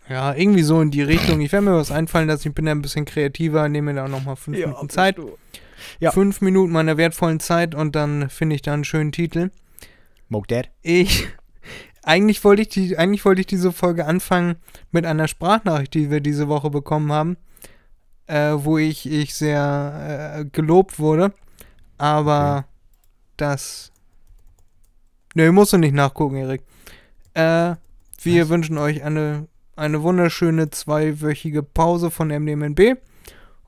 Ja, 0.08 0.34
irgendwie 0.34 0.62
so 0.62 0.80
in 0.80 0.90
die 0.90 1.02
Richtung. 1.02 1.40
Ich 1.40 1.52
werde 1.52 1.66
mir 1.66 1.76
was 1.76 1.90
einfallen 1.90 2.28
lassen. 2.28 2.48
Ich 2.48 2.54
bin 2.54 2.66
da 2.66 2.72
ein 2.72 2.82
bisschen 2.82 3.04
kreativer, 3.04 3.68
nehme 3.68 3.92
mir 3.92 4.02
da 4.02 4.08
nochmal 4.08 4.36
fünf 4.36 4.58
Minuten 4.58 4.88
Zeit. 4.88 5.16
Ja. 6.00 6.10
Fünf 6.10 6.40
Minuten 6.40 6.72
meiner 6.72 6.96
wertvollen 6.96 7.40
Zeit 7.40 7.74
und 7.74 7.96
dann 7.96 8.28
finde 8.28 8.56
ich 8.56 8.62
da 8.62 8.72
einen 8.72 8.84
schönen 8.84 9.12
Titel. 9.12 9.50
Smoke 10.28 10.46
Dad. 10.48 10.70
Ich. 10.82 11.28
Eigentlich 12.04 12.42
wollte 12.42 12.62
ich, 12.62 12.68
die, 12.68 12.98
eigentlich 12.98 13.24
wollte 13.24 13.40
ich 13.42 13.46
diese 13.46 13.70
Folge 13.70 14.06
anfangen 14.06 14.56
mit 14.90 15.06
einer 15.06 15.28
Sprachnachricht, 15.28 15.94
die 15.94 16.10
wir 16.10 16.20
diese 16.20 16.48
Woche 16.48 16.68
bekommen 16.68 17.12
haben, 17.12 17.36
äh, 18.26 18.54
wo 18.56 18.76
ich, 18.76 19.10
ich 19.10 19.34
sehr 19.34 20.40
äh, 20.40 20.44
gelobt 20.44 20.98
wurde. 20.98 21.32
Aber 21.98 22.64
das. 23.42 23.92
Ne, 25.34 25.50
musst 25.52 25.72
du 25.72 25.78
nicht 25.78 25.94
nachgucken, 25.94 26.36
Erik. 26.36 26.62
Äh, 27.34 27.74
wir 28.22 28.42
Was? 28.42 28.48
wünschen 28.48 28.78
euch 28.78 29.02
eine, 29.02 29.48
eine 29.76 30.02
wunderschöne 30.02 30.70
zweiwöchige 30.70 31.62
Pause 31.62 32.10
von 32.10 32.28
MDMNB. 32.28 32.98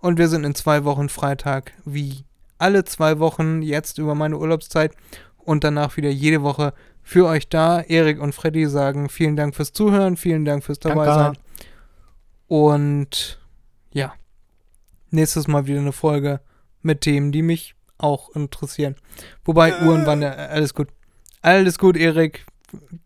Und 0.01 0.18
wir 0.18 0.28
sind 0.28 0.44
in 0.44 0.55
zwei 0.55 0.84
Wochen 0.84 1.09
Freitag 1.09 1.72
wie 1.84 2.24
alle 2.59 2.84
zwei 2.84 3.18
Wochen 3.18 3.62
jetzt 3.62 3.98
über 3.98 4.14
meine 4.14 4.38
Urlaubszeit 4.38 4.94
und 5.38 5.64
danach 5.64 5.96
wieder 5.96 6.10
jede 6.10 6.42
Woche 6.42 6.72
für 7.02 7.26
euch 7.26 7.48
da. 7.48 7.80
Erik 7.80 8.20
und 8.20 8.34
Freddy 8.34 8.66
sagen 8.66 9.09
vielen 9.09 9.36
Dank 9.36 9.55
fürs 9.55 9.72
Zuhören, 9.72 10.16
vielen 10.16 10.44
Dank 10.44 10.62
fürs 10.64 10.78
dabei 10.78 11.06
sein. 11.06 11.38
Und 12.46 13.40
ja, 13.92 14.14
nächstes 15.10 15.48
Mal 15.48 15.66
wieder 15.66 15.80
eine 15.80 15.92
Folge 15.92 16.40
mit 16.82 17.01
Themen, 17.01 17.32
die 17.32 17.42
mich 17.42 17.73
auch 17.99 18.35
interessieren. 18.35 18.97
Wobei 19.45 19.71
äh. 19.71 19.85
Uhren 19.85 20.07
waren 20.07 20.23
ja 20.23 20.33
alles 20.33 20.75
gut. 20.75 20.89
Alles 21.43 21.79
gut, 21.79 21.97
Erik. 21.97 22.47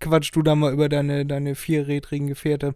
Quatsch 0.01 0.31
du 0.33 0.43
da 0.43 0.55
mal 0.55 0.73
über 0.73 0.89
deine, 0.89 1.27
deine 1.27 1.55
vierrädrigen 1.55 2.29
Gefährte. 2.29 2.75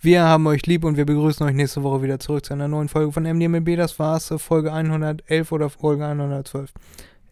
Wir 0.00 0.22
haben 0.22 0.46
euch 0.46 0.64
lieb 0.66 0.84
und 0.84 0.96
wir 0.96 1.04
begrüßen 1.04 1.44
euch 1.44 1.54
nächste 1.54 1.82
Woche 1.82 2.02
wieder 2.02 2.20
zurück 2.20 2.44
zu 2.44 2.52
einer 2.52 2.68
neuen 2.68 2.88
Folge 2.88 3.12
von 3.12 3.24
MDMB. 3.24 3.76
Das 3.76 3.98
war's, 3.98 4.32
Folge 4.38 4.72
111 4.72 5.50
oder 5.50 5.70
Folge 5.70 6.06
112. 6.06 6.72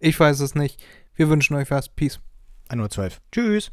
Ich 0.00 0.18
weiß 0.18 0.40
es 0.40 0.54
nicht. 0.56 0.82
Wir 1.14 1.28
wünschen 1.28 1.56
euch 1.56 1.70
was. 1.70 1.88
Peace. 1.88 2.18
112. 2.68 3.20
Tschüss. 3.30 3.70